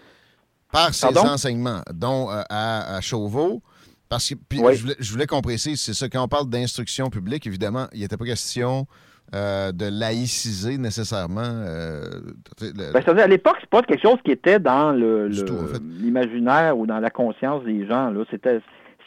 Par 0.73 0.93
ses 0.93 1.17
enseignements, 1.17 1.81
dont 1.93 2.31
euh, 2.31 2.43
à 2.51 3.01
Chauveau, 3.01 3.63
parce 4.09 4.29
que 4.29 4.35
puis 4.35 4.61
je, 4.99 5.13
voulais, 5.13 5.27
qu'on 5.27 5.43
précise, 5.43 5.81
c'est 5.81 5.95
ça, 5.95 6.09
quand 6.09 6.23
on 6.23 6.29
parle 6.29 6.49
d'instruction 6.49 7.11
publique, 7.11 7.47
évidemment, 7.47 7.87
il 7.93 8.01
n'était 8.01 8.17
pas 8.17 8.25
question 8.25 8.87
euh, 9.35 9.73
de 9.73 9.85
laïciser 9.87 10.79
nécessairement. 10.79 11.43
Euh, 11.45 12.03
ben, 12.61 13.19
à 13.19 13.27
l'époque, 13.27 13.57
c'est 13.61 13.69
pas 13.69 13.83
quelque 13.83 14.01
chose 14.01 14.19
qui 14.25 14.31
était 14.31 14.59
dans 14.59 14.93
l'imaginaire 14.93 16.75
le, 16.75 16.81
ou 16.81 16.87
dans 16.87 17.01
la 17.01 17.11
conscience 17.11 17.63
des 17.65 17.87
gens. 17.87 18.11
Là. 18.11 18.25
C'était, 18.31 18.61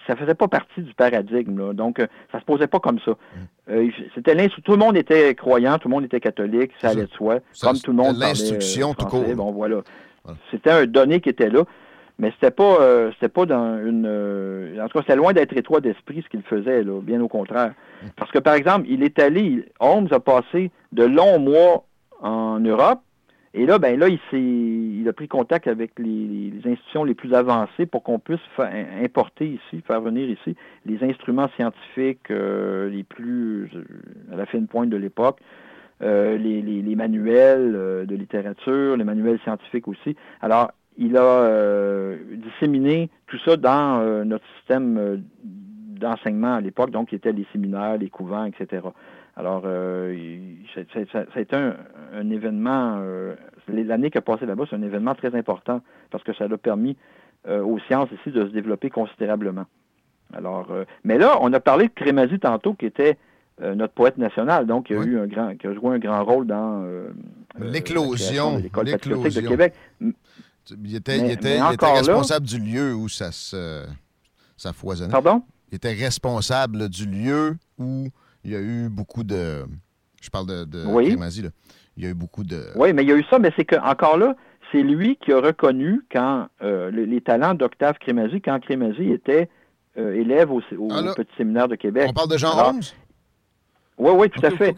ça 0.07 0.15
faisait 0.15 0.35
pas 0.35 0.47
partie 0.47 0.81
du 0.81 0.93
paradigme. 0.93 1.73
Donc, 1.73 1.99
euh, 1.99 2.07
ça 2.31 2.39
se 2.39 2.45
posait 2.45 2.67
pas 2.67 2.79
comme 2.79 2.99
ça. 2.99 3.11
Hum. 3.69 3.91
c'était 4.15 4.35
tout 4.63 4.71
le 4.71 4.77
monde 4.77 4.97
était 4.97 5.33
croyant, 5.35 5.77
tout 5.77 5.87
le 5.87 5.93
monde 5.93 6.05
était 6.05 6.19
catholique, 6.19 6.71
ça 6.79 6.89
allait 6.89 7.05
de 7.05 7.11
soi, 7.11 7.39
comme 7.61 7.77
tout 7.77 7.91
le 7.91 7.97
monde 7.97 8.17
L'instruction 8.17 8.93
tout 8.93 9.05
court. 9.05 9.23
Bon, 9.35 9.51
voilà. 9.51 9.81
C'était 10.51 10.71
un 10.71 10.85
donné 10.85 11.19
qui 11.19 11.29
était 11.29 11.49
là. 11.49 11.63
Mais 12.19 12.31
c'était 12.33 12.51
pas 12.51 12.77
euh, 12.81 13.11
c'était 13.13 13.29
pas 13.29 13.47
dans 13.47 13.79
une 13.83 14.05
euh, 14.05 14.79
en 14.79 14.87
tout 14.87 14.99
cas 14.99 15.05
c'était 15.07 15.15
loin 15.15 15.33
d'être 15.33 15.57
étroit 15.57 15.81
d'esprit 15.81 16.21
ce 16.23 16.29
qu'il 16.29 16.43
faisait 16.43 16.83
là, 16.83 17.01
bien 17.01 17.19
au 17.19 17.27
contraire. 17.27 17.73
Mm. 18.03 18.07
Parce 18.15 18.29
que 18.29 18.37
par 18.37 18.53
exemple, 18.53 18.85
il 18.87 19.01
est 19.01 19.17
allé 19.17 19.65
Holmes 19.79 20.07
a 20.11 20.19
passé 20.19 20.69
de 20.91 21.03
longs 21.03 21.39
mois 21.39 21.83
en 22.21 22.59
Europe 22.59 22.99
et 23.53 23.65
là 23.65 23.79
ben 23.79 23.99
là 23.99 24.07
il 24.07 24.19
s'est 24.29 24.41
il 24.41 25.07
a 25.07 25.13
pris 25.13 25.27
contact 25.27 25.67
avec 25.67 25.97
les, 25.97 26.53
institutions 26.65 27.03
les 27.03 27.15
plus 27.15 27.33
avancées 27.33 27.85
pour 27.85 28.03
qu'on 28.03 28.19
puisse 28.19 28.39
importer 29.03 29.47
ici, 29.47 29.81
faire 29.85 30.01
venir 30.01 30.29
ici 30.29 30.55
les 30.85 31.03
instruments 31.03 31.49
scientifiques 31.55 32.29
euh, 32.29 32.89
les 32.89 33.03
plus 33.03 33.69
à 34.31 34.35
la 34.35 34.45
fine 34.45 34.67
pointe 34.67 34.89
de 34.89 34.97
l'époque. 34.97 35.39
les, 36.01 36.37
les, 36.61 36.95
manuels 36.95 38.05
de 38.07 38.15
littérature, 38.15 38.97
les 38.97 39.03
manuels 39.03 39.39
scientifiques 39.43 39.87
aussi. 39.87 40.15
Alors, 40.41 40.71
il 40.97 41.17
a 41.17 41.21
euh, 41.23 42.17
disséminé 42.35 43.09
tout 43.27 43.37
ça 43.45 43.57
dans 43.57 43.99
euh, 43.99 44.23
notre 44.23 44.45
système 44.57 44.97
euh, 44.97 45.17
d'enseignement 45.43 46.55
à 46.55 46.61
l'époque, 46.61 46.91
donc 46.91 47.09
qui 47.09 47.15
était 47.15 47.31
les 47.31 47.45
séminaires, 47.51 47.97
les 47.97 48.09
couvents, 48.09 48.45
etc. 48.45 48.87
Alors, 49.41 49.63
ça, 49.63 51.19
a 51.35 51.39
été 51.39 51.55
un, 51.55 52.29
événement, 52.29 53.01
l'année 53.67 54.11
qui 54.11 54.19
a 54.19 54.21
passé 54.21 54.45
là-bas, 54.45 54.65
c'est 54.69 54.75
un 54.75 54.83
événement 54.83 55.15
très 55.15 55.35
important 55.35 55.81
parce 56.11 56.23
que 56.23 56.31
ça 56.35 56.43
a 56.43 56.57
permis 56.57 56.95
aux 57.49 57.79
sciences 57.87 58.09
ici 58.11 58.29
de 58.29 58.45
se 58.45 58.51
développer 58.51 58.91
considérablement. 58.91 59.65
Alors, 60.33 60.71
mais 61.03 61.17
là, 61.17 61.39
on 61.41 61.51
a 61.53 61.59
parlé 61.59 61.87
de 61.87 61.93
Crémazie 61.93 62.37
tantôt, 62.37 62.75
qui 62.75 62.85
était 62.85 63.17
notre 63.59 63.93
poète 63.93 64.19
national, 64.19 64.67
donc 64.67 64.85
qui 64.85 64.93
a 64.93 64.97
eu 64.97 65.17
un 65.17 65.25
grand, 65.25 65.55
qui 65.55 65.65
a 65.65 65.73
joué 65.73 65.95
un 65.95 65.99
grand 65.99 66.23
rôle 66.23 66.45
dans 66.45 66.85
l'éclosion 67.57 68.57
de 68.57 68.61
l'école 68.61 68.91
patriotique 68.91 69.41
de 69.41 69.47
Québec. 69.47 69.73
Il 70.69 70.95
était, 70.95 71.19
responsable 71.19 72.45
du 72.45 72.59
lieu 72.59 72.93
où 72.93 73.09
ça, 73.09 73.31
se, 73.31 73.85
ça 74.55 74.71
foisonnait. 74.71 75.11
Pardon? 75.11 75.41
Il 75.71 75.75
était 75.75 75.93
responsable 75.93 76.89
du 76.89 77.05
lieu 77.07 77.57
où 77.79 78.09
il 78.43 78.51
y 78.51 78.55
a 78.55 78.61
eu 78.61 78.89
beaucoup 78.89 79.23
de. 79.23 79.65
Je 80.21 80.29
parle 80.29 80.47
de, 80.47 80.65
de 80.65 80.85
oui. 80.85 81.15
là. 81.15 81.49
Il 81.97 82.03
y 82.03 82.07
a 82.07 82.09
eu 82.09 82.13
beaucoup 82.13 82.43
de. 82.43 82.61
Oui, 82.75 82.93
mais 82.93 83.03
il 83.03 83.09
y 83.09 83.11
a 83.11 83.15
eu 83.15 83.25
ça, 83.29 83.39
mais 83.39 83.51
c'est 83.55 83.65
que 83.65 83.75
encore 83.75 84.17
là, 84.17 84.35
c'est 84.71 84.81
lui 84.81 85.17
qui 85.17 85.31
a 85.33 85.39
reconnu 85.39 86.01
quand 86.11 86.47
euh, 86.61 86.89
les, 86.91 87.21
talents 87.21 87.53
d'Octave 87.53 87.97
Crémazie, 87.99 88.41
quand 88.41 88.59
Crémazie 88.59 89.11
était 89.11 89.49
euh, 89.97 90.13
élève 90.15 90.51
au, 90.51 90.61
ah, 90.91 91.13
Petit 91.15 91.31
Séminaire 91.37 91.67
de 91.67 91.75
Québec. 91.75 92.07
On 92.09 92.13
parle 92.13 92.29
de 92.29 92.37
Jean 92.37 92.57
Holmes? 92.57 92.81
Oui, 93.97 94.11
oui, 94.15 94.29
tout 94.29 94.43
à 94.43 94.51
fait. 94.51 94.75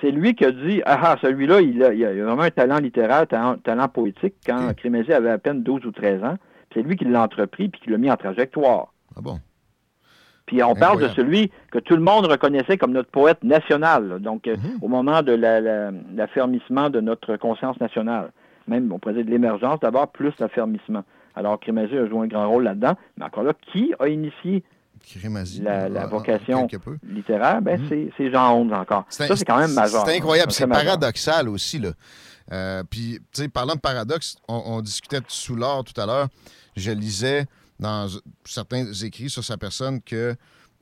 C'est 0.00 0.10
lui 0.10 0.34
qui 0.34 0.44
a 0.44 0.50
dit 0.50 0.82
Ah, 0.86 0.98
ah 1.02 1.16
celui-là, 1.20 1.60
il 1.60 1.82
a, 1.82 1.92
il 1.92 2.04
a, 2.04 2.12
vraiment 2.12 2.42
un 2.42 2.50
talent 2.50 2.78
littéraire, 2.78 3.26
un 3.30 3.58
talent, 3.58 3.88
poétique, 3.88 4.34
quand 4.44 4.70
okay. 4.70 4.88
avait 5.12 5.30
à 5.30 5.38
peine 5.38 5.62
12 5.62 5.84
ou 5.86 5.92
13 5.92 6.24
ans. 6.24 6.36
C'est 6.72 6.82
lui 6.82 6.96
qui 6.96 7.04
l'a 7.04 7.22
entrepris 7.22 7.68
puis 7.68 7.80
qui 7.82 7.90
l'a 7.90 7.98
mis 7.98 8.10
en 8.10 8.16
trajectoire. 8.16 8.92
Ah 9.14 9.20
bon? 9.20 9.38
Puis 10.46 10.62
on 10.62 10.74
parle 10.74 11.00
de 11.00 11.08
celui 11.08 11.50
que 11.70 11.78
tout 11.78 11.94
le 11.94 12.02
monde 12.02 12.26
reconnaissait 12.26 12.76
comme 12.76 12.92
notre 12.92 13.10
poète 13.10 13.42
national, 13.42 14.20
donc 14.20 14.46
euh, 14.46 14.56
mhm. 14.56 14.78
au 14.82 14.88
moment 14.88 15.22
de 15.22 15.32
l'affermissement 16.14 16.90
de 16.90 17.00
notre 17.00 17.36
conscience 17.36 17.80
nationale. 17.80 18.30
Même, 18.68 18.90
on 18.92 18.98
pourrait 18.98 19.14
dire 19.14 19.24
de 19.24 19.30
l'émergence 19.30 19.80
d'abord, 19.80 20.08
plus 20.08 20.32
l'affermissement. 20.38 21.04
Alors, 21.34 21.58
Crémazie 21.58 21.96
a 21.96 22.06
joué 22.06 22.20
un 22.20 22.26
grand 22.26 22.48
rôle 22.48 22.64
là-dedans. 22.64 22.94
Mais 23.18 23.24
encore 23.24 23.42
là, 23.42 23.52
qui 23.72 23.92
a 23.98 24.08
initié 24.08 24.62
la, 25.60 26.06
vocation 26.06 26.66
littéraire, 27.06 27.60
ben, 27.60 27.80
mhm. 27.80 28.10
c'est 28.16 28.30
Jean 28.30 28.58
Holmes 28.58 28.72
encore. 28.72 29.04
Ça, 29.08 29.36
c'est 29.36 29.44
quand 29.44 29.58
même 29.58 29.72
majeur. 29.72 30.04
C'est 30.06 30.16
incroyable. 30.16 30.52
C'est 30.52 30.66
paradoxal 30.66 31.48
aussi. 31.48 31.78
Là. 31.78 31.90
Euh, 32.52 32.82
puis, 32.88 33.18
tu 33.32 33.42
sais, 33.42 33.48
parlant 33.48 33.74
de 33.74 33.80
paradoxe, 33.80 34.36
on, 34.48 34.80
discutait 34.80 35.20
sous 35.28 35.56
l'or 35.56 35.84
tout 35.84 35.98
à 36.00 36.06
l'heure. 36.06 36.28
Je 36.76 36.90
lisais 36.90 37.46
dans 37.78 38.08
certains 38.44 38.92
écrits 38.92 39.30
sur 39.30 39.44
sa 39.44 39.56
personne 39.56 40.00
que 40.00 40.36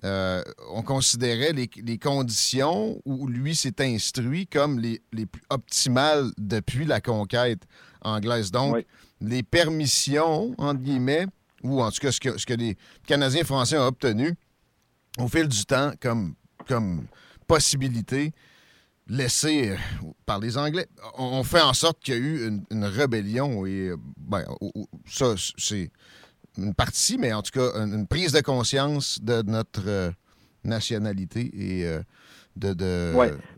euh, 0.05 0.43
on 0.71 0.83
considérait 0.83 1.53
les, 1.53 1.99
conditions 1.99 3.01
où 3.05 3.29
lui 3.29 3.55
s'est 3.55 3.81
instruit 3.81 4.49
comme 4.49 4.81
les, 4.81 5.01
plus 5.27 5.43
optimales 5.49 6.31
depuis 6.39 6.85
la 6.85 7.01
conquête 7.01 7.63
anglaise. 8.03 8.51
Donc, 8.51 8.85
les 9.21 9.45
permissions, 9.45 10.55
entre 10.59 10.81
guillemets, 10.81 11.27
ou 11.63 11.81
en 11.81 11.91
tout 11.93 12.01
cas 12.01 12.11
ce 12.11 12.19
que, 12.19 12.37
ce 12.37 12.45
que 12.45 12.55
les 12.55 12.77
Canadiens 13.07 13.45
français 13.45 13.79
ont 13.79 13.87
obtenu 13.87 14.35
au 15.19 15.29
fil 15.29 15.47
du 15.47 15.65
temps 15.65 15.93
comme, 16.01 16.35
comme 16.67 17.07
possibilité 17.47 18.33
laissée 19.07 19.71
euh, 19.71 19.77
par 20.27 20.39
les 20.41 20.57
Anglais. 20.59 20.87
On 21.17 21.45
fait 21.45 21.61
en 21.61 21.75
sorte 21.75 22.01
qu'il 22.01 22.15
y 22.15 22.17
a 22.17 22.21
eu 22.21 22.61
une, 22.71 22.85
rébellion 22.85 23.67
et 23.67 23.89
euh, 23.89 23.97
ben, 24.17 24.45
ça, 25.07 25.35
c'est 25.57 25.91
une 26.59 26.75
partie, 26.75 27.19
mais 27.19 27.33
en 27.33 27.43
tout 27.43 27.53
cas, 27.53 27.71
une, 27.77 28.07
prise 28.07 28.33
de 28.33 28.41
conscience 28.41 29.21
de 29.23 29.43
notre 29.43 29.89
euh, 29.89 30.11
nationalité 30.65 31.51
et 31.55 31.87
de, 32.57 33.13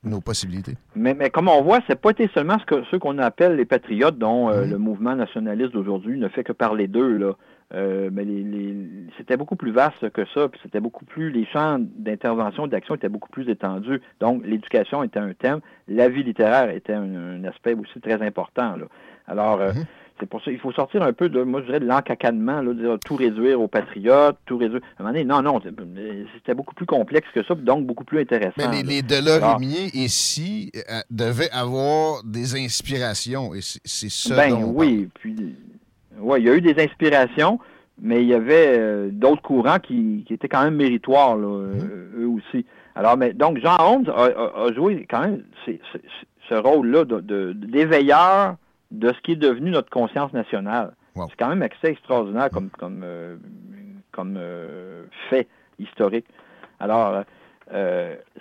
nos 0.05 0.21
possibilités. 0.21 0.75
Mais, 0.95 1.15
mais, 1.15 1.31
comme 1.31 1.49
on 1.49 1.63
voit, 1.63 1.81
c'est 1.89 2.01
pas 2.01 2.11
été 2.11 2.31
seulement 2.33 2.59
ce 2.59 2.65
que, 2.65 2.85
ceux 2.91 2.99
qu'on 2.99 3.19
appelle 3.19 3.57
les 3.57 3.65
patriotes, 3.65 4.19
dont 4.19 4.51
mm-hmm. 4.51 4.71
le 4.71 4.79
mouvement 4.79 5.17
nationaliste 5.17 5.73
d'aujourd'hui 5.73 6.19
ne 6.19 6.29
fait 6.29 6.45
que 6.45 6.53
parler 6.53 6.87
d'eux. 6.87 7.17
Là. 7.17 7.33
Euh, 7.73 8.11
mais 8.13 8.25
les, 8.25 8.77
c'était 9.17 9.37
beaucoup 9.37 9.57
plus 9.57 9.73
vaste 9.73 10.11
que 10.11 10.25
ça, 10.35 10.49
puis 10.49 10.61
c'était 10.63 10.81
beaucoup 10.81 11.05
plus, 11.05 11.31
les 11.31 11.47
champs 11.47 11.79
d'intervention, 11.81 12.67
d'action 12.67 12.95
étaient 12.95 13.09
beaucoup 13.09 13.31
plus 13.31 13.49
étendus. 13.49 14.01
Donc, 14.21 14.43
l'éducation 14.45 15.03
était 15.03 15.19
un 15.19 15.33
thème, 15.33 15.61
la 15.89 16.09
vie 16.09 16.23
littéraire 16.23 16.71
était 16.71 16.93
un, 16.93 17.43
aspect 17.45 17.75
aussi 17.75 18.01
très 18.01 18.23
important. 18.23 18.77
Là. 18.77 18.87
Alors, 19.27 19.61
euh, 19.61 19.73
mhm. 19.73 19.85
C'est 20.21 20.27
pour 20.27 20.43
ça 20.43 20.51
il 20.51 20.59
faut 20.59 20.73
sortir 20.73 21.03
un 21.03 21.13
peu 21.13 21.29
de, 21.29 21.43
moi 21.43 21.61
je 21.61 21.67
dirais, 21.67 21.81
de 21.81 21.87
l'encacanement, 21.87 22.63
de 22.63 22.73
dire 22.75 22.99
tout 23.05 23.17
réduire 23.17 23.61
aux 23.61 23.69
patriotes, 23.69 24.37
tout 24.47 24.59
réduire. 24.59 24.81
À 24.99 25.03
un 25.03 25.05
moment 25.05 25.13
donné, 25.13 25.25
non, 25.25 25.43
non, 25.43 25.61
c'était 26.35 26.55
beaucoup 26.55 26.75
plus 26.75 26.87
complexe 26.87 27.29
que 27.35 27.43
ça, 27.43 27.55
donc 27.55 27.87
beaucoup 27.87 28.05
plus 28.05 28.21
intéressant. 28.21 28.53
Mais 28.57 28.83
les, 28.83 28.83
les 28.83 29.03
Delors-Rémier 29.03 29.91
ici 29.95 30.71
euh, 30.77 31.01
devaient 31.11 31.51
avoir 31.51 32.23
des 32.25 32.55
inspirations, 32.55 33.55
et 33.55 33.61
c'est 33.63 34.11
ça. 34.11 34.37
Ben 34.37 34.63
oui, 34.65 35.09
puis 35.15 35.57
oui, 36.19 36.41
il 36.41 36.47
y 36.47 36.51
a 36.51 36.55
eu 36.55 36.61
des 36.61 36.81
inspirations, 36.81 37.59
mais 38.01 38.23
il 38.23 38.29
y 38.29 38.35
avait 38.35 38.79
euh, 38.79 39.09
d'autres 39.11 39.43
courants 39.43 39.81
qui, 39.81 40.25
étaient 40.31 40.49
quand 40.49 40.63
même 40.63 40.77
méritoires, 40.77 41.37
euh, 41.37 41.75
mm-hmm. 41.75 42.21
eux 42.21 42.29
aussi. 42.29 42.67
Alors, 42.95 43.17
mais 43.17 43.33
donc 43.33 43.59
Jean 43.59 43.77
Holmes 43.81 44.13
a, 44.15 44.73
joué 44.73 45.07
quand 45.11 45.23
même 45.23 45.43
ce 45.67 46.55
rôle-là 46.55 47.05
d'éveilleur 47.55 48.57
de, 48.99 49.13
ce 49.13 49.21
qui 49.21 49.33
est 49.33 49.37
devenu 49.37 49.71
notre 49.71 49.91
conscience 49.91 50.33
nationale. 50.33 50.95
C'est 51.15 51.37
quand 51.39 51.49
même 51.49 51.63
assez 51.63 51.93
extraordinaire 51.93 52.51
comme, 52.51 52.71
comme, 52.71 53.03
euh, 53.05 53.37
comme 54.11 54.39
fait 55.31 55.47
historique. 55.79 56.27
Alors, 56.81 57.23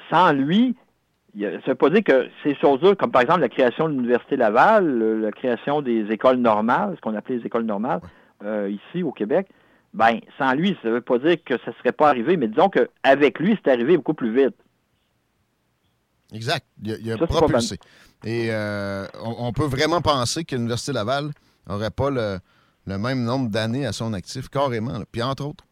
sans 0.10 0.34
lui, 0.34 0.76
ça 1.39 1.49
ne 1.49 1.58
veut 1.68 1.76
pas 1.76 1.89
dire 1.89 2.04
que 2.04 2.30
ces 2.43 2.56
choses-là, 2.56 2.95
comme 2.95 3.12
par 3.12 3.22
exemple 3.22 3.41
la 3.41 3.49
création 3.49 3.88
de 3.88 3.93
l'Université 3.93 4.36
Laval, 4.36 5.22
la 5.22 5.32
création 5.32 5.82
des 5.82 6.06
écoles 6.12 6.38
normales, 6.38 6.93
ce 6.95 7.01
qu'on 7.01 7.16
appelait 7.16 7.38
les 7.38 7.45
écoles 7.45 7.66
normales, 7.66 8.01
euh, 8.43 8.70
ici 8.70 9.04
au 9.04 9.12
Québec, 9.12 9.47
ben 9.93 10.20
sans 10.38 10.54
lui, 10.54 10.78
ça 10.82 10.89
ne 10.89 10.95
veut 10.95 11.01
pas 11.01 11.18
dire 11.18 11.38
que 11.43 11.58
ça 11.60 11.72
ne 11.72 11.76
serait 11.76 11.91
pas 11.91 12.10
arrivé, 12.10 12.38
mais 12.38 12.47
disons 12.47 12.70
qu'avec 12.70 13.39
lui, 13.39 13.58
c'est 13.64 13.72
arrivé 13.72 13.97
beaucoup 13.97 14.14
plus 14.14 14.34
vite. 14.34 14.56
Exact. 16.34 16.66
Il 16.84 17.12
a, 17.12 17.18
propulsé. 17.18 17.78
Et 18.26 18.47
euh, 18.51 19.05
on, 19.24 19.51
peut 19.51 19.65
vraiment 19.65 20.01
penser 20.01 20.45
que 20.45 20.55
l'Université 20.55 20.93
Laval 20.93 21.32
n'aurait 21.67 21.91
pas 21.91 22.09
le, 22.09 22.39
même 22.86 23.24
nombre 23.24 23.49
d'années 23.49 23.86
à 23.86 23.91
son 23.91 24.13
actif, 24.13 24.49
carrément. 24.49 24.99
Puis 25.11 25.21
entre 25.21 25.47
autres. 25.47 25.65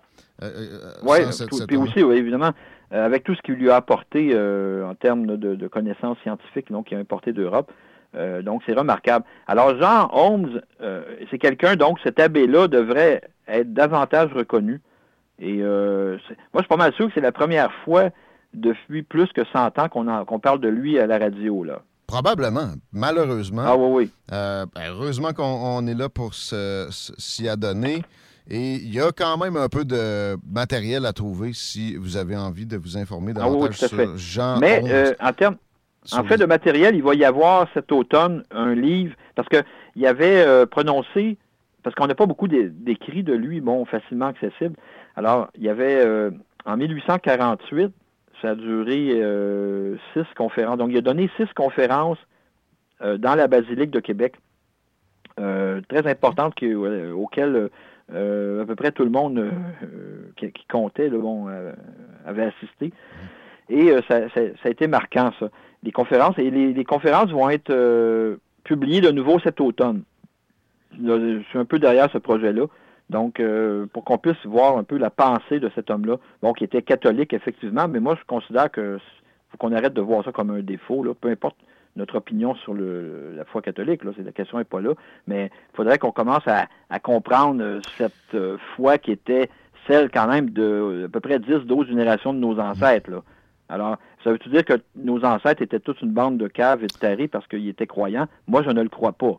Euh, 0.43 0.93
oui, 1.03 1.19
puis 1.67 1.77
aussi, 1.77 1.99
évidemment, 1.99 2.51
avec 2.89 3.23
tout 3.23 3.35
ce 3.35 3.41
qu'il 3.41 3.55
lui 3.55 3.69
a 3.69 3.75
apporté 3.75 4.35
en 4.35 4.95
termes 4.95 5.37
de, 5.37 5.67
connaissances 5.67 6.17
scientifiques, 6.23 6.71
donc, 6.71 6.87
qui 6.87 6.95
a 6.95 6.97
importé 6.97 7.31
d'Europe, 7.31 7.71
euh, 8.15 8.41
donc, 8.41 8.61
c'est 8.65 8.73
remarquable. 8.73 9.25
Alors, 9.47 9.77
Jean 9.79 10.09
Holmes, 10.11 10.61
euh, 10.81 11.03
c'est 11.29 11.37
quelqu'un, 11.37 11.75
donc, 11.75 11.99
cet 12.03 12.19
abbé-là 12.19 12.67
devrait 12.67 13.21
être 13.47 13.73
davantage 13.73 14.33
reconnu. 14.33 14.81
Et 15.39 15.59
euh, 15.61 16.17
moi, 16.53 16.57
je 16.57 16.59
suis 16.59 16.67
pas 16.67 16.77
mal 16.77 16.93
sûr 16.93 17.07
que 17.07 17.13
c'est 17.13 17.21
la 17.21 17.31
première 17.31 17.71
fois 17.85 18.09
depuis 18.53 19.01
plus 19.01 19.31
que 19.31 19.45
100 19.45 19.79
ans 19.79 19.89
qu'on 19.89 20.39
parle 20.39 20.59
de 20.59 20.67
lui 20.67 20.99
à 20.99 21.07
la 21.07 21.17
radio, 21.17 21.63
là. 21.63 21.81
Probablement, 22.11 22.73
malheureusement. 22.91 23.63
Ah 23.65 23.77
oui, 23.77 23.89
oui. 23.91 24.11
Ben, 24.29 24.67
heureusement 24.89 25.31
qu'on 25.33 25.87
est 25.87 25.93
là 25.93 26.09
pour 26.09 26.33
s'y 26.33 27.47
adonner. 27.47 28.03
Et 28.49 28.73
il 28.73 28.93
y 28.93 28.99
a 28.99 29.11
quand 29.11 29.37
même 29.37 29.55
un 29.55 29.69
peu 29.69 29.85
de 29.85 30.35
matériel 30.45 31.05
à 31.05 31.13
trouver 31.13 31.51
si 31.53 31.95
vous 31.95 32.17
avez 32.17 32.35
envie 32.35 32.65
de 32.65 32.75
vous 32.75 32.97
informer 32.97 33.31
ah 33.37 33.39
davantage 33.39 33.77
sur 33.77 34.17
Jean 34.17 34.59
Mais 34.59 35.15
en 35.21 35.31
termes 35.31 35.55
en 36.11 36.23
fait, 36.23 36.37
de 36.37 36.45
matériel, 36.45 36.95
il 36.95 37.03
va 37.03 37.13
y 37.13 37.23
avoir 37.23 37.67
cet 37.73 37.91
automne 37.91 38.43
un 38.51 38.73
livre, 38.73 39.15
parce 39.35 39.47
qu'il 39.47 39.63
y 39.95 40.07
avait 40.07 40.41
euh, 40.41 40.65
prononcé, 40.65 41.37
parce 41.83 41.95
qu'on 41.95 42.07
n'a 42.07 42.15
pas 42.15 42.25
beaucoup 42.25 42.47
d'écrits 42.47 43.23
de 43.23 43.33
lui, 43.33 43.61
bon, 43.61 43.85
facilement 43.85 44.27
accessible. 44.27 44.75
Alors, 45.15 45.49
il 45.55 45.63
y 45.63 45.69
avait, 45.69 46.03
euh, 46.03 46.31
en 46.65 46.77
1848, 46.77 47.93
ça 48.41 48.51
a 48.51 48.55
duré 48.55 49.11
euh, 49.11 49.95
six 50.13 50.25
conférences. 50.35 50.77
Donc, 50.77 50.89
il 50.91 50.97
a 50.97 51.01
donné 51.01 51.29
six 51.37 51.47
conférences 51.53 52.19
dans 53.17 53.33
la 53.33 53.47
basilique 53.47 53.89
de 53.89 53.99
Québec, 53.99 54.35
très 55.35 56.07
importantes 56.07 56.53
auxquelles 57.15 57.69
à 58.11 58.65
peu 58.67 58.75
près 58.77 58.91
tout 58.91 59.03
le 59.03 59.09
monde 59.09 59.43
qui, 60.35 60.53
comptait 60.69 61.09
bon, 61.09 61.47
avait 62.27 62.43
assisté. 62.43 62.93
Et 63.69 63.91
ça, 64.07 64.19
a 64.63 64.69
été 64.69 64.85
marquant, 64.85 65.31
ça 65.39 65.47
les 65.83 65.91
conférences. 65.91 66.37
Et 66.37 66.49
les, 66.49 66.83
conférences 66.83 67.31
vont 67.31 67.49
être 67.49 67.69
euh, 67.69 68.37
publiées 68.63 69.01
de 69.01 69.11
nouveau 69.11 69.39
cet 69.39 69.61
automne. 69.61 70.03
Je 70.91 71.41
suis 71.49 71.57
un 71.57 71.65
peu 71.65 71.79
derrière 71.79 72.09
ce 72.11 72.17
projet-là. 72.17 72.65
Donc, 73.11 73.41
euh, 73.41 73.87
pour 73.91 74.05
qu'on 74.05 74.17
puisse 74.17 74.45
voir 74.45 74.77
un 74.77 74.85
peu 74.85 74.97
la 74.97 75.09
pensée 75.09 75.59
de 75.59 75.69
cet 75.75 75.89
homme-là, 75.91 76.15
bon, 76.41 76.53
qui 76.53 76.63
était 76.63 76.81
catholique, 76.81 77.33
effectivement, 77.33 77.89
mais 77.89 77.99
moi, 77.99 78.15
je 78.17 78.25
considère 78.25 78.71
que 78.71 78.99
faut 79.49 79.57
qu'on 79.57 79.73
arrête 79.73 79.93
de 79.93 79.99
voir 79.99 80.23
ça 80.23 80.31
comme 80.31 80.49
un 80.49 80.61
défaut, 80.61 81.03
là, 81.03 81.13
peu 81.13 81.27
importe 81.27 81.57
notre 81.97 82.15
opinion 82.15 82.55
sur 82.55 82.73
le, 82.73 83.33
la 83.35 83.43
foi 83.43 83.61
catholique, 83.61 84.05
là, 84.05 84.11
la 84.17 84.31
question 84.31 84.59
n'est 84.59 84.63
pas 84.63 84.79
là, 84.79 84.93
mais 85.27 85.47
il 85.47 85.75
faudrait 85.75 85.97
qu'on 85.97 86.13
commence 86.13 86.47
à, 86.47 86.67
comprendre 86.99 87.61
euh, 87.61 87.81
cette 87.97 88.37
foi 88.77 88.97
qui 88.97 89.11
était 89.11 89.49
celle 89.87 90.09
quand 90.09 90.27
même 90.27 90.49
de 90.51 91.03
à 91.07 91.09
peu 91.09 91.19
près 91.19 91.37
10-12 91.37 91.87
générations 91.87 92.33
de 92.33 92.39
nos 92.39 92.61
ancêtres. 92.61 93.11
Là. 93.11 93.23
Alors, 93.67 93.97
ça 94.23 94.31
veut-tu 94.31 94.47
dire 94.47 94.63
que 94.63 94.75
nos 94.95 95.25
ancêtres 95.25 95.61
étaient 95.61 95.81
toute 95.81 96.01
une 96.01 96.11
bande 96.11 96.37
de 96.37 96.47
caves 96.47 96.81
et 96.81 96.87
de 96.87 96.97
taris 96.97 97.27
parce 97.27 97.45
qu'ils 97.47 97.67
étaient 97.67 97.87
croyants? 97.87 98.27
Moi, 98.47 98.63
je 98.63 98.69
ne 98.69 98.81
le 98.81 98.89
crois 98.89 99.11
pas. 99.11 99.37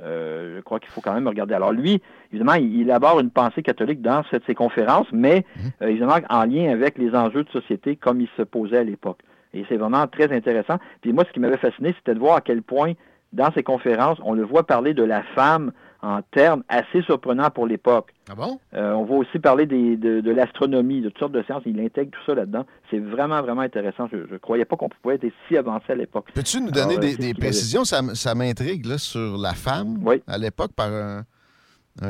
Euh, 0.00 0.56
je 0.56 0.60
crois 0.62 0.80
qu'il 0.80 0.90
faut 0.90 1.00
quand 1.00 1.12
même 1.12 1.28
regarder. 1.28 1.54
Alors 1.54 1.72
lui, 1.72 2.00
évidemment, 2.32 2.54
il, 2.54 2.80
élabore 2.82 3.20
une 3.20 3.30
pensée 3.30 3.62
catholique 3.62 4.02
dans 4.02 4.22
cette, 4.30 4.44
ces 4.46 4.54
conférences, 4.54 5.06
mais 5.12 5.44
mhm. 5.56 5.70
euh, 5.82 5.86
évidemment 5.88 6.18
en 6.28 6.44
lien 6.44 6.70
avec 6.70 6.98
les 6.98 7.14
enjeux 7.14 7.44
de 7.44 7.50
société 7.50 7.96
comme 7.96 8.20
ils 8.20 8.30
se 8.36 8.42
posaient 8.42 8.78
à 8.78 8.84
l'époque. 8.84 9.20
Et 9.54 9.64
c'est 9.68 9.76
vraiment 9.76 10.06
très 10.06 10.32
intéressant. 10.34 10.78
Puis 11.02 11.12
moi, 11.12 11.24
ce 11.26 11.32
qui 11.32 11.40
m'avait 11.40 11.58
fasciné, 11.58 11.94
c'était 11.98 12.14
de 12.14 12.20
voir 12.20 12.36
à 12.36 12.40
quel 12.40 12.62
point, 12.62 12.94
dans 13.32 13.52
ces 13.52 13.62
conférences, 13.62 14.18
on 14.24 14.32
le 14.32 14.44
voit 14.44 14.66
parler 14.66 14.94
de 14.94 15.04
la 15.04 15.22
femme 15.34 15.72
en 16.02 16.20
termes 16.32 16.64
assez 16.68 17.02
surprenants 17.02 17.50
pour 17.50 17.66
l'époque. 17.66 18.12
Ah 18.28 18.34
bon? 18.34 18.58
Euh, 18.74 18.92
on 18.92 19.04
va 19.04 19.14
aussi 19.14 19.38
parler 19.38 19.66
de, 19.66 20.30
l'astronomie, 20.30 21.00
de 21.00 21.08
toutes 21.08 21.18
sortes 21.18 21.32
de 21.32 21.42
sciences. 21.44 21.62
Il 21.64 21.80
intègre 21.80 22.10
tout 22.10 22.24
ça 22.26 22.34
là-dedans. 22.34 22.66
C'est 22.90 22.98
vraiment, 22.98 23.40
vraiment 23.40 23.60
intéressant. 23.62 24.08
Je 24.10 24.32
ne 24.32 24.38
croyais 24.38 24.64
pas 24.64 24.76
qu'on 24.76 24.88
pouvait 24.88 25.14
être 25.14 25.26
si 25.46 25.56
avancé 25.56 25.92
à 25.92 25.94
l'époque. 25.94 26.26
Peux-tu 26.34 26.60
nous 26.60 26.72
donner 26.72 26.98
des, 26.98 27.30
euh, 27.30 27.34
précisions? 27.34 27.84
Ça, 27.84 28.00
ça 28.14 28.34
m'intrigue 28.34 28.96
sur 28.96 29.38
la 29.38 29.54
femme 29.54 30.04
à 30.26 30.38
l'époque 30.38 30.72
par 30.74 30.90
un, 30.90 31.24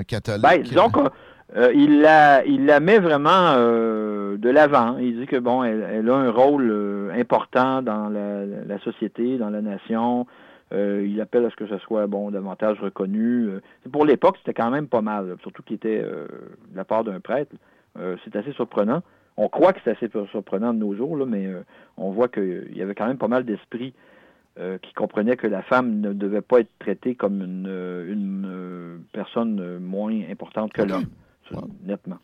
catholique. 0.05 0.43
Ben, 0.43 0.63
disons 0.63 0.91
euh, 1.55 1.71
la, 2.01 2.47
il 2.47 2.65
la 2.65 2.81
met 2.81 2.99
vraiment 2.99 3.57
de 3.57 4.49
l'avant. 4.49 4.97
Il 4.97 5.21
dit 5.21 5.27
que 5.27 5.37
bon, 5.37 5.63
elle, 5.65 6.09
a 6.09 6.15
un 6.15 6.31
rôle 6.31 7.13
important 7.15 7.83
dans 7.83 8.09
la, 8.09 8.79
société, 8.79 9.37
dans 9.37 9.51
la 9.51 9.61
nation. 9.61 10.27
Euh, 10.73 11.07
il 11.07 11.21
appelle 11.21 11.45
à 11.45 11.51
ce 11.51 11.57
que 11.57 11.67
ce 11.67 11.79
soit 11.79 12.07
bon 12.07 12.31
davantage 12.31 12.81
reconnu. 12.81 13.49
Euh, 13.49 13.61
pour 13.91 14.05
l'époque, 14.05 14.37
c'était 14.39 14.55
quand 14.55 14.71
même 14.71 14.89
pas 14.89 15.03
mal, 15.03 15.37
surtout 15.43 15.63
qu'il 15.63 15.77
était 15.77 16.01
euh, 16.03 16.27
de 16.71 16.77
la 16.77 16.85
part 16.85 17.05
d'un 17.05 17.21
prêtre. 17.21 17.55
c'est 18.25 18.37
assez 18.37 18.53
surprenant. 18.53 19.03
On 19.37 19.49
croit 19.49 19.73
que 19.73 19.81
c'est 19.85 19.91
assez 19.91 20.11
surprenant 20.31 20.73
de 20.73 20.79
nos 20.79 20.95
jours, 20.95 21.17
là, 21.17 21.27
mais 21.27 21.49
on 21.97 22.11
voit 22.11 22.29
qu'il 22.29 22.77
y 22.77 22.83
avait 22.83 22.95
quand 22.95 23.07
même 23.07 23.19
pas 23.19 23.29
mal 23.29 23.45
d'esprit 23.45 23.95
qui 24.83 24.93
comprenait 24.93 25.37
que 25.37 25.47
la 25.47 25.63
femme 25.63 26.01
ne 26.01 26.13
devait 26.13 26.43
pas 26.43 26.61
être 26.61 26.71
traitée 26.79 27.15
comme 27.15 27.41
une, 27.41 29.01
personne 29.13 29.79
moins 29.79 30.21
importante 30.31 30.73
que 30.75 30.83
l'homme, 30.83 31.07
nettement. 31.85 32.19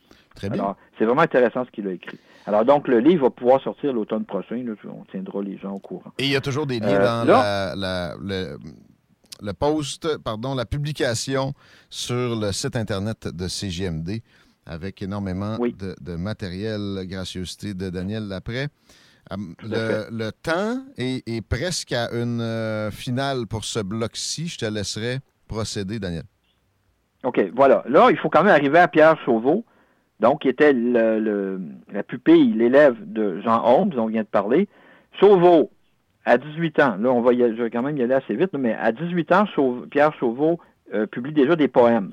Alors, 0.44 0.76
c'est 0.98 1.04
vraiment 1.04 1.22
intéressant 1.22 1.64
ce 1.64 1.70
qu'il 1.70 1.86
a 1.88 1.92
écrit. 1.92 2.18
Alors, 2.46 2.64
donc, 2.64 2.88
le 2.88 2.98
livre 2.98 3.24
va 3.24 3.30
pouvoir 3.30 3.60
sortir 3.62 3.92
l'automne 3.92 4.24
prochain. 4.24 4.64
on 4.84 5.04
tiendra 5.10 5.42
les 5.42 5.58
gens 5.58 5.72
au 5.72 5.78
courant. 5.78 6.12
Et 6.18 6.24
il 6.24 6.30
y 6.30 6.36
a 6.36 6.40
toujours 6.40 6.66
des 6.66 6.80
liens 6.80 7.00
euh, 7.00 7.24
dans 7.26 7.78
la, 7.78 8.14
le, 9.40 9.52
post, 9.52 10.16
pardon, 10.18 10.54
la 10.54 10.64
publication 10.64 11.52
sur 11.90 12.36
le 12.36 12.52
site 12.52 12.76
Internet 12.76 13.28
de 13.28 13.48
CGMD 13.48 14.22
avec 14.68 15.02
énormément 15.02 15.56
de, 15.58 16.16
matériel, 16.16 17.04
gracieuseté 17.04 17.74
de 17.74 17.90
Daniel 17.90 18.28
Laprès. 18.28 18.68
Euh, 19.32 20.04
le, 20.10 20.30
temps 20.30 20.78
est, 20.96 21.46
presque 21.46 21.92
à 21.92 22.10
une 22.12 22.40
euh, 22.40 22.90
finale 22.90 23.46
pour 23.46 23.64
ce 23.64 23.80
bloc-ci. 23.80 24.48
Je 24.48 24.58
te 24.58 24.64
laisserai 24.66 25.18
procéder, 25.46 25.98
Daniel. 25.98 26.24
OK, 27.24 27.40
voilà. 27.54 27.82
Là, 27.88 28.08
il 28.10 28.16
faut 28.16 28.30
quand 28.30 28.42
même 28.42 28.54
arriver 28.54 28.78
à 28.78 28.88
Pierre 28.88 29.18
Chauveau 29.24 29.64
donc 30.20 30.42
qui 30.42 30.48
était 30.48 30.72
la 30.72 32.02
pupille, 32.02 32.52
l'élève 32.52 32.96
de 33.00 33.40
Jean 33.40 33.62
Holmes, 33.64 33.90
dont 33.90 34.04
on 34.04 34.06
vient 34.06 34.22
de 34.22 34.26
parler. 34.26 34.68
Chauveau, 35.20 35.70
à 36.24 36.38
18 36.38 36.80
ans, 36.80 36.96
là, 37.00 37.10
on 37.10 37.20
va 37.20 37.32
je 37.32 37.62
vais 37.62 37.70
quand 37.70 37.82
même 37.82 37.96
y 37.96 38.02
aller 38.02 38.14
assez 38.14 38.34
vite, 38.34 38.52
mais 38.52 38.74
à 38.74 38.92
18 38.92 39.32
ans, 39.32 39.44
Pierre 39.90 40.14
Chauveau 40.14 40.58
euh, 40.94 41.06
publie 41.06 41.32
déjà 41.32 41.56
des 41.56 41.68
poèmes. 41.68 42.12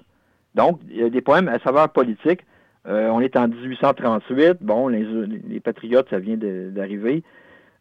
Donc, 0.54 0.80
des 0.86 1.22
poèmes 1.22 1.50
à 1.50 1.60
saveur 1.60 1.90
politique. 1.90 2.42
Euh, 2.88 3.10
on 3.10 3.20
est 3.20 3.36
en 3.36 3.48
1838. 3.48 4.58
Bon, 4.62 4.88
les, 4.88 5.60
patriotes, 5.60 6.10
ça 6.10 6.20
vient 6.20 6.38
d'arriver. 6.38 7.24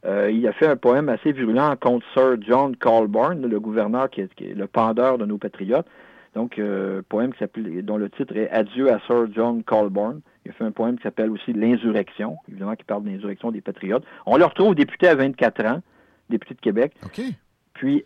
Euh, 0.06 0.30
il 0.30 0.46
a 0.46 0.52
fait 0.52 0.66
un 0.66 0.76
poème 0.76 1.08
assez 1.08 1.32
virulent 1.32 1.76
contre 1.76 2.04
Sir 2.12 2.36
John 2.40 2.76
Colborne, 2.76 3.46
le 3.46 3.60
gouverneur 3.60 4.10
qui 4.10 4.22
est, 4.22 4.34
qui 4.34 4.50
est 4.50 4.54
le 4.54 4.66
pendeur 4.66 5.18
de 5.18 5.24
nos 5.24 5.38
patriotes. 5.38 5.86
Donc, 6.34 6.58
euh, 6.58 7.02
poème 7.08 7.32
qui 7.32 7.82
dont 7.82 7.96
le 7.96 8.10
titre 8.10 8.36
est 8.36 8.50
Adieu 8.50 8.92
à 8.92 8.98
Sir 9.06 9.26
John 9.32 9.62
Colborne. 9.62 10.20
Il 10.44 10.50
a 10.50 10.54
fait 10.54 10.64
un 10.64 10.72
poème 10.72 10.96
qui 10.96 11.04
s'appelle 11.04 11.30
aussi 11.30 11.52
L'insurrection, 11.52 12.36
évidemment, 12.48 12.74
qui 12.74 12.84
parle 12.84 13.04
de 13.04 13.10
l'insurrection 13.10 13.52
des 13.52 13.60
patriotes. 13.60 14.04
On 14.26 14.36
le 14.36 14.44
retrouve 14.44 14.74
député 14.74 15.06
à 15.06 15.14
24 15.14 15.64
ans, 15.64 15.82
député 16.28 16.54
de 16.54 16.60
Québec. 16.60 16.92
OK. 17.04 17.20
Puis, 17.74 18.04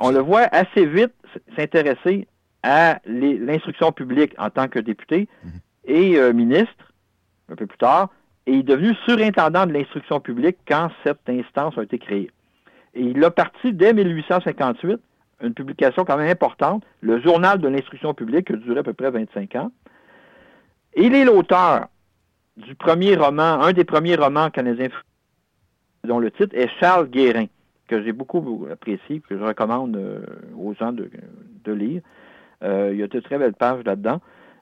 on 0.00 0.10
le 0.10 0.20
voit 0.20 0.48
assez 0.52 0.86
vite 0.86 1.12
s'intéresser 1.56 2.26
à 2.62 3.00
l'instruction 3.06 3.92
publique 3.92 4.34
en 4.38 4.50
tant 4.50 4.68
que 4.68 4.78
député 4.78 5.28
mhm. 5.44 5.50
et 5.84 6.16
euh, 6.18 6.32
ministre, 6.32 6.92
un 7.50 7.56
peu 7.56 7.66
plus 7.66 7.78
tard, 7.78 8.10
et 8.46 8.52
il 8.52 8.58
est 8.60 8.62
devenu 8.62 8.94
surintendant 9.06 9.66
de 9.66 9.72
l'instruction 9.72 10.20
publique 10.20 10.56
quand 10.66 10.90
cette 11.04 11.28
instance 11.28 11.76
a 11.78 11.82
été 11.82 11.98
créée. 11.98 12.30
Et 12.94 13.02
il 13.02 13.22
a 13.24 13.30
parti 13.30 13.72
dès 13.72 13.92
1858 13.92 15.00
une 15.42 15.54
publication 15.54 16.04
quand 16.04 16.16
même 16.16 16.30
importante, 16.30 16.84
le 17.00 17.20
Journal 17.20 17.58
de 17.58 17.68
l'instruction 17.68 18.14
publique, 18.14 18.46
qui 18.46 18.54
a 18.54 18.56
duré 18.56 18.80
à 18.80 18.82
peu 18.82 18.94
près 18.94 19.10
25 19.10 19.54
ans. 19.56 19.70
Il 20.96 21.14
est 21.14 21.24
l'auteur 21.24 21.88
du 22.56 22.74
premier 22.74 23.16
roman, 23.16 23.60
un 23.60 23.72
des 23.72 23.84
premiers 23.84 24.16
romans 24.16 24.50
canadiens 24.50 24.88
dont 26.04 26.18
le 26.18 26.30
titre 26.30 26.56
est 26.56 26.70
Charles 26.80 27.08
Guérin, 27.08 27.46
que 27.88 28.02
j'ai 28.02 28.12
beaucoup 28.12 28.66
apprécié, 28.70 29.20
que 29.28 29.36
je 29.36 29.42
recommande 29.42 29.96
euh, 29.96 30.20
aux 30.56 30.72
gens 30.74 30.92
de, 30.92 31.10
lire. 31.72 32.00
Euh, 32.62 32.90
il 32.92 32.98
y 32.98 33.02
a 33.02 33.08
de 33.08 33.20
très 33.20 33.38
belles 33.38 33.54
pages 33.54 33.84
là-dedans. 33.84 34.20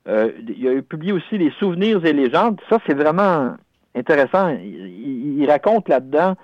Euh, 0.09 0.33
il 0.49 0.66
a 0.66 0.83
publié 0.83 1.12
aussi 1.12 1.39
Les 1.39 1.51
souvenirs 1.53 2.05
et 2.05 2.12
légendes. 2.12 2.61
Ça, 2.68 2.79
c'est 2.87 2.95
vraiment 2.95 3.55
intéressant. 3.95 4.49
Il, 4.49 5.47
raconte 5.49 5.89
là-dedans 5.89 6.35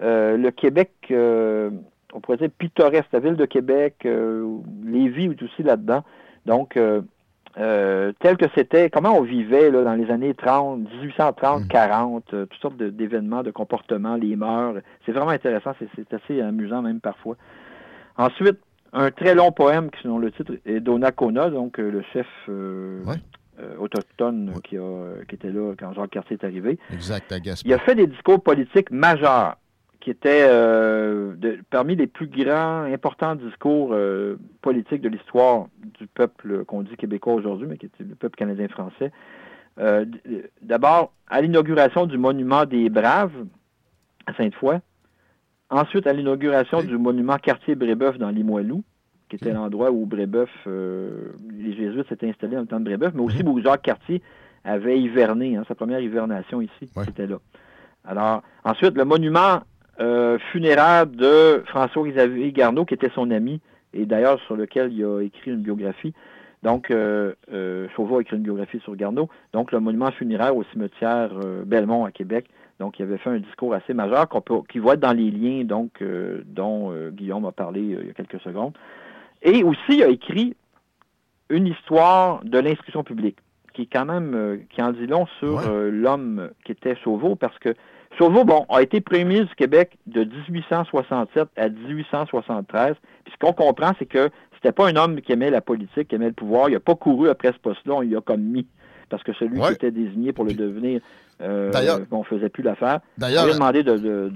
le 0.00 0.50
Québec, 0.50 0.90
on 2.12 2.20
pourrait 2.20 2.38
dire 2.38 2.50
pittoresque, 2.50 3.08
la 3.12 3.20
ville 3.20 3.36
de 3.36 3.44
Québec, 3.44 4.06
Lévis 4.84 5.26
est 5.26 5.42
aussi 5.42 5.62
là-dedans. 5.62 6.04
Donc, 6.46 6.76
euh, 7.58 8.12
tel 8.20 8.36
que 8.38 8.46
c'était, 8.54 8.88
comment 8.88 9.16
on 9.16 9.22
vivait 9.22 9.70
là, 9.70 9.84
dans 9.84 9.94
les 9.94 10.10
années 10.10 10.34
30, 10.34 10.80
1830, 10.80 11.68
40, 11.68 12.24
toutes 12.24 12.54
sortes 12.60 12.76
d'événements, 12.76 13.42
de, 13.42 13.50
comportements, 13.50 14.16
les 14.16 14.36
mœurs. 14.36 14.76
C'est 15.04 15.12
vraiment 15.12 15.32
intéressant, 15.32 15.72
c'est 15.78 16.14
assez 16.14 16.40
amusant 16.40 16.80
même 16.82 17.00
parfois. 17.00 17.36
Ensuite, 18.16 18.58
un 18.92 19.10
très 19.10 19.34
long 19.34 19.52
poème 19.52 19.90
qui, 19.90 20.02
selon 20.02 20.18
le 20.18 20.30
titre, 20.32 20.54
est 20.64 20.80
Donnacona, 20.80 21.50
donc 21.50 21.78
euh, 21.78 21.90
le 21.90 22.02
chef 22.12 22.26
euh, 22.48 23.02
autochtone 23.78 24.54
qui, 24.64 24.78
a, 24.78 25.22
qui 25.28 25.34
était 25.34 25.50
là 25.50 25.74
quand 25.78 25.92
Jean 25.92 26.06
Cartier 26.06 26.38
est 26.40 26.44
arrivé. 26.44 26.78
Exact, 26.92 27.32
à 27.32 27.36
Il 27.64 27.72
a 27.72 27.78
fait 27.78 27.94
des 27.94 28.06
discours 28.06 28.42
politiques 28.42 28.90
majeurs 28.90 29.56
qui 30.02 30.10
était 30.10 30.46
euh, 30.48 31.34
parmi 31.70 31.94
les 31.94 32.08
plus 32.08 32.26
grands, 32.26 32.82
importants 32.82 33.36
discours 33.36 33.90
euh, 33.92 34.36
politiques 34.60 35.00
de 35.00 35.08
l'histoire 35.08 35.68
du 36.00 36.08
peuple 36.08 36.64
qu'on 36.64 36.82
dit 36.82 36.96
québécois 36.96 37.34
aujourd'hui, 37.34 37.68
mais 37.68 37.78
qui 37.78 37.86
était 37.86 38.02
le 38.02 38.16
peuple 38.16 38.34
canadien-français. 38.34 39.12
Euh, 39.78 40.04
d'abord, 40.60 41.12
à 41.28 41.40
l'inauguration 41.40 42.06
du 42.06 42.18
monument 42.18 42.64
des 42.64 42.90
Braves 42.90 43.46
à 44.26 44.34
Sainte-Foy. 44.34 44.80
Ensuite, 45.70 46.06
à 46.08 46.12
l'inauguration 46.12 46.82
du 46.82 46.98
monument 46.98 47.38
Cartier-Brébeuf 47.38 48.18
dans 48.18 48.30
Limoilou, 48.30 48.82
qui 49.28 49.36
était 49.36 49.52
l'endroit 49.52 49.90
où 49.92 50.04
Brébeuf, 50.04 50.50
les 50.66 51.74
Jésuites 51.74 52.08
s'étaient 52.08 52.28
installés 52.28 52.56
dans 52.56 52.62
le 52.62 52.66
temps 52.66 52.80
de 52.80 52.84
Brébeuf, 52.84 53.14
mais 53.14 53.22
aussi 53.22 53.42
où 53.42 53.58
Jacques 53.62 53.82
Cartier 53.82 54.20
avait 54.64 55.00
hiverné, 55.00 55.56
hein, 55.56 55.64
sa 55.66 55.74
première 55.74 56.00
hivernation 56.00 56.60
ici, 56.60 56.90
c'était 57.04 57.26
là. 57.26 57.38
Alors, 58.04 58.42
ensuite, 58.64 58.94
le 58.96 59.04
monument 59.04 59.60
euh, 60.00 60.38
funéraire 60.50 61.06
de 61.06 61.62
François-Xavier 61.66 62.52
Garneau, 62.52 62.84
qui 62.84 62.94
était 62.94 63.10
son 63.14 63.30
ami, 63.30 63.60
et 63.94 64.06
d'ailleurs 64.06 64.40
sur 64.46 64.56
lequel 64.56 64.92
il 64.92 65.04
a 65.04 65.20
écrit 65.20 65.50
une 65.50 65.62
biographie. 65.62 66.14
Donc, 66.62 66.90
euh, 66.90 67.34
euh, 67.52 67.88
Chauveau 67.96 68.18
a 68.18 68.20
écrit 68.20 68.36
une 68.36 68.42
biographie 68.42 68.78
sur 68.80 68.94
Garneau. 68.94 69.28
Donc, 69.52 69.72
le 69.72 69.80
monument 69.80 70.12
funéraire 70.12 70.56
au 70.56 70.64
cimetière 70.72 71.30
euh, 71.44 71.64
Belmont 71.64 72.04
à 72.04 72.12
Québec. 72.12 72.46
Donc, 72.78 72.98
il 72.98 73.02
avait 73.02 73.18
fait 73.18 73.30
un 73.30 73.38
discours 73.38 73.74
assez 73.74 73.94
majeur 73.94 74.28
qui 74.68 74.78
va 74.78 74.94
être 74.94 75.00
dans 75.00 75.12
les 75.12 75.30
liens 75.30 75.64
donc 75.64 76.02
dont 76.46 76.92
Guillaume 77.10 77.44
a 77.44 77.52
parlé 77.52 77.80
il 77.80 78.06
y 78.06 78.10
a 78.10 78.12
quelques 78.12 78.40
secondes. 78.40 78.72
Et 79.42 79.62
aussi, 79.62 79.98
il 79.98 80.02
a 80.02 80.08
écrit 80.08 80.56
une 81.48 81.68
histoire 81.68 82.42
de 82.42 82.58
l'instruction 82.58 83.04
publique, 83.04 83.36
qui 83.72 83.82
est 83.82 83.88
quand 83.92 84.06
même, 84.06 84.64
qui 84.70 84.82
en 84.82 84.90
dit 84.90 85.06
long 85.06 85.26
sur 85.38 85.60
l'homme 85.70 86.50
qui 86.64 86.72
était 86.72 86.96
Chauveau, 86.96 87.36
parce 87.36 87.56
que 87.60 87.72
Chauveau, 88.18 88.44
bon, 88.44 88.66
a 88.68 88.82
été 88.82 89.00
premier 89.00 89.24
ministre 89.24 89.48
du 89.50 89.54
Québec 89.54 89.98
de 90.06 90.24
1867 90.24 91.48
à 91.56 91.68
1873. 91.68 92.94
Puis 93.24 93.32
ce 93.32 93.38
qu'on 93.38 93.52
comprend, 93.52 93.92
c'est 93.98 94.06
que 94.06 94.30
c'était 94.54 94.72
pas 94.72 94.88
un 94.88 94.96
homme 94.96 95.20
qui 95.20 95.32
aimait 95.32 95.50
la 95.50 95.60
politique, 95.60 96.08
qui 96.08 96.14
aimait 96.14 96.26
le 96.26 96.32
pouvoir. 96.32 96.68
Il 96.68 96.72
n'a 96.72 96.80
pas 96.80 96.94
couru 96.94 97.28
après 97.28 97.52
ce 97.52 97.58
poste-là, 97.58 97.94
on 97.94 98.02
y 98.02 98.14
a 98.14 98.20
comme 98.20 98.42
mis. 98.42 98.66
Parce 99.08 99.22
que 99.22 99.32
celui 99.34 99.60
qui 99.60 99.72
était 99.72 99.90
désigné 99.90 100.32
pour 100.32 100.44
le 100.44 100.54
devenir, 100.54 101.00
euh, 101.40 101.70
on 102.10 102.22
faisait 102.22 102.48
plus 102.48 102.62
l'affaire. 102.62 103.00
D'ailleurs, 103.18 103.46
il 103.46 103.50
a 103.50 103.54
demandé 103.54 103.82
de, 103.82 103.96
de, 103.96 104.32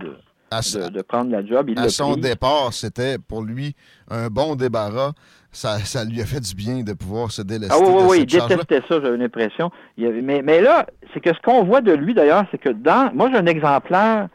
prendre 1.08 1.30
la 1.30 1.44
job. 1.44 1.70
à 1.76 1.88
son 1.88 2.16
départ, 2.16 2.72
c'était 2.72 3.18
pour 3.18 3.42
lui 3.42 3.74
un 4.08 4.28
bon 4.28 4.54
débarras 4.54 5.12
ça, 5.56 6.04
lui 6.04 6.20
a 6.20 6.26
fait 6.26 6.40
du 6.40 6.54
bien 6.54 6.82
de 6.82 6.92
pouvoir 6.92 7.32
se 7.32 7.40
délester. 7.42 7.76
Ah 7.76 7.80
oui, 7.80 7.88
oui, 7.90 8.02
oui, 8.08 8.18
il 8.20 8.26
détestait 8.26 8.82
ça, 8.88 9.00
j'avais 9.00 9.16
l'impression. 9.16 9.72
Mais, 9.96 10.42
mais 10.42 10.60
là, 10.60 10.86
c'est 11.12 11.18
que 11.20 11.34
ce 11.34 11.40
qu'on 11.40 11.64
voit 11.64 11.80
de 11.80 11.90
lui, 11.92 12.14
d'ailleurs, 12.14 12.44
c'est 12.50 12.58
que 12.58 12.70
dans. 12.70 13.12
Moi, 13.14 13.30
j'ai 13.30 13.38
un 13.38 13.46
exemplaire 13.46 14.28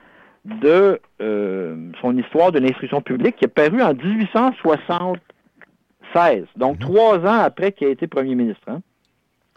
de 0.44 1.00
euh, 1.22 1.92
son 2.02 2.18
histoire 2.18 2.52
de 2.52 2.58
l'instruction 2.60 3.02
publique 3.02 3.36
qui 3.36 3.46
est 3.46 3.48
paru 3.48 3.84
en 3.84 3.94
1876, 3.94 6.48
donc 6.56 6.80
mhm. 6.80 6.82
trois 6.82 7.20
ans 7.20 7.42
après 7.42 7.72
qu'il 7.72 7.86
ait 7.88 7.92
été 7.92 8.08
premier 8.08 8.34
ministre. 8.34 8.68
Hein. 8.68 8.82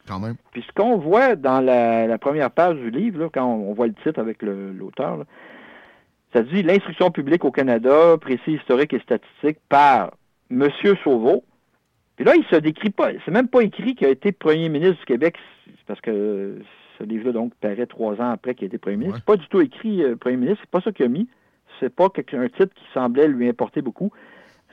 Quand 0.06 0.20
même. 0.20 0.36
Puis 0.52 0.62
ce 0.68 0.72
qu'on 0.74 0.98
voit 0.98 1.34
dans 1.34 1.64
la, 1.64 2.18
première 2.18 2.50
page 2.50 2.76
du 2.76 2.90
livre, 2.90 3.30
quand 3.32 3.46
on, 3.46 3.72
voit 3.72 3.86
le 3.86 3.94
titre 4.04 4.20
avec 4.20 4.42
l'auteur, 4.42 5.24
ça 6.34 6.42
dit 6.42 6.62
L'instruction 6.62 7.10
publique 7.10 7.44
au 7.44 7.50
Canada, 7.50 8.18
précis 8.20 8.54
historique 8.54 8.92
et 8.92 8.98
statistique 8.98 9.58
par 9.68 10.10
M. 10.50 10.68
Chauveau, 11.02 11.44
puis 12.16 12.24
là, 12.24 12.34
il 12.36 12.44
se 12.44 12.56
décrit 12.56 12.90
pas. 12.90 13.10
C'est 13.24 13.30
même 13.30 13.48
pas 13.48 13.62
écrit 13.62 13.94
qu'il 13.94 14.06
a 14.06 14.10
été 14.10 14.32
premier 14.32 14.68
ministre 14.68 14.98
du 14.98 15.04
Québec, 15.06 15.36
parce 15.86 16.00
que 16.00 16.60
ce 16.98 17.04
livre-là, 17.04 17.32
donc, 17.32 17.54
paraît 17.60 17.86
trois 17.86 18.20
ans 18.20 18.30
après 18.30 18.54
qu'il 18.54 18.66
a 18.66 18.68
été 18.68 18.78
premier 18.78 18.96
ministre. 18.96 19.18
C'est 19.18 19.26
pas 19.26 19.36
du 19.36 19.46
tout 19.48 19.60
écrit 19.60 20.02
euh, 20.02 20.16
premier 20.16 20.36
ministre, 20.36 20.60
c'est 20.62 20.70
pas 20.70 20.80
ça 20.80 20.92
qu'il 20.92 21.06
a 21.06 21.08
mis. 21.08 21.28
C'est 21.80 21.92
pas 21.92 22.06
un 22.06 22.48
titre 22.48 22.74
qui 22.74 22.84
semblait 22.92 23.26
lui 23.26 23.48
importer 23.48 23.82
beaucoup. 23.82 24.12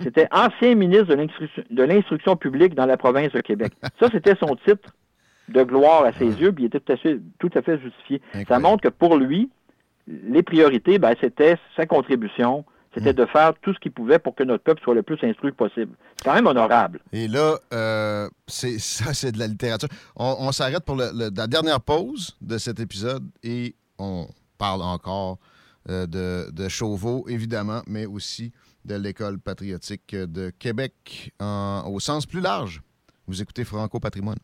C'était 0.02 0.28
ancien 0.32 0.76
ministre 0.76 1.16
de 1.16 1.84
l'instruction 1.84 2.36
publique 2.36 2.76
dans 2.76 2.86
la 2.86 2.98
province 2.98 3.32
de 3.32 3.42
Québec. 3.42 3.74
Ça, 4.00 4.08
c'était 4.12 4.36
son 4.36 4.56
titre 4.68 4.96
de 5.50 5.64
gloire 5.64 6.06
à 6.06 6.14
ses 6.14 6.28
yeux, 6.40 6.52
puis 6.52 6.66
il 6.66 6.68
était 6.68 6.80
tout 6.80 6.94
à 6.94 6.98
fait, 6.98 7.20
tout 7.40 7.50
à 7.56 7.62
fait 7.62 7.80
justifié. 7.80 8.22
Ça 8.48 8.60
montre 8.60 8.84
que 8.84 8.90
pour 8.90 9.18
lui, 9.18 9.50
les 10.08 10.44
priorités, 10.44 11.00
ben, 11.00 11.16
c'était 11.20 11.58
sa 11.76 11.86
contribution 11.86 12.66
c'était 12.94 13.14
mm. 13.14 13.16
de 13.16 13.26
faire 13.26 13.54
tout 13.62 13.74
ce 13.74 13.80
qu'il 13.80 13.92
pouvait 13.92 14.20
pour 14.20 14.36
que 14.36 14.44
notre 14.44 14.64
peuple 14.64 14.82
soit 14.84 14.96
le 14.96 15.04
plus 15.04 15.18
instruit 15.24 15.52
possible. 15.52 15.96
C'est 16.18 16.26
quand 16.26 16.34
même 16.34 16.48
honorable. 16.48 17.00
Et 17.12 17.28
là, 17.28 17.58
euh, 17.74 18.30
c'est 18.48 18.80
ça, 18.80 19.14
c'est 19.14 19.32
de 19.32 19.40
la 19.40 19.48
littérature. 19.48 19.90
On, 20.16 20.52
s'arrête 20.52 20.84
pour 20.84 20.96
la 20.96 21.48
dernière 21.48 21.82
pause 21.82 22.38
de 22.42 22.58
cet 22.58 22.80
épisode 22.80 23.24
et 23.44 23.76
on 23.98 24.28
parle 24.58 24.82
encore 24.82 25.40
euh, 25.90 26.06
de, 26.06 26.52
de 26.52 26.68
Chauveau, 26.68 27.26
évidemment, 27.28 27.82
mais 27.88 28.06
aussi 28.06 28.52
de 28.86 28.96
l'École 28.96 29.40
patriotique 29.40 30.16
de 30.16 30.50
Québec 30.50 31.34
au 31.40 32.00
sens 32.00 32.26
plus 32.26 32.42
large. 32.42 32.82
Vous 33.28 33.42
écoutez 33.42 33.64
Franco 33.64 34.00
Patrimoine. 34.00 34.40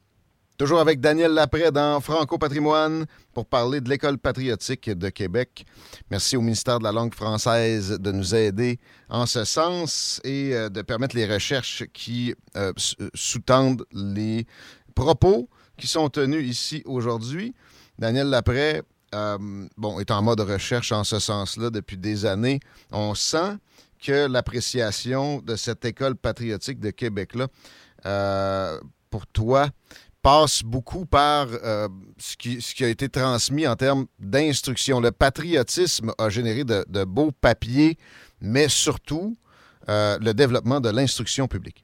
Toujours 0.57 0.79
avec 0.79 0.99
Daniel 0.99 1.33
Lapré 1.33 1.69
dans 1.69 2.01
Franco 2.01 2.39
Patrimoine 2.39 3.05
pour 3.31 3.45
parler 3.45 3.79
de 3.79 3.91
l'École 3.91 4.17
patriotique 4.17 4.89
de 4.89 5.09
Québec. 5.09 5.67
Merci 6.09 6.35
au 6.35 6.41
ministère 6.41 6.79
de 6.79 6.83
la 6.83 6.91
langue 6.91 7.13
française 7.13 7.91
de 7.99 8.11
nous 8.11 8.33
aider 8.33 8.79
en 9.07 9.27
ce 9.27 9.45
sens 9.45 10.19
et 10.23 10.55
euh, 10.55 10.69
de 10.69 10.81
permettre 10.81 11.15
les 11.15 11.31
recherches 11.31 11.83
qui 11.93 12.33
euh, 12.55 12.73
euh, 12.99 13.09
sous-tendent 13.13 13.85
les 13.91 14.47
propos 14.95 15.47
qui 15.77 15.85
sont 15.85 16.09
tenus 16.09 16.49
ici 16.49 16.81
aujourd'hui. 16.87 17.53
Daniel 17.99 18.27
Lapré, 18.29 18.81
bon, 19.13 19.99
est 19.99 20.09
en 20.09 20.23
mode 20.23 20.39
recherche 20.39 20.91
en 20.91 21.03
ce 21.03 21.19
sens-là 21.19 21.69
depuis 21.69 21.97
des 21.97 22.25
années. 22.25 22.61
On 22.91 23.13
sent 23.13 23.57
que 24.03 24.25
l'appréciation 24.25 25.39
de 25.39 25.55
cette 25.55 25.85
école 25.85 26.15
patriotique 26.15 26.79
de 26.79 26.89
Québec-là, 26.89 27.47
pour 29.09 29.27
toi, 29.27 29.69
passe 30.27 30.61
beaucoup 30.61 31.05
par 31.05 31.47
euh, 31.63 31.87
ce, 32.17 32.35
qui, 32.35 32.83
a 32.83 32.89
été 32.89 33.07
transmis 33.07 33.65
en 33.65 33.77
termes 33.77 34.07
d'instruction. 34.19 34.99
Le 34.99 35.11
patriotisme 35.11 36.11
a 36.17 36.27
généré 36.27 36.65
de, 36.65 37.05
beaux 37.05 37.31
papiers, 37.31 37.95
mais 38.41 38.67
surtout 38.67 39.37
euh, 39.87 40.17
le 40.19 40.33
développement 40.33 40.81
de 40.81 40.89
l'instruction 40.89 41.47
publique. 41.47 41.81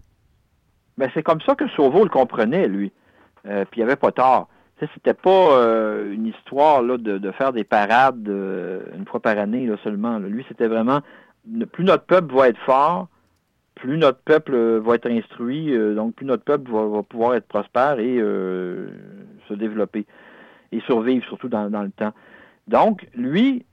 Ben, 0.97 1.09
c'est 1.13 1.23
comme 1.23 1.39
ça 1.39 1.55
que 1.55 1.69
Sauveau 1.69 2.03
le 2.03 2.09
comprenait, 2.09 2.67
lui. 2.67 2.91
Euh, 3.47 3.63
puis 3.63 3.79
il 3.79 3.85
n'y 3.85 3.89
avait 3.89 3.95
pas 3.95 4.11
tort. 4.11 4.49
C'était 4.93 5.13
pas 5.13 5.61
une 6.11 6.25
histoire 6.25 6.81
là, 6.81 6.97
de, 6.97 7.31
faire 7.31 7.53
des 7.53 7.63
parades 7.63 8.27
une 8.27 9.05
fois 9.07 9.21
par 9.21 9.37
année 9.37 9.65
là, 9.65 9.77
seulement. 9.85 10.17
Lui, 10.19 10.43
c'était 10.49 10.67
vraiment 10.67 10.99
plus 11.71 11.85
notre 11.85 12.03
peuple 12.03 12.35
va 12.35 12.49
être 12.49 12.59
fort, 12.65 13.07
plus 13.75 13.97
notre 13.97 14.19
peuple 14.19 14.53
euh, 14.53 14.79
va 14.79 14.95
être 14.95 15.09
instruit, 15.09 15.73
euh, 15.73 15.95
donc 15.95 16.15
plus 16.15 16.25
notre 16.25 16.43
peuple 16.43 16.71
va, 16.71 17.03
pouvoir 17.03 17.35
être 17.35 17.47
prospère 17.47 17.99
et 17.99 18.17
euh, 18.19 18.87
se 19.47 19.53
développer 19.53 20.05
et 20.71 20.79
survivre 20.81 21.25
surtout 21.25 21.49
dans, 21.49 21.69
le 21.69 21.91
temps. 21.91 22.13
Donc, 22.67 23.07
lui, 23.13 23.63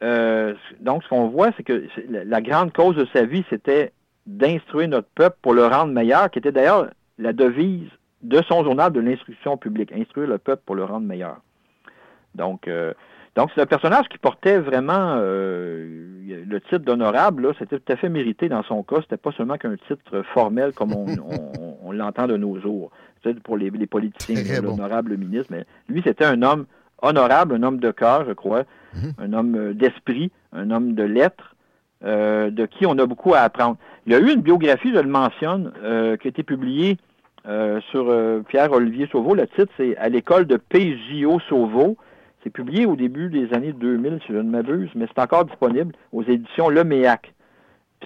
donc 0.00 1.02
ce 1.02 1.08
qu'on 1.08 1.28
voit, 1.28 1.50
c'est 1.56 1.62
que 1.62 1.84
la 2.08 2.40
grande 2.40 2.72
cause 2.72 2.96
de 2.96 3.06
sa 3.12 3.26
vie, 3.26 3.44
c'était 3.50 3.92
d'instruire 4.26 4.88
notre 4.88 5.08
peuple 5.08 5.36
pour 5.42 5.52
le 5.52 5.66
rendre 5.66 5.92
meilleur, 5.92 6.30
qui 6.30 6.38
était 6.38 6.52
d'ailleurs 6.52 6.88
la 7.18 7.34
devise 7.34 7.90
de 8.22 8.40
son 8.48 8.64
journal 8.64 8.90
de 8.90 9.00
l'instruction 9.00 9.58
publique, 9.58 9.92
instruire 9.92 10.28
le 10.28 10.38
peuple 10.38 10.62
pour 10.64 10.76
le 10.76 10.84
rendre 10.84 11.06
meilleur. 11.06 11.42
Donc, 12.34 12.70
donc, 13.36 13.50
c'est 13.54 13.60
un 13.60 13.66
personnage 13.66 14.08
qui 14.08 14.18
portait 14.18 14.58
vraiment 14.58 15.16
euh, 15.18 15.86
le 16.46 16.60
titre 16.62 16.78
d'honorable. 16.78 17.52
C'était 17.58 17.78
tout 17.78 17.92
à 17.92 17.96
fait 17.96 18.08
mérité 18.08 18.48
dans 18.48 18.62
son 18.62 18.82
cas. 18.82 18.96
C'était 19.02 19.16
pas 19.18 19.32
seulement 19.32 19.58
qu'un 19.58 19.76
titre 19.88 20.22
formel 20.32 20.72
comme 20.72 20.92
on, 20.94 21.06
l'entend 21.92 22.26
de 22.26 22.36
nos 22.36 22.58
jours. 22.60 22.90
pour 23.44 23.56
les, 23.56 23.70
les 23.70 23.86
politiciens, 23.86 24.60
bon. 24.62 24.70
l'honorable 24.70 25.16
ministre, 25.16 25.48
mais 25.50 25.64
lui, 25.88 26.02
c'était 26.04 26.24
un 26.24 26.42
homme 26.42 26.66
honorable, 27.02 27.54
un 27.54 27.62
homme 27.62 27.78
de 27.78 27.90
cœur, 27.90 28.24
je 28.26 28.32
crois, 28.32 28.64
Mhm. 28.96 29.12
un 29.18 29.32
homme 29.32 29.54
euh, 29.56 29.74
d'esprit, 29.74 30.30
un 30.52 30.70
homme 30.70 30.94
de 30.94 31.02
lettres, 31.02 31.54
euh, 32.04 32.50
de 32.50 32.66
qui 32.66 32.86
on 32.86 32.98
a 32.98 33.06
beaucoup 33.06 33.34
à 33.34 33.40
apprendre. 33.40 33.76
Il 34.06 34.12
y 34.12 34.14
a 34.16 34.18
eu 34.18 34.32
une 34.32 34.40
biographie, 34.42 34.92
je 34.94 34.98
le 35.00 35.08
mentionne, 35.08 35.72
euh, 35.82 36.16
qui 36.16 36.28
a 36.28 36.30
été 36.30 36.42
publiée 36.42 36.96
sur 37.92 38.12
Pierre-Olivier 38.48 39.06
Sauveau. 39.12 39.36
Le 39.36 39.46
titre, 39.46 39.72
c'est 39.76 39.96
À 39.98 40.08
l'école 40.08 40.46
de 40.46 40.56
PJO 40.56 41.38
Sauveau. 41.48 41.96
C'est 42.46 42.50
publié 42.50 42.86
au 42.86 42.94
début 42.94 43.28
des 43.28 43.52
années 43.52 43.72
2000, 43.72 44.20
si 44.24 44.32
je 44.32 44.38
ne 44.38 44.48
m'abuse, 44.48 44.88
mais 44.94 45.06
c'est 45.08 45.20
encore 45.20 45.46
disponible 45.46 45.92
aux 46.12 46.22
éditions 46.22 46.68
Le 46.68 46.84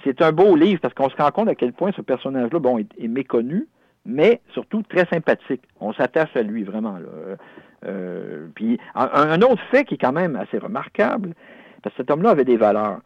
C'est 0.03 0.19
un 0.23 0.31
beau 0.31 0.55
livre 0.55 0.81
parce 0.81 0.95
qu'on 0.95 1.11
se 1.11 1.15
rend 1.15 1.29
compte 1.29 1.47
à 1.47 1.53
quel 1.53 1.73
point 1.73 1.91
ce 1.95 2.01
personnage-là 2.01 2.57
bon, 2.57 2.79
est, 2.79 3.07
méconnu, 3.07 3.67
mais 4.03 4.41
surtout 4.53 4.81
très 4.81 5.05
sympathique. 5.05 5.61
On 5.79 5.93
s'attache 5.93 6.35
à 6.35 6.41
lui, 6.41 6.63
vraiment. 6.63 6.97
Là. 6.97 7.37
Euh, 7.85 8.47
puis 8.55 8.79
un, 8.95 9.39
autre 9.43 9.61
fait 9.69 9.85
qui 9.85 9.93
est 9.93 9.99
quand 9.99 10.11
même 10.11 10.35
assez 10.35 10.57
remarquable, 10.57 11.35
parce 11.83 11.95
que 11.95 12.01
cet 12.01 12.09
homme-là 12.09 12.31
avait 12.31 12.43
des 12.43 12.57
valeurs. 12.57 13.01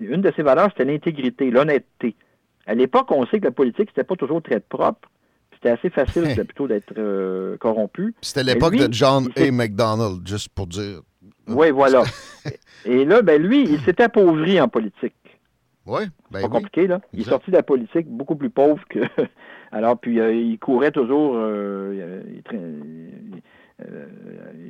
Une 0.00 0.22
de 0.22 0.32
ses 0.34 0.42
valeurs, 0.42 0.70
c'était 0.70 0.90
l'intégrité, 0.90 1.52
l'honnêteté. 1.52 2.16
À 2.66 2.74
l'époque, 2.74 3.12
on 3.12 3.24
sait 3.26 3.38
que 3.38 3.44
la 3.44 3.52
politique, 3.52 3.90
c'était 3.90 4.02
pas 4.02 4.16
toujours 4.16 4.42
très 4.42 4.58
propre. 4.58 5.08
C'était 5.62 5.74
assez 5.74 5.90
facile 5.90 6.24
c'était 6.26 6.44
plutôt 6.52 6.66
d'être 6.66 6.94
euh, 6.96 7.56
corrompu. 7.58 8.14
C'était 8.22 8.44
Mais 8.44 8.54
l'époque 8.54 8.76
de 8.76 8.88
John 8.92 9.28
A. 9.36 9.50
McDonald, 9.50 10.26
juste 10.26 10.48
pour 10.54 10.66
dire. 10.66 11.00
Oui, 11.48 11.70
voilà. 11.70 12.02
Et 12.86 13.04
là, 13.04 13.20
ben 13.22 13.40
lui, 13.42 13.64
il 13.64 13.80
s'est 13.80 14.00
appauvri 14.00 14.58
en 14.60 14.68
politique. 14.68 15.14
Oui, 15.86 16.02
ben 16.30 16.40
pas 16.40 16.46
oui. 16.46 16.50
compliqué, 16.52 16.86
là. 16.86 17.00
Il 17.12 17.18
est 17.18 17.22
Exact. 17.22 17.32
sorti 17.32 17.50
de 17.50 17.56
la 17.56 17.62
politique 17.62 18.06
beaucoup 18.06 18.36
plus 18.36 18.50
pauvre 18.50 18.82
que. 18.88 19.00
Alors, 19.72 19.98
puis 19.98 20.18
euh, 20.20 20.32
il 20.32 20.58
courait 20.58 20.90
toujours. 20.92 21.34
euh, 21.36 22.22
il, 22.34 22.42
traînait, 22.42 23.12
euh, 23.82 24.06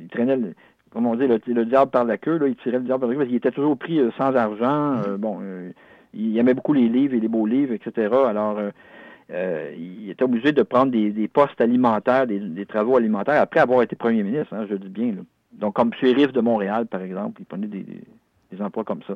il 0.01 0.07
traînait 0.09 0.35
le- 0.37 0.53
Comme 0.91 1.05
on 1.05 1.15
dit, 1.15 1.27
le, 1.27 1.39
le 1.47 1.65
diable 1.65 1.91
par 1.91 2.03
la 2.05 2.17
queue, 2.17 2.37
là, 2.37 2.47
il 2.47 2.55
tirait 2.57 2.77
le 2.79 2.83
diable 2.83 3.01
par 3.01 3.09
la 3.09 3.15
queue 3.15 3.19
parce 3.19 3.27
qu'il 3.29 3.37
était 3.37 3.51
toujours 3.51 3.77
pris 3.77 3.99
euh, 3.99 4.09
sans 4.17 4.35
argent. 4.35 4.91
Mm. 4.97 5.03
euh, 5.07 5.17
bon, 5.17 5.39
euh, 5.41 5.71
il 6.13 6.37
aimait 6.37 6.53
beaucoup 6.53 6.73
les 6.73 6.89
livres 6.89 7.13
et 7.13 7.19
les 7.19 7.27
beaux 7.29 7.45
livres, 7.45 7.73
etc. 7.73 8.09
Alors, 8.27 8.59
euh, 9.31 9.73
il 9.77 10.09
était 10.09 10.23
obligé 10.23 10.51
de 10.51 10.63
prendre 10.63 10.91
des, 10.91 11.11
des 11.11 11.27
postes 11.27 11.61
alimentaires, 11.61 12.27
des, 12.27 12.39
des 12.39 12.65
travaux 12.65 12.97
alimentaires, 12.97 13.41
après 13.41 13.59
avoir 13.59 13.81
été 13.81 13.95
premier 13.95 14.23
ministre, 14.23 14.53
hein, 14.53 14.65
je 14.69 14.75
dis 14.75 14.89
bien. 14.89 15.13
là. 15.13 15.21
Donc, 15.53 15.75
comme. 15.75 15.91
Riff 16.01 16.31
de 16.31 16.41
Montréal, 16.41 16.87
par 16.87 17.01
exemple, 17.01 17.41
il 17.41 17.45
prenait 17.45 17.67
des, 17.67 17.85
emplois 18.59 18.83
comme 18.83 19.01
ça. 19.07 19.13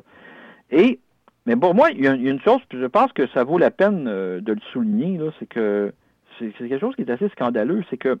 Et, 0.70 0.98
mais 1.44 1.56
pour 1.56 1.74
moi, 1.74 1.90
il 1.90 2.02
y, 2.02 2.08
a, 2.08 2.12
une 2.12 2.40
chose, 2.40 2.60
puis 2.68 2.80
je 2.80 2.86
pense 2.86 3.12
que 3.12 3.26
ça 3.28 3.44
vaut 3.44 3.58
la 3.58 3.70
peine 3.70 4.06
euh, 4.08 4.40
de 4.40 4.52
le 4.52 4.60
souligner, 4.72 5.20
c'est 5.38 5.46
que 5.46 5.92
c'est 6.38 6.52
quelque 6.52 6.80
chose 6.80 6.94
qui 6.96 7.02
est 7.02 7.10
assez 7.10 7.28
scandaleux, 7.30 7.82
c'est 7.90 7.96
que 7.96 8.18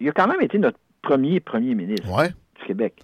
il 0.00 0.08
a 0.08 0.12
quand 0.12 0.26
même 0.26 0.40
été 0.40 0.58
notre 0.58 0.78
premier 1.02 1.40
premier 1.40 1.74
ministre 1.74 2.10
Ouais, 2.12 2.28
du 2.28 2.66
Québec. 2.66 2.94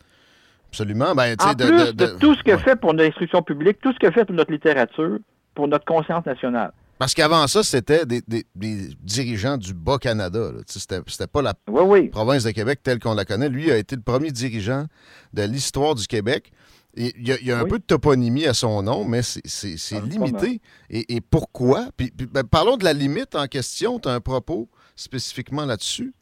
absolument. 0.69 1.15
Ben, 1.15 1.37
En 1.41 1.55
plus 1.55 1.95
de, 1.95 2.19
tout 2.19 2.35
ce 2.35 2.43
que 2.43 2.57
fait 2.57 2.77
pour 2.77 2.95
notre 2.95 3.09
instruction 3.09 3.43
publique, 3.43 3.81
tout 3.81 3.93
ce 3.93 3.99
que 3.99 4.11
fait 4.11 4.25
pour 4.25 4.35
notre 4.35 4.53
littérature, 4.53 5.19
pour 5.55 5.69
notre 5.69 5.85
conscience 5.85 6.27
nationale. 6.27 6.73
Parce 7.01 7.14
qu'avant 7.14 7.46
ça, 7.46 7.62
c'était 7.62 8.05
des, 8.05 8.20
des- 8.28 8.44
des 8.55 8.88
dirigeants 9.01 9.57
du 9.57 9.72
Bas-Canada. 9.72 10.51
C'était 10.66 11.26
pas 11.26 11.40
la 11.40 11.55
Oui, 11.66 11.82
oui. 11.86 12.09
province 12.11 12.44
de 12.44 12.51
Québec 12.51 12.80
telle 12.82 12.98
qu'on 12.98 13.14
la 13.14 13.24
connaît. 13.24 13.48
Lui 13.48 13.70
a 13.70 13.78
été 13.78 13.96
le 13.96 14.03
premier 14.03 14.30
dirigeant 14.30 14.84
de 15.32 15.42
l'histoire 15.44 15.94
du 15.94 16.07
Québec. 16.07 16.53
Et 16.94 17.14
Il 17.18 17.26
y 17.26 17.32
a, 17.32 17.36
il 17.40 17.46
y 17.46 17.53
a 17.53 17.59
un 17.59 17.62
Oui. 17.62 17.70
peu 17.70 17.78
de 17.78 17.84
toponymie 17.84 18.46
à 18.46 18.53
son 18.53 18.82
nom, 18.82 19.05
mais 19.05 19.22
c'est- 19.22 19.96
Ah, 19.96 20.01
limité. 20.07 20.61
Et, 20.90 21.16
et 21.16 21.20
pourquoi? 21.22 21.86
Puis, 21.96 22.11
puis, 22.14 22.26
ben, 22.26 22.42
parlons 22.44 22.76
de 22.76 22.84
la 22.84 22.92
limite 22.92 23.34
en 23.34 23.46
question. 23.46 23.98
Tu 23.98 24.07
as 24.09 24.12
un 24.12 24.20
propos 24.20 24.68
spécifiquement 24.94 25.64
là-dessus? 25.64 26.12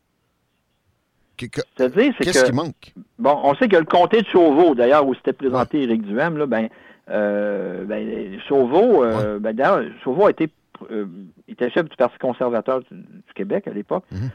Qu'est-ce 1.36 2.42
que 2.42 2.46
qui 2.46 2.52
manque? 2.52 2.94
Bon, 3.18 3.36
on 3.42 3.54
sait 3.56 3.66
que 3.68 3.76
le 3.76 3.84
comté 3.84 4.22
de 4.22 4.26
Chauveau, 4.28 4.74
d'ailleurs, 4.76 5.06
où 5.06 5.14
s'était 5.16 5.32
présenté 5.32 5.82
Éric 5.82 6.02
Duhem, 6.02 6.36
là, 6.36 6.46
ben, 6.46 6.68
euh, 7.10 7.84
ben, 7.84 8.38
Chauveau, 8.48 9.02
euh, 9.04 9.38
ben, 9.40 9.56
Chauveau 10.04 10.26
a 10.26 10.30
été, 10.30 10.48
euh, 10.90 11.06
il 11.46 11.52
était 11.52 11.70
chef 11.70 11.88
du 11.88 11.96
Parti 11.96 12.18
conservateur 12.18 12.80
du, 12.80 12.96
du 12.96 13.34
Québec 13.34 13.66
à 13.66 13.72
l'époque. 13.72 14.04
Mhm. 14.10 14.30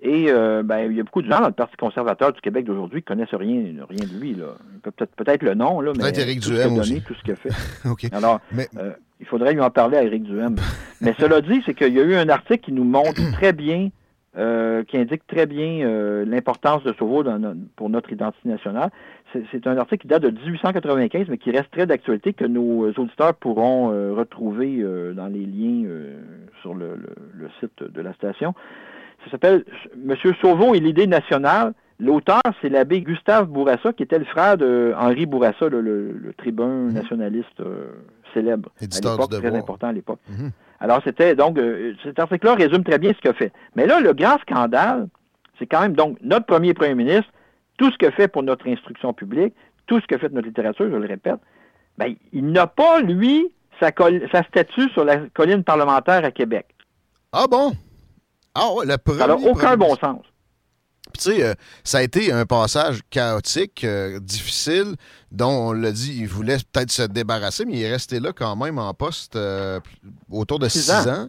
Et 0.00 0.26
euh, 0.28 0.62
ben, 0.62 0.90
il 0.90 0.96
y 0.96 1.00
a 1.00 1.02
beaucoup 1.02 1.22
de 1.22 1.30
gens 1.30 1.40
dans 1.40 1.48
le 1.48 1.52
Parti 1.52 1.76
conservateur 1.76 2.32
du 2.32 2.40
Québec 2.40 2.64
d'aujourd'hui 2.64 3.00
qui 3.00 3.06
connaissent 3.06 3.34
rien, 3.34 3.62
rien 3.88 4.06
de 4.06 4.20
lui. 4.20 4.36
Peut-être 4.82 5.12
peut-être 5.16 5.42
le 5.42 5.54
nom, 5.54 5.80
là, 5.80 5.92
mais 5.96 6.16
Éric 6.16 6.40
tout 6.40 6.50
ce 6.50 6.68
donné, 6.68 7.00
tout 7.00 7.14
ce 7.14 7.22
qu'il 7.22 7.32
a 7.32 7.36
fait. 7.36 8.12
Alors, 8.14 8.40
Mais- 8.52 8.68
euh, 8.78 8.92
il 9.20 9.26
faudrait 9.26 9.52
lui 9.52 9.60
en 9.60 9.70
parler 9.70 9.96
à 9.96 10.04
Éric 10.04 10.22
Duhem. 10.22 10.54
Mais 11.00 11.14
cela 11.18 11.40
dit, 11.40 11.60
c'est 11.66 11.74
qu'il 11.74 11.92
y 11.92 11.98
a 12.00 12.04
eu 12.04 12.14
un 12.14 12.28
article 12.28 12.60
qui 12.66 12.72
nous 12.72 12.84
montre 12.84 13.20
très 13.32 13.52
bien, 13.52 13.88
euh, 14.36 14.84
qui 14.84 14.98
indique 14.98 15.26
très 15.26 15.46
bien 15.46 15.80
euh, 15.86 16.24
l'importance 16.26 16.82
de 16.84 16.92
Sauveau 16.94 17.22
dans 17.22 17.56
pour 17.76 17.88
notre 17.90 18.12
identité 18.12 18.48
nationale. 18.48 18.90
C'est 19.52 19.66
un 19.66 19.76
article 19.76 20.02
qui 20.02 20.08
date 20.08 20.22
de 20.22 20.30
1895, 20.30 21.26
mais 21.28 21.38
qui 21.38 21.50
reste 21.50 21.70
très 21.70 21.86
d'actualité, 21.86 22.32
que 22.32 22.44
nos 22.44 22.84
euh, 22.86 22.94
auditeurs 22.96 23.34
pourront 23.34 23.90
euh, 23.92 24.12
retrouver 24.14 24.82
dans 25.14 25.26
les 25.26 25.44
liens 25.46 25.88
sur 26.62 26.74
le, 26.74 26.96
le- 26.96 27.14
le 27.34 27.48
site 27.60 27.82
de 27.82 28.00
la 28.00 28.12
station. 28.14 28.54
Ça 29.24 29.30
s'appelle 29.32 29.64
Monsieur 29.96 30.32
Sauveau 30.40 30.74
et 30.74 30.80
l'idée 30.80 31.06
nationale. 31.06 31.72
L'auteur, 32.00 32.40
c'est 32.62 32.68
l'abbé 32.68 33.00
Gustave 33.00 33.48
Bourassa, 33.48 33.92
qui 33.92 34.04
était 34.04 34.20
le 34.20 34.24
frère 34.24 34.56
de 34.56 34.94
Henri 34.96 35.26
Bourassa, 35.26 35.68
le, 35.68 35.80
le- 35.80 36.32
tribun 36.38 36.90
nationaliste 36.92 37.58
euh, 37.60 37.86
célèbre 38.32 38.70
à 38.96 39.00
l'époque, 39.16 39.30
très 39.40 39.48
important 39.58 39.86
à 39.88 39.92
l'époque. 39.92 40.20
Mhm. 40.30 40.50
Alors, 40.80 41.00
c'était 41.04 41.34
donc, 41.34 41.58
euh, 41.58 41.94
cet 42.04 42.18
article-là 42.18 42.54
résume 42.54 42.84
très 42.84 42.98
bien 42.98 43.12
ce 43.12 43.18
qu'il 43.18 43.30
a 43.30 43.34
fait. 43.34 43.52
Mais 43.74 43.86
là, 43.86 44.00
le 44.00 44.12
grand 44.12 44.38
scandale, 44.40 45.08
c'est 45.58 45.66
quand 45.66 45.80
même 45.80 45.94
donc 45.94 46.18
notre 46.22 46.46
premier 46.46 46.74
premier 46.74 46.94
ministre, 46.94 47.30
tout 47.78 47.90
ce 47.90 47.98
que 47.98 48.10
fait 48.10 48.28
pour 48.28 48.42
notre 48.42 48.68
instruction 48.68 49.12
publique, 49.12 49.54
tout 49.86 50.00
ce 50.00 50.06
que 50.06 50.18
fait 50.18 50.32
notre 50.32 50.46
littérature, 50.46 50.88
je 50.90 50.96
le 50.96 51.06
répète, 51.06 51.40
ben, 51.96 52.14
il 52.32 52.46
n'a 52.52 52.66
pas, 52.66 53.00
lui, 53.00 53.52
sa, 53.80 53.90
sa 54.32 54.42
statue 54.44 54.88
sur 54.90 55.04
la 55.04 55.16
colline 55.34 55.64
parlementaire 55.64 56.24
à 56.24 56.30
Québec. 56.30 56.66
Ah 57.32 57.46
bon? 57.50 57.72
Ah 58.54 58.72
ouais, 58.74 58.86
le 58.86 58.96
premier. 58.98 59.18
Ça 59.18 59.26
n'a 59.26 59.36
aucun 59.36 59.76
bon 59.76 59.94
sens. 59.96 60.22
Tu 61.18 61.32
sais, 61.32 61.42
euh, 61.42 61.54
ça 61.84 61.98
a 61.98 62.02
été 62.02 62.32
un 62.32 62.46
passage 62.46 63.00
chaotique, 63.10 63.82
euh, 63.84 64.20
difficile, 64.20 64.94
dont 65.32 65.68
on 65.68 65.72
l'a 65.72 65.90
dit, 65.92 66.16
il 66.20 66.28
voulait 66.28 66.58
peut-être 66.72 66.90
se 66.92 67.02
débarrasser, 67.02 67.64
mais 67.64 67.74
il 67.74 67.82
est 67.82 67.90
resté 67.90 68.20
là 68.20 68.32
quand 68.32 68.54
même 68.56 68.78
en 68.78 68.94
poste 68.94 69.34
euh, 69.36 69.80
autour 70.30 70.58
de 70.60 70.68
Six 70.68 70.82
six 70.84 70.90
ans. 70.92 71.08
ans. 71.24 71.28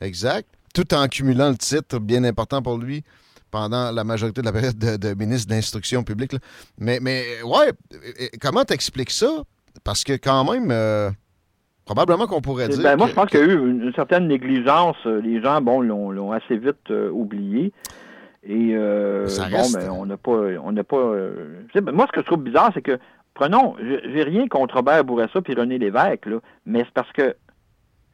Exact. 0.00 0.46
Tout 0.74 0.92
en 0.94 1.08
cumulant 1.08 1.48
le 1.48 1.56
titre 1.56 1.98
bien 1.98 2.22
important 2.24 2.62
pour 2.62 2.78
lui 2.78 3.02
pendant 3.50 3.90
la 3.90 4.04
majorité 4.04 4.42
de 4.42 4.46
la 4.46 4.52
période 4.52 4.78
de, 4.78 4.96
de 4.96 5.14
ministre 5.14 5.48
de 5.48 5.54
l'Instruction 5.54 6.04
publique. 6.04 6.32
là. 6.34 6.38
Mais, 6.78 7.00
mais, 7.00 7.24
ouais, 7.42 7.72
comment 8.40 8.64
t'expliques 8.64 9.10
ça? 9.10 9.42
Parce 9.82 10.04
que 10.04 10.12
quand 10.12 10.44
même, 10.52 10.70
probablement 11.84 12.26
qu'on 12.28 12.40
pourrait 12.40 12.68
dire... 12.68 12.82
Ben, 12.82 12.96
moi, 12.96 13.08
je 13.08 13.14
pense 13.14 13.28
qu'il 13.30 13.40
y 13.40 13.42
a 13.42 13.46
eu 13.46 13.58
une, 13.58 13.82
une 13.82 13.92
certaine 13.94 14.28
négligence. 14.28 14.96
Les 15.04 15.42
gens, 15.42 15.60
bon, 15.60 15.80
l'ont 15.80 16.10
l'ont 16.12 16.30
assez 16.30 16.56
vite 16.56 16.90
euh, 16.90 17.10
oublié. 17.10 17.72
Et 18.42 18.70
euh, 18.74 19.26
bon, 19.50 19.56
reste. 19.56 19.74
ben, 19.74 19.90
on 19.90 20.06
n'a 20.06 20.16
pas, 20.16 20.30
on 20.62 20.72
n'a 20.72 20.84
pas. 20.84 20.96
euh, 20.96 21.60
moi, 21.92 22.06
ce 22.06 22.12
que 22.12 22.20
je 22.22 22.26
trouve 22.26 22.42
bizarre, 22.42 22.70
c'est 22.72 22.80
que 22.82 22.98
prenons, 23.34 23.76
j'ai 23.80 24.22
rien 24.22 24.48
contre 24.48 24.76
Robert 24.76 25.04
Bourassa 25.04 25.42
puis 25.42 25.54
René 25.54 25.78
Lévesque, 25.78 26.24
là, 26.26 26.38
mais 26.64 26.80
c'est 26.80 26.94
parce 26.94 27.12
que 27.12 27.36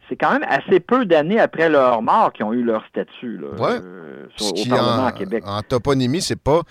c'est 0.09 0.17
quand 0.17 0.33
même 0.33 0.45
assez 0.49 0.81
peu 0.81 1.05
d'années 1.05 1.39
après 1.41 1.69
leur 1.69 2.01
mort 2.03 2.33
qu'ils 2.33 2.45
ont 2.45 2.53
eu 2.53 2.63
leur 2.65 2.85
statut 2.87 3.39
là, 3.39 3.49
Ouais. 3.59 3.79
euh, 3.83 4.27
sur- 4.37 4.53
au 4.53 4.69
Parlement 4.69 5.03
en, 5.03 5.07
à 5.07 5.13
Québec. 5.13 5.45
en 5.47 5.63
toponymie, 5.63 6.21
c'est 6.23 6.41
pas. 6.41 6.63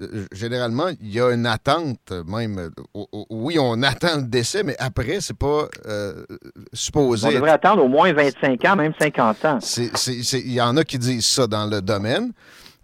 euh, 0.00 0.24
généralement, 0.32 0.88
il 1.00 1.12
y 1.14 1.20
a 1.20 1.30
une 1.32 1.46
attente, 1.46 2.12
même. 2.26 2.58
euh, 2.58 3.04
oui, 3.30 3.58
on 3.60 3.80
attend 3.84 4.16
le 4.16 4.24
décès, 4.24 4.64
mais 4.64 4.74
après, 4.80 5.20
c'est 5.20 5.38
pas 5.38 5.68
supposé. 6.72 7.28
On 7.28 7.32
devrait 7.32 7.50
attendre 7.50 7.84
au 7.84 7.88
moins 7.88 8.12
25 8.12 8.64
ans, 8.64 8.76
même 8.76 8.92
50 8.98 9.44
ans. 9.44 9.58
Il 10.08 10.52
y 10.52 10.60
en 10.60 10.76
a 10.76 10.82
qui 10.84 10.98
disent 10.98 11.26
ça 11.26 11.46
dans 11.46 11.66
le 11.66 11.80
domaine. 11.80 12.32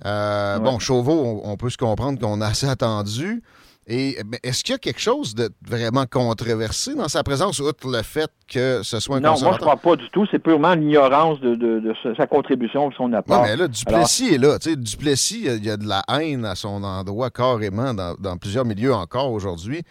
Euh, 0.07 0.59
Ouais. 0.59 0.64
Bon, 0.64 0.78
Chauveau, 0.78 1.40
on, 1.44 1.51
on 1.53 1.57
peut 1.57 1.70
se 1.70 1.76
comprendre 1.78 2.18
qu'on 2.20 2.40
a 2.40 2.46
assez 2.46 2.68
attendu. 2.68 3.42
Et 3.86 4.18
est-ce 4.44 4.62
qu'il 4.62 4.72
y 4.72 4.76
a 4.76 4.78
quelque 4.78 5.01
chose 5.01 5.34
de 5.34 5.51
vraiment 5.66 6.05
controversé 6.07 6.94
dans 6.94 7.09
sa 7.09 7.24
présence, 7.24 7.59
outre 7.59 7.90
le 7.90 8.03
fait 8.03 8.30
que 8.46 8.82
ce 8.84 9.01
soit 9.01 9.16
un 9.16 9.20
Non, 9.20 9.30
moi, 9.30 9.36
je 9.36 9.44
conservateur? 9.46 9.78
crois 9.80 9.96
pas 9.96 10.03
du 10.03 10.09
tout. 10.11 10.26
C'est 10.30 10.38
purement 10.38 10.74
l'ignorance 10.74 11.40
de, 11.40 11.57
de- 11.57 11.80
de 11.80 11.92
sa- 12.16 12.26
contribution, 12.28 12.92
son 12.92 13.11
Ouais, 13.11 13.16
apport. 13.16 13.42
mais 13.42 13.57
là, 13.57 13.66
Duplessis 13.66 14.34
est 14.34 14.38
là. 14.38 14.59
Tu 14.61 14.70
sais, 14.70 14.76
Duplessis, 14.76 15.42
il 15.46 15.64
y 15.64 15.70
a- 15.70 15.76
de 15.76 15.88
la 15.88 16.05
haine 16.09 16.44
à 16.44 16.55
son 16.55 16.84
endroit 16.84 17.30
carrément 17.30 17.92
dans, 17.92 18.14
dans 18.20 18.36
plusieurs 18.36 18.64
milieux 18.64 18.94
encore 18.94 19.32
aujourd'hui. 19.32 19.82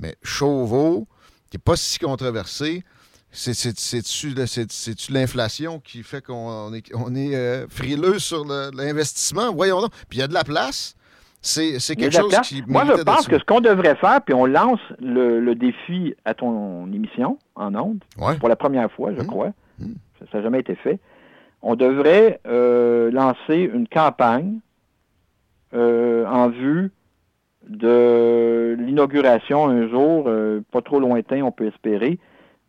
Mais 0.00 0.16
Chauveau, 0.22 1.06
qui 1.50 1.58
n'est 1.58 1.62
pas 1.62 1.76
si 1.76 1.98
controversé, 2.00 2.82
c'est-tu 3.38 5.12
l'inflation 5.12 5.80
qui 5.80 6.02
fait 6.02 6.24
qu'on 6.24 6.72
est, 6.74 6.82
on 6.94 7.14
est 7.14 7.34
euh, 7.36 7.66
frileux 7.68 8.18
sur 8.18 8.44
l'investissement? 8.74 9.52
Voyons 9.54 9.80
donc. 9.80 9.92
Puis 10.08 10.18
il 10.18 10.20
y 10.20 10.24
a 10.24 10.28
de 10.28 10.34
la 10.34 10.44
place. 10.44 10.94
C'est 11.40 11.78
quelque 11.96 12.10
chose 12.14 12.28
place. 12.30 12.48
qui. 12.48 12.62
Moi, 12.66 12.84
je 12.84 13.00
pense 13.02 13.28
que 13.28 13.38
ce 13.38 13.44
qu'on 13.44 13.60
devrait 13.60 13.94
faire, 13.94 14.20
puis 14.22 14.34
on 14.34 14.44
lance 14.44 14.80
le, 15.00 15.38
le 15.40 15.54
défi 15.54 16.14
à 16.24 16.34
ton 16.34 16.86
émission 16.92 17.38
en 17.54 17.74
ondes, 17.76 18.02
Ouais. 18.18 18.36
pour 18.38 18.48
la 18.48 18.56
première 18.56 18.90
fois, 18.90 19.12
je 19.14 19.20
Mhm. 19.20 19.26
crois. 19.28 19.52
Mhm. 19.78 19.94
Ça 20.18 20.38
n'a 20.38 20.42
jamais 20.42 20.60
été 20.60 20.74
fait. 20.74 20.98
on 21.62 21.74
devrait 21.74 22.40
euh, 22.46 23.10
lancer 23.10 23.68
une 23.74 23.88
campagne 23.88 24.60
euh, 25.74 26.24
en 26.26 26.48
vue 26.48 26.92
de 27.68 28.76
l'inauguration 28.78 29.66
un 29.68 29.88
jour, 29.88 30.24
euh, 30.28 30.60
pas 30.70 30.82
trop 30.82 31.00
lointain, 31.00 31.42
on 31.42 31.50
peut 31.52 31.66
espérer, 31.66 32.18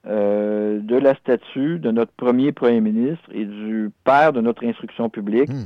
euh, 0.08 0.80
de 0.80 0.96
la 0.96 1.14
statue 1.16 1.80
de 1.80 1.92
notre 1.92 2.12
premier 2.14 2.52
premier 2.52 2.82
ministre 2.82 3.30
et 3.34 3.46
du 3.46 3.92
père 4.04 4.34
de 4.34 4.42
notre 4.42 4.66
instruction 4.66 5.10
publique 5.10 5.50
Hmm. 5.52 5.66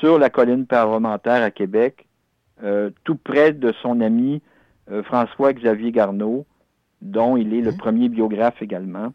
sur 0.00 0.18
la 0.18 0.30
colline 0.30 0.66
parlementaire 0.66 1.42
à 1.42 1.50
Québec, 1.50 2.06
euh, 2.62 2.90
tout 3.04 3.16
près 3.16 3.52
de 3.52 3.72
son 3.82 4.00
ami 4.00 4.42
euh, 4.90 5.02
François-Xavier 5.02 5.92
Garneau, 5.92 6.46
dont 7.02 7.36
il 7.36 7.52
est 7.54 7.60
le 7.62 7.72
Hmm. 7.72 7.76
premier 7.76 8.08
biographe 8.08 8.60
également. 8.62 9.12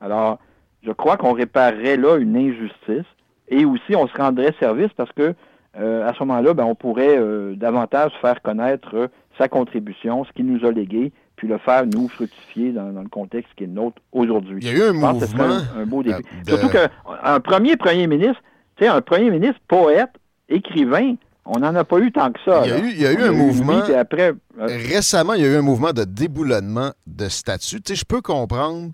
Alors, 0.00 0.38
je 0.82 0.92
crois 0.92 1.16
qu'on 1.16 1.32
réparerait 1.32 1.96
là 1.96 2.16
une 2.18 2.36
injustice 2.36 3.06
et 3.48 3.64
aussi 3.64 3.94
on 3.96 4.06
se 4.06 4.16
rendrait 4.16 4.54
service 4.60 4.92
parce 4.96 5.12
que 5.12 5.34
euh, 5.78 6.06
à 6.06 6.12
ce 6.12 6.22
moment-là, 6.24 6.52
ben, 6.54 6.64
on 6.64 6.74
pourrait 6.74 7.16
euh, 7.18 7.54
davantage 7.56 8.12
faire 8.20 8.42
connaître 8.42 8.94
euh, 8.94 9.08
sa 9.38 9.48
contribution, 9.48 10.24
ce 10.24 10.32
qu'il 10.32 10.46
nous 10.46 10.66
a 10.66 10.70
légué, 10.70 11.12
puis 11.36 11.48
le 11.48 11.58
faire 11.58 11.84
nous 11.86 12.08
fructifier 12.08 12.72
dans, 12.72 12.92
dans 12.92 13.02
le 13.02 13.08
contexte 13.08 13.52
qui 13.56 13.64
est 13.64 13.66
le 13.66 13.72
nôtre 13.72 14.00
aujourd'hui. 14.12 14.58
Il 14.60 14.66
y 14.66 14.70
a 14.70 14.72
eu 14.74 14.82
un 14.82 14.92
que 14.92 14.96
mouvement. 14.96 15.44
un, 15.44 15.80
un 15.82 15.86
beau 15.86 16.02
début. 16.02 16.16
euh, 16.16 16.44
de- 16.44 16.50
Surtout 16.50 16.68
qu'un 16.68 17.40
premier 17.40 17.76
premier 17.76 18.06
ministre, 18.06 18.40
tu 18.76 18.84
sais, 18.84 18.88
un 18.90 19.00
premier 19.00 19.30
ministre 19.30 19.60
poète, 19.68 20.10
écrivain, 20.48 21.14
on 21.44 21.58
n'en 21.58 21.74
a 21.74 21.84
pas 21.84 21.98
eu 21.98 22.12
tant 22.12 22.30
que 22.30 22.38
ça. 22.44 22.62
Il 22.64 22.70
y 22.70 22.72
a 22.72 22.78
là. 22.78 22.84
eu- 22.84 22.90
il 22.90 23.00
y 23.00 23.06
a 23.06 23.12
eu 23.12 23.22
un 23.22 23.32
mouvement- 23.32 23.80
après, 23.98 24.28
euh, 24.60 24.66
Récemment, 24.66 25.32
il 25.34 25.42
y 25.42 25.44
a 25.44 25.48
eu 25.48 25.56
un 25.56 25.62
mouvement 25.62 25.92
de 25.92 26.04
déboulonnement 26.04 26.92
de 27.06 27.28
statut. 27.28 27.80
Tu 27.80 27.94
sais, 27.94 28.00
je 28.00 28.04
peux 28.04 28.20
comprendre 28.20 28.90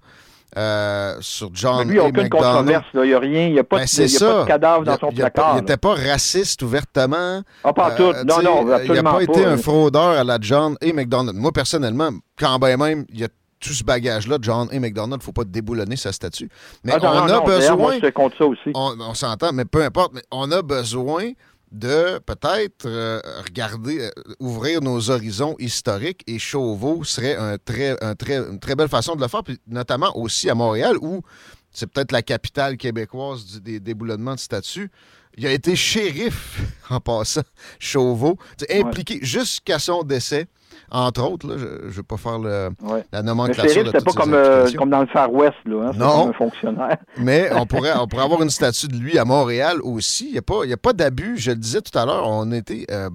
euh, 0.56 1.16
sur 1.20 1.50
John 1.52 1.86
lui, 1.88 1.90
il 1.90 1.92
n'y 1.94 1.98
a 1.98 2.04
aucune 2.04 2.22
McDonald. 2.24 2.54
controverse. 2.56 2.84
Il 2.94 3.00
n'y 3.02 3.12
a 3.14 3.18
rien. 3.18 3.46
Il 3.48 3.52
n'y 3.52 3.58
a, 3.58 3.64
pas 3.64 3.76
Ben, 3.78 3.84
de- 3.84 4.00
y 4.00 4.00
a 4.00 4.04
pas 4.04 4.08
ça. 4.08 4.42
de 4.42 4.46
cadavre 4.46 4.84
dans 4.84 4.92
a- 4.94 4.98
son 4.98 5.12
placard. 5.12 5.52
Il 5.56 5.60
n'était 5.60 5.76
pas 5.76 5.94
raciste 5.94 6.62
ouvertement. 6.62 7.42
Ah, 7.64 7.72
pas 7.72 7.92
en 7.92 7.96
tout. 7.96 8.02
Euh, 8.04 8.24
Non, 8.24 8.42
non, 8.42 8.62
Il 8.62 8.68
n'a 8.68 8.74
absolument 8.76 9.12
pas 9.12 9.22
été 9.22 9.44
un 9.44 9.52
euh. 9.52 9.56
fraudeur 9.58 10.10
à 10.18 10.24
la 10.24 10.38
John 10.40 10.76
et 10.80 10.92
McDonald. 10.92 11.36
Moi, 11.36 11.52
personnellement, 11.52 12.10
quand 12.38 12.58
bien 12.58 12.76
même, 12.76 13.04
il 13.12 13.20
y 13.20 13.24
a 13.24 13.28
tout 13.60 13.72
ce 13.72 13.82
bagage-là 13.82 14.38
John 14.40 14.68
et 14.70 14.78
McDonald, 14.78 15.14
il 15.14 15.18
ne 15.18 15.22
faut 15.24 15.32
pas 15.32 15.42
déboulonner 15.44 15.96
sa 15.96 16.12
statue. 16.12 16.48
Mais 16.84 16.92
Ah, 16.94 16.98
non, 17.02 17.08
on 17.08 17.14
non, 17.14 17.18
a 17.18 17.20
non, 17.20 17.26
d'ailleurs, 17.44 17.76
Moi, 17.76 17.86
besoin, 17.90 17.94
je 17.96 18.06
te 18.06 18.12
compte 18.12 18.32
ça 18.38 18.44
aussi. 18.46 18.70
on, 18.74 18.94
on 19.00 19.14
s'entend, 19.14 19.52
mais 19.52 19.64
peu 19.64 19.82
importe, 19.82 20.12
mais 20.14 20.22
on 20.30 20.50
a 20.52 20.62
besoin 20.62 21.30
de 21.70 22.18
peut-être 22.20 22.86
euh, 22.86 23.20
regarder, 23.44 24.00
euh, 24.00 24.10
ouvrir 24.40 24.80
nos 24.80 25.10
horizons 25.10 25.54
historiques 25.58 26.22
et 26.26 26.38
Chauveau 26.38 27.04
serait 27.04 27.36
un 27.36 27.58
très, 27.58 28.02
un 28.02 28.14
très, 28.14 28.36
une 28.38 28.58
très 28.58 28.74
belle 28.74 28.88
façon 28.88 29.14
de 29.16 29.20
le 29.20 29.28
faire, 29.28 29.42
puis 29.42 29.58
notamment 29.66 30.16
aussi 30.16 30.48
à 30.48 30.54
Montréal 30.54 30.96
où 31.00 31.22
c'est 31.70 31.86
peut-être 31.86 32.12
la 32.12 32.22
capitale 32.22 32.76
québécoise 32.78 33.44
du- 33.44 33.60
des 33.60 33.80
déboulonnements 33.80 34.34
de 34.34 34.40
statuts. 34.40 34.90
Il 35.36 35.46
a 35.46 35.52
été 35.52 35.76
shérif 35.76 36.58
en 36.90 37.00
passant, 37.00 37.42
Chauveau, 37.78 38.38
impliqué 38.80 39.18
jusqu'à 39.22 39.78
son 39.78 40.02
décès, 40.02 40.46
entre 40.90 41.30
autres. 41.30 41.46
là, 41.48 41.54
je 41.58 41.64
ne 41.86 41.90
vais 41.90 42.02
pas 42.02 42.16
faire 42.16 42.38
le- 42.38 42.68
Ouais. 42.82 43.04
la 43.12 43.22
nomenclature 43.22 43.84
de 43.84 43.90
toutes 43.90 44.04
pas 44.04 44.12
comme, 44.12 44.34
euh, 44.34 44.66
comme 44.76 44.90
dans 44.90 45.00
le 45.00 45.06
Far 45.06 45.32
West, 45.32 45.54
là. 45.66 45.88
Hein, 45.88 45.92
Non. 45.96 46.20
comme 46.20 46.30
un 46.30 46.32
fonctionnaire. 46.32 46.96
Mais 47.18 47.50
on 47.54 47.66
pourrait, 47.66 47.92
on 48.00 48.06
pourrait 48.06 48.24
avoir 48.24 48.42
une 48.42 48.50
statue 48.50 48.88
de 48.88 48.96
lui 48.96 49.18
à 49.18 49.24
Montréal 49.24 49.78
aussi. 49.82 50.26
Il 50.28 50.32
n'y 50.32 50.38
a 50.38 50.42
pas, 50.42 50.60
il 50.64 50.70
y 50.70 50.72
a 50.72 50.76
pas 50.78 50.92
d'abus. 50.92 51.36
Je 51.38 51.50
le 51.50 51.56
disais 51.56 51.80
tout 51.80 51.96
à 51.98 52.04
l'heure, 52.06 52.24
on 52.28 52.50
était. 52.52 52.86
euh, 52.90 53.08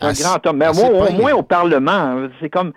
un 0.00 0.12
grand 0.12 0.46
homme. 0.46 0.56
Mais 0.56 0.68
au 0.68 1.12
moins 1.12 1.32
au 1.34 1.42
Parlement, 1.42 1.90
hein, 1.92 2.30
c'est 2.40 2.48
comme, 2.50 2.72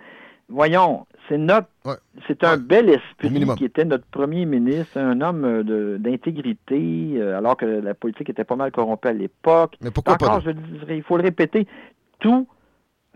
voyons, 0.48 1.06
c'est 1.28 1.38
notre, 1.38 1.68
Ouais. 1.86 1.94
c'est 2.28 2.44
un 2.44 2.52
Ouais. 2.52 2.58
bel 2.58 2.90
esprit 2.90 3.46
qui 3.56 3.64
était 3.64 3.86
notre 3.86 4.04
premier 4.06 4.44
ministre, 4.44 4.98
un 4.98 5.20
homme 5.22 5.44
euh, 5.44 5.96
d'intégrité, 5.98 7.20
alors 7.36 7.56
que 7.56 7.64
la 7.64 7.94
politique 7.94 8.28
était 8.30 8.44
pas 8.44 8.56
mal 8.56 8.70
corrompue 8.72 9.08
à 9.08 9.12
l'époque. 9.12 9.74
Mais 9.80 9.90
pourquoi 9.90 10.14
Encore, 10.14 10.28
pas? 10.36 10.40
je 10.44 10.50
dirais, 10.50 10.96
il 10.98 11.02
faut 11.02 11.16
le 11.16 11.22
répéter, 11.22 11.66
tout 12.20 12.46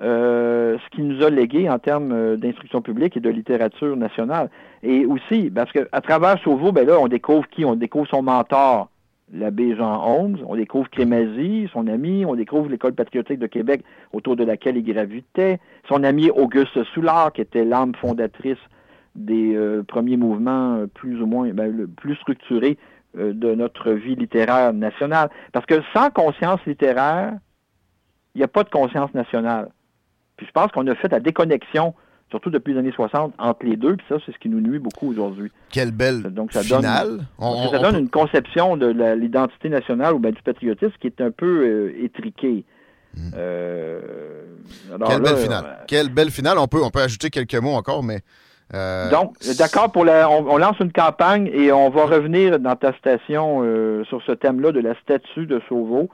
euh, 0.00 0.78
ce 0.78 0.90
qu'il 0.94 1.08
nous 1.08 1.24
a 1.24 1.30
légué 1.30 1.68
en 1.68 1.80
termes 1.80 2.12
euh, 2.12 2.36
d'instruction 2.36 2.80
publique 2.82 3.16
et 3.16 3.20
de 3.20 3.30
littérature 3.30 3.96
nationale. 3.96 4.48
Et 4.84 5.04
aussi, 5.04 5.50
parce 5.50 5.72
qu'à 5.72 6.00
travers 6.00 6.38
Chauveau, 6.38 6.70
ben 6.70 6.86
là, 6.86 7.00
on 7.00 7.08
découvre 7.08 7.48
qui? 7.48 7.64
On 7.64 7.74
découvre 7.74 8.06
son 8.06 8.22
mentor, 8.22 8.90
l'abbé 9.32 9.74
Jean 9.74 10.00
Holmes, 10.06 10.38
on 10.46 10.54
découvre 10.54 10.88
Crémazie, 10.88 11.68
son 11.72 11.88
ami, 11.88 12.24
on 12.24 12.36
découvre 12.36 12.68
l'École 12.68 12.92
patriotique 12.92 13.40
de 13.40 13.48
Québec 13.48 13.82
autour 14.12 14.36
de 14.36 14.44
laquelle 14.44 14.76
il 14.76 14.84
gravitait, 14.84 15.58
son 15.88 16.04
ami 16.04 16.30
Auguste 16.30 16.84
Soulard, 16.94 17.32
qui 17.32 17.40
était 17.40 17.64
l'âme 17.64 17.94
fondatrice 17.96 18.58
des 19.16 19.56
euh, 19.56 19.82
premiers 19.82 20.16
mouvements 20.16 20.84
plus 20.94 21.20
ou 21.20 21.26
moins 21.26 21.48
ben, 21.50 21.76
le 21.76 21.88
plus 21.88 22.14
structurés 22.16 22.78
de 23.14 23.54
notre 23.54 23.90
vie 23.92 24.14
littéraire 24.14 24.72
nationale. 24.72 25.30
Parce 25.52 25.66
que 25.66 25.80
sans 25.92 26.10
conscience 26.10 26.60
littéraire, 26.66 27.32
il 28.36 28.38
n'y 28.38 28.44
a 28.44 28.48
pas 28.48 28.62
de 28.62 28.70
conscience 28.70 29.12
nationale. 29.14 29.70
Puis 30.38 30.46
je 30.46 30.52
pense 30.52 30.72
qu'on 30.72 30.86
a 30.86 30.94
fait 30.94 31.08
la 31.12 31.20
déconnexion, 31.20 31.92
surtout 32.30 32.48
depuis 32.48 32.72
les 32.72 32.78
années 32.80 32.92
60, 32.92 33.34
entre 33.38 33.66
les 33.66 33.76
deux, 33.76 33.96
puis 33.96 34.06
ça, 34.08 34.16
c'est 34.24 34.32
ce 34.32 34.38
qui 34.38 34.48
nous 34.48 34.60
nuit 34.60 34.78
beaucoup 34.78 35.10
aujourd'hui. 35.10 35.50
Quelle 35.70 35.90
belle 35.90 36.22
Donc, 36.22 36.52
ça 36.52 36.62
donne- 36.62 36.78
finale. 36.80 37.18
On- 37.38 37.68
ça 37.70 37.78
on- 37.78 37.82
donne 37.82 37.96
on- 37.96 37.98
une 38.00 38.08
conception 38.08 38.76
de 38.78 38.86
l'identité 39.14 39.68
nationale 39.68 40.14
ou 40.14 40.18
ben, 40.18 40.32
du 40.32 40.40
patriotisme 40.42 40.94
qui 41.00 41.08
est 41.08 41.20
un 41.20 41.30
peu 41.30 41.64
euh, 41.66 42.04
étriquée. 42.04 42.64
Euh, 43.34 44.00
alors 44.94 45.08
Hmm. 45.08 45.12
Quelle 45.12 45.22
là, 45.22 45.32
belle 45.32 45.42
finale. 45.42 45.64
euh, 45.66 45.84
Quelle 45.86 46.08
belle 46.10 46.30
finale. 46.30 46.58
On 46.58 46.66
peut, 46.68 46.82
on 46.82 46.90
peut 46.90 47.00
ajouter 47.02 47.30
quelques 47.30 47.54
mots 47.56 47.74
encore, 47.74 48.02
mais. 48.02 48.20
euh, 48.74 49.10
Donc, 49.10 49.34
d'accord 49.58 49.90
pour 49.92 50.04
la. 50.04 50.28
On, 50.30 50.46
on 50.48 50.56
lance 50.58 50.78
une 50.80 50.92
campagne 50.92 51.50
et 51.52 51.72
on 51.72 51.90
va 51.90 52.04
revenir 52.06 52.58
dans 52.60 52.76
ta 52.76 52.92
station 52.94 53.62
euh, 53.64 54.04
sur 54.04 54.22
ce 54.22 54.32
thème-là 54.32 54.72
de 54.72 54.80
la 54.80 54.94
statue 55.00 55.46
de 55.46 55.60
Chauveau. 55.68 56.08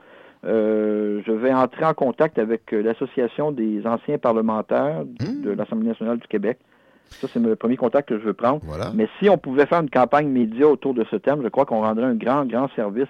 Euh, 0.45 1.21
je 1.25 1.31
vais 1.31 1.53
entrer 1.53 1.85
en 1.85 1.93
contact 1.93 2.37
avec 2.37 2.71
euh, 2.73 2.81
l'Association 2.83 3.51
des 3.51 3.85
anciens 3.85 4.17
parlementaires 4.17 5.03
Hmm. 5.19 5.41
de 5.41 5.51
l'Assemblée 5.51 5.87
nationale 5.89 6.19
du 6.19 6.27
Québec. 6.27 6.59
Ça, 7.09 7.27
c'est 7.31 7.39
le 7.39 7.55
premier 7.55 7.77
contact 7.77 8.09
que 8.09 8.19
je 8.19 8.23
veux 8.25 8.33
prendre. 8.33 8.59
Voilà. 8.63 8.91
Mais 8.93 9.07
si 9.19 9.29
on 9.29 9.37
pouvait 9.37 9.65
faire 9.65 9.79
une 9.81 9.89
campagne 9.89 10.27
média 10.27 10.67
autour 10.67 10.93
de 10.93 11.05
ce 11.09 11.15
thème, 11.15 11.41
je 11.43 11.47
crois 11.49 11.65
qu'on 11.65 11.81
rendrait 11.81 12.05
un 12.05 12.15
grand, 12.15 12.45
grand 12.45 12.67
service 12.75 13.07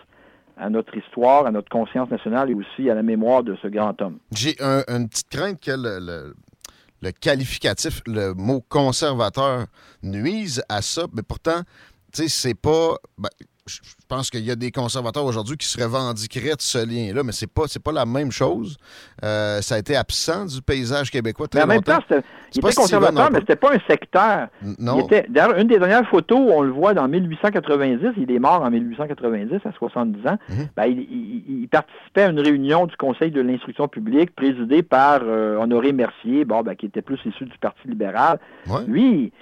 à 0.58 0.70
notre 0.70 0.96
histoire, 0.98 1.46
à 1.46 1.52
notre 1.52 1.70
conscience 1.70 2.10
nationale 2.10 2.50
et 2.50 2.54
aussi 2.54 2.90
à 2.90 2.94
la 2.96 3.04
mémoire 3.04 3.44
de 3.44 3.56
ce 3.62 3.68
grand 3.68 4.00
homme. 4.02 4.18
J'ai 4.32 4.56
un- 4.62 4.84
une 4.88 5.10
petite 5.10 5.30
crainte 5.30 5.60
que 5.62 5.72
le, 5.72 6.00
le- 6.00 6.36
le 7.02 7.12
qualificatif, 7.12 8.02
le 8.08 8.34
mot 8.34 8.62
conservateur 8.70 9.66
nuise 10.04 10.64
à 10.70 10.82
ça, 10.82 11.04
mais 11.14 11.22
pourtant, 11.24 11.62
tu 12.14 12.24
sais, 12.24 12.28
c'est 12.30 12.54
pas. 12.60 12.96
ben, 13.18 13.30
je 13.68 13.80
je 14.08 14.16
pense 14.16 14.30
qu'il 14.30 14.46
y 14.46 14.52
a 14.52 14.56
des 14.56 14.70
conservateurs 14.70 15.26
aujourd'hui 15.26 15.58
qui 15.58 15.66
se 15.66 15.82
revendiqueraient 15.82 16.56
de 16.56 16.62
ce 16.62 16.78
lien-là, 16.78 17.24
mais 17.24 17.32
c'est 17.32 17.52
pas, 17.52 17.64
c'est 17.66 17.82
pas 17.82 17.92
la 17.92 18.06
même 18.06 18.32
chose. 18.32 18.78
Euh, 19.24 19.62
ça 19.62 19.76
a 19.76 19.80
été 19.80 19.96
absent 19.96 20.46
du 20.46 20.62
paysage 20.62 21.10
québécois 21.10 21.48
très 21.48 21.62
Mais 21.62 21.64
en 21.64 21.68
même 21.68 21.78
longtemps. 21.78 21.98
temps, 21.98 22.04
c'était- 22.08 22.22
C'est 22.52 22.58
il 22.58 22.62
pas 22.62 22.68
était 22.70 22.82
conservateur, 22.82 23.32
mais 23.32 23.40
c'était 23.40 23.56
pas 23.56 23.72
un 23.74 24.48
Il 24.62 24.76
non. 24.78 25.00
était, 25.00 25.26
d'ailleurs, 25.28 25.58
une 25.58 25.68
des 25.68 25.80
dernières 25.80 26.08
photos, 26.08 26.38
on 26.54 26.62
le 26.62 26.72
voit 26.72 26.94
dans 26.94 27.08
1890, 27.08 28.12
il 28.18 28.32
est 28.32 28.38
mort 28.40 28.62
en 28.62 28.70
1890 28.70 29.66
à 29.66 29.72
70 29.72 30.28
ans. 30.28 30.38
Mhm. 30.50 30.68
Ben, 30.78 30.86
il, 30.86 31.00
il- 31.00 31.62
il 31.64 31.68
participait 31.68 32.22
à 32.24 32.30
une 32.30 32.40
réunion 32.40 32.86
du 32.86 32.96
Conseil 32.98 33.32
de 33.32 33.42
l'instruction 33.42 33.88
publique 33.88 34.36
présidée 34.36 34.84
par 34.84 35.22
euh, 35.24 35.58
Honoré 35.58 35.92
Mercier, 35.94 36.46
bon, 36.46 36.62
ben, 36.62 36.76
qui 36.76 36.86
était 36.86 37.02
plus 37.02 37.18
issu 37.26 37.46
du 37.46 37.58
Parti 37.58 37.88
libéral. 37.88 38.40
Ouais. 38.68 38.86
Lui, 38.88 39.34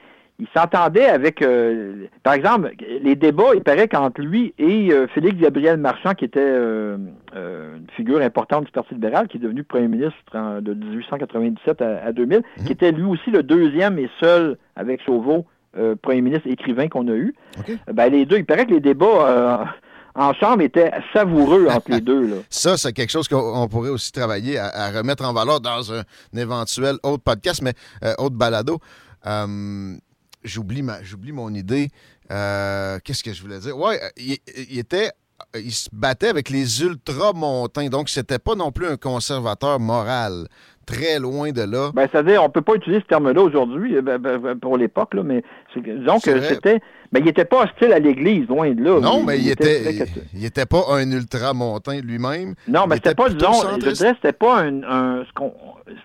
il 0.44 0.60
s'entendait 0.60 1.06
avec, 1.06 1.42
euh, 1.42 2.06
par 2.22 2.34
exemple, 2.34 2.72
les 3.02 3.16
débats, 3.16 3.56
il 3.56 3.62
paraît 3.64 3.88
qu'entre 3.88 4.22
lui 4.22 4.54
et 4.58 4.92
euh, 4.92 5.08
Félix 5.08 5.38
Gabriel 5.40 5.78
Marchand, 5.78 6.14
qui 6.14 6.26
était 6.26 6.40
euh, 6.42 6.98
une 7.34 7.88
figure 7.96 8.22
importante 8.22 8.66
du 8.66 8.72
Parti 8.72 8.94
libéral, 8.94 9.28
qui 9.28 9.38
est 9.38 9.40
devenu 9.40 9.64
premier 9.64 9.88
ministre 9.88 10.18
en- 10.34 10.62
de 10.62 10.74
1897 10.74 11.82
à, 11.82 12.04
à 12.06 12.12
2000, 12.12 12.42
Mhm. 12.60 12.66
qui 12.66 12.72
était 12.74 12.92
lui 12.92 13.04
aussi 13.04 13.30
le 13.32 13.42
deuxième 13.44 13.98
et 14.00 14.10
seul, 14.20 14.58
avec 14.76 15.02
Chauveau, 15.06 15.46
premier 16.02 16.22
ministre 16.22 16.48
écrivain 16.48 16.88
qu'on 16.88 17.08
a 17.08 17.14
eu. 17.16 17.34
Ben, 17.92 18.12
les 18.12 18.26
deux, 18.26 18.38
il 18.38 18.46
paraît 18.46 18.66
que 18.66 18.72
les 18.74 18.80
débats 18.80 19.66
en 20.16 20.34
chambre 20.34 20.62
étaient 20.62 20.92
savoureux 21.14 21.68
entre 21.72 21.90
les 21.90 22.02
deux. 22.02 22.28
Là. 22.28 22.36
Ça, 22.50 22.78
c'est 22.78 22.94
quelque 22.94 23.10
chose 23.12 23.28
qu'on 23.28 23.38
on 23.64 23.68
pourrait 23.68 23.90
aussi 23.90 24.12
travailler 24.12 24.60
à, 24.60 24.68
à 24.68 24.92
remettre 24.92 25.26
en 25.26 25.34
valeur 25.34 25.60
dans 25.62 25.92
un, 25.94 26.04
éventuel 26.38 26.98
autre 27.02 27.24
podcast, 27.24 27.62
mais 27.64 27.74
euh, 28.04 28.14
autre 28.20 28.36
balado. 28.36 28.78
Euh, 29.26 29.96
j'oublie, 30.44 30.82
ma, 30.82 31.02
j'oublie 31.04 31.32
mon 31.32 31.54
idée. 31.54 31.90
Euh, 32.32 33.00
qu'est-ce 33.04 33.24
que 33.24 33.34
je 33.34 33.42
voulais 33.42 33.60
dire? 33.60 33.78
Ouais, 33.78 34.00
euh, 34.02 34.10
il, 34.18 34.38
il 34.70 34.80
était. 34.80 35.12
Il 35.56 35.72
se 35.74 35.90
battait 35.92 36.30
avec 36.30 36.50
les 36.50 36.84
ultramontains, 36.84 37.90
donc 37.90 38.08
c'était 38.08 38.40
pas 38.40 38.56
non 38.56 38.72
plus 38.72 38.88
un 38.88 38.98
conservateur 38.98 39.80
moral. 39.80 40.48
Très 40.86 41.18
loin 41.18 41.52
de 41.52 41.62
là. 41.62 41.92
Ben, 41.94 42.08
c'est-à-dire, 42.12 42.44
on 42.44 42.50
peut 42.50 42.62
pas 42.62 42.76
utiliser 42.76 43.02
ce 43.02 43.08
terme-là 43.08 43.42
aujourd'hui, 43.42 43.96
euh, 43.96 44.02
ben, 44.02 44.18
ben, 44.18 44.38
ben, 44.38 44.60
pour 44.60 44.78
l'époque, 44.78 45.14
mais 45.24 45.42
vrai. 45.76 46.42
c'était. 46.42 46.80
Ben, 47.12 47.22
il 47.24 47.30
était 47.30 47.46
pas 47.46 47.64
hostile 47.64 47.94
à 47.94 48.00
l'Église, 48.00 48.48
loin 48.48 48.72
de 48.72 48.84
là. 48.84 49.00
non, 49.00 49.24
mais 49.24 49.40
il 49.40 49.50
était, 49.50 49.82
très 49.82 50.08
il, 50.34 50.44
était 50.44 50.66
pas 50.66 50.84
un 50.90 51.10
ultramontain 51.12 52.02
lui-même. 52.02 52.56
Non, 52.68 52.86
mais 52.88 52.96
c'était 52.96 53.12
était 53.12 53.16
pas, 53.16 53.30
disons, 53.30 53.54
je 53.54 53.60
centriste. 53.60 53.98
dirais, 54.02 54.14
c'était 54.16 54.34
pas 54.34 54.66
un, 54.66 55.24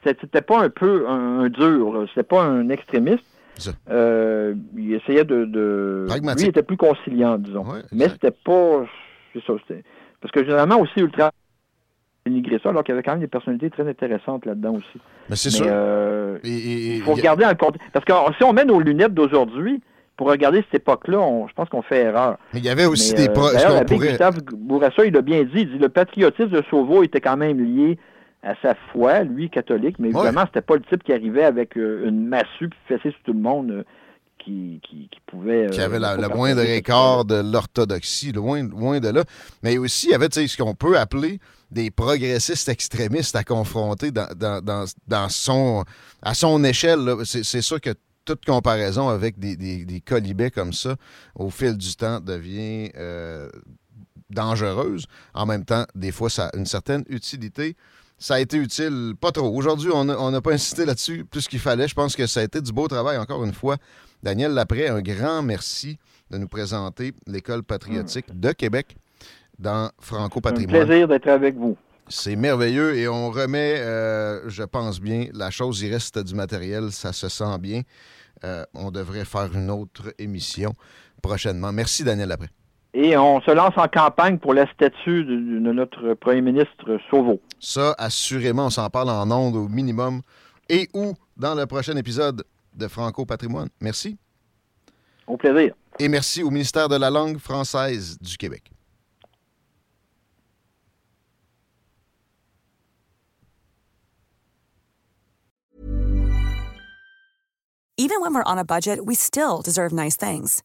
c'était, 0.05 0.43
pas 0.43 0.61
un 0.61 0.71
peu 0.71 1.09
un, 1.09 1.41
un 1.41 1.49
dur, 1.49 2.05
c'était 2.11 2.23
pas 2.23 2.43
un 2.43 2.69
extrémiste, 2.69 3.25
Euh, 3.91 4.55
il 4.77 4.95
essayait 4.95 5.25
de, 5.25 5.45
de... 5.45 6.05
Pragmatique. 6.09 6.41
Lui, 6.41 6.47
il 6.47 6.51
était 6.51 6.63
plus 6.63 6.77
conciliant, 6.77 7.39
disons. 7.39 7.65
Ouais, 7.65 7.81
Mais 7.93 8.09
c'était 8.09 8.31
pas... 8.31 8.85
C'est 9.33 9.43
ça. 9.47 9.53
Parce 10.21 10.33
que 10.33 10.41
généralement 10.45 10.81
aussi, 10.81 10.99
Ultra 11.01 11.31
dénigré 12.27 12.59
ça, 12.63 12.71
alors 12.71 12.83
qu'il 12.85 12.93
y 12.93 12.97
avait 12.97 13.03
quand 13.03 13.13
même 13.13 13.21
des 13.21 13.27
personnalités 13.27 13.71
très 13.71 13.89
intéressantes 13.89 14.45
là-dedans 14.47 14.75
aussi. 14.75 15.01
Mais 15.31 15.37
c'est 15.37 15.51
sûr. 15.51 15.67
euh, 15.69 16.39
Et- 16.45 16.49
et- 16.49 16.97
il 16.97 17.03
faut 17.03 17.15
regarder 17.15 17.45
en 17.45 17.55
compte. 17.55 17.77
Parce 17.93 18.05
que 18.05 18.13
si 18.37 18.45
on 18.45 18.53
met 18.53 18.65
nos 18.65 18.81
lunettes 18.81 19.15
d'aujourd'hui, 19.15 19.81
pour 20.17 20.29
regarder 20.29 20.63
cette 20.71 20.83
époque-là, 20.83 21.47
je 21.49 21.53
pense 21.55 21.69
qu'on 21.69 21.81
fait 21.83 22.03
erreur. 22.03 22.37
Mais 22.53 22.59
il 22.59 22.65
y 22.67 22.69
avait 22.69 22.87
aussi 22.87 23.15
Mais, 23.17 23.29
des 23.29 23.39
euh, 23.39 23.53
D'ailleurs, 23.53 23.85
pourrait- 23.87 24.09
Gustave 24.09 24.41
Bourassa, 24.53 25.05
il 25.07 25.13
l'a 25.15 25.23
bien 25.23 25.45
dit. 25.45 25.51
Il 25.61 25.71
dit 25.73 25.79
le 25.79 25.89
patriotisme 25.89 26.49
de 26.51 26.63
Sauveau 26.71 27.03
était 27.05 27.21
quand 27.21 27.37
même 27.37 27.59
lié 27.65 27.99
à 28.43 28.55
sa 28.63 28.75
foi, 28.93 29.25
lui, 29.25 29.51
catholique, 29.51 29.97
mais 29.99 30.09
Ouais. 30.15 30.21
évidemment, 30.27 30.47
c'était 30.47 30.61
pas 30.63 30.77
le 30.77 30.83
type 30.83 31.03
qui 31.03 31.13
arrivait 31.13 31.45
avec 31.45 31.77
euh, 31.77 32.09
une 32.09 32.27
massue 32.29 32.69
puis 32.69 32.79
fessée 32.87 33.11
sur 33.11 33.23
tout 33.25 33.33
le 33.33 33.41
monde 33.41 33.71
euh, 33.71 33.83
qui, 34.39 34.81
qui, 34.89 35.09
qui 35.11 35.21
pouvait. 35.27 35.67
qui 35.71 35.81
euh, 35.81 35.85
avait 35.85 35.99
la- 35.99 36.17
le 36.17 36.29
moindre 36.29 36.63
écart 36.63 37.25
de 37.25 37.35
l'orthodoxie, 37.35 38.31
loin, 38.33 38.63
loin 38.63 39.01
de 39.01 39.09
là. 39.09 39.25
Mais 39.63 39.77
aussi, 39.79 40.07
il 40.07 40.11
y 40.13 40.15
avait 40.15 40.29
ce 40.31 40.57
qu'on 40.57 40.75
peut 40.75 40.97
appeler 40.99 41.41
des 41.71 41.91
progressistes 41.91 42.69
extrémistes 42.69 43.35
à 43.37 43.43
confronter 43.45 44.11
dans, 44.13 44.29
dans- 44.37 44.65
dans- 44.65 44.85
dans 45.09 45.29
son, 45.29 45.85
à 46.23 46.35
son 46.35 46.63
échelle. 46.65 47.01
C'est 47.25 47.61
sûr 47.61 47.81
que 47.81 47.91
toute 48.25 48.45
comparaison 48.45 49.09
avec 49.09 49.39
des, 49.39 49.57
des, 49.57 49.85
des 49.85 50.01
colibets 50.01 50.51
comme 50.53 50.73
ça, 50.73 50.95
au 51.35 51.51
fil 51.51 51.77
du 51.77 51.97
temps, 51.97 52.21
devient 52.21 52.91
dangereuse. 54.31 55.07
En 55.35 55.47
même 55.47 55.65
temps, 55.65 55.85
des 55.95 56.13
fois, 56.13 56.31
ça 56.31 56.49
a 56.49 56.57
une 56.57 56.67
certaine 56.67 57.05
utilité. 57.09 57.77
Ça 58.19 58.35
a 58.35 58.41
été 58.41 58.57
utile, 58.57 59.15
pas 59.21 59.31
trop. 59.31 59.49
Aujourd'hui, 59.57 59.91
on 59.93 60.05
n'a 60.05 60.41
pas 60.41 60.53
insisté 60.53 60.85
là-dessus 60.85 61.25
plus 61.25 61.47
qu'il 61.47 61.61
fallait. 61.61 61.87
Je 61.87 61.95
pense 61.95 62.17
que 62.17 62.27
ça 62.27 62.41
a 62.41 62.43
été 62.43 62.61
du 62.61 62.73
beau 62.73 62.89
travail, 62.89 63.17
encore 63.17 63.45
une 63.45 63.53
fois. 63.55 63.77
Daniel 64.23 64.53
Lapré, 64.53 64.89
un 64.89 65.01
grand 65.01 65.43
merci 65.43 65.99
de 66.31 66.39
nous 66.39 66.49
présenter 66.49 67.13
l'École 67.27 67.63
patriotique 67.63 68.27
de 68.39 68.51
Québec 68.53 68.97
dans 69.59 69.91
Franco 70.01 70.39
Un 70.41 70.43
Patrimoine. 70.43 70.87
plaisir 70.87 71.07
d'être 71.09 71.29
avec 71.29 71.57
vous. 71.57 71.77
C'est 72.09 72.37
merveilleux 72.37 72.97
et 72.97 73.07
on 73.07 73.31
remet, 73.31 73.77
euh, 73.79 74.49
je 74.49 74.63
pense 74.63 75.01
bien, 75.01 75.27
la 75.35 75.51
chose, 75.51 75.81
il 75.83 75.93
reste 75.93 76.19
du 76.19 76.35
matériel, 76.35 76.91
ça 76.91 77.13
se 77.13 77.29
sent 77.29 77.59
bien. 77.61 77.83
Euh, 78.45 78.65
on 78.75 78.91
devrait 78.91 79.25
faire 79.25 79.55
une 79.55 79.71
autre 79.71 80.15
émission 80.19 80.75
prochainement. 81.23 81.73
Merci 81.73 82.05
Daniel 82.05 82.29
Lapré. 82.31 82.49
Et 83.01 83.17
on 83.17 83.41
se 83.43 83.53
lance 83.53 83.75
en 83.77 83.87
campagne 83.87 84.39
pour 84.39 84.55
la 84.55 84.67
statue 84.73 85.23
de, 85.23 85.37
de 85.37 85.73
notre 85.73 86.15
premier 86.15 86.41
ministre 86.41 86.99
Sauveau. 87.09 87.41
Ça, 87.61 87.95
assurément, 87.97 88.67
on 88.67 88.71
s'en 88.71 88.91
parle 88.91 89.11
en 89.11 89.31
ondes 89.31 89.55
au 89.55 89.69
minimum 89.69 90.23
et 90.69 90.89
ou 90.93 91.15
dans 91.37 91.55
le 91.55 91.65
prochain 91.67 91.97
épisode 91.97 92.43
de 92.75 92.89
Franco 92.89 93.25
Patrimoine. 93.25 93.69
Merci. 93.81 94.19
Au 95.29 95.37
plaisir. 95.37 95.75
Et 96.01 96.09
merci 96.09 96.43
au 96.43 96.51
ministère 96.51 96.89
de 96.89 96.97
la 96.97 97.09
langue 97.09 97.39
française 97.39 98.19
du 98.21 98.37
Québec. 98.37 98.65
Even 107.97 108.21
when 108.21 108.35
we're 108.35 108.43
on 108.45 108.59
a 108.59 108.65
budget, 108.65 109.07
we 109.07 109.15
still 109.15 109.63
deserve 109.63 109.93
nice 109.93 110.17
things. 110.17 110.65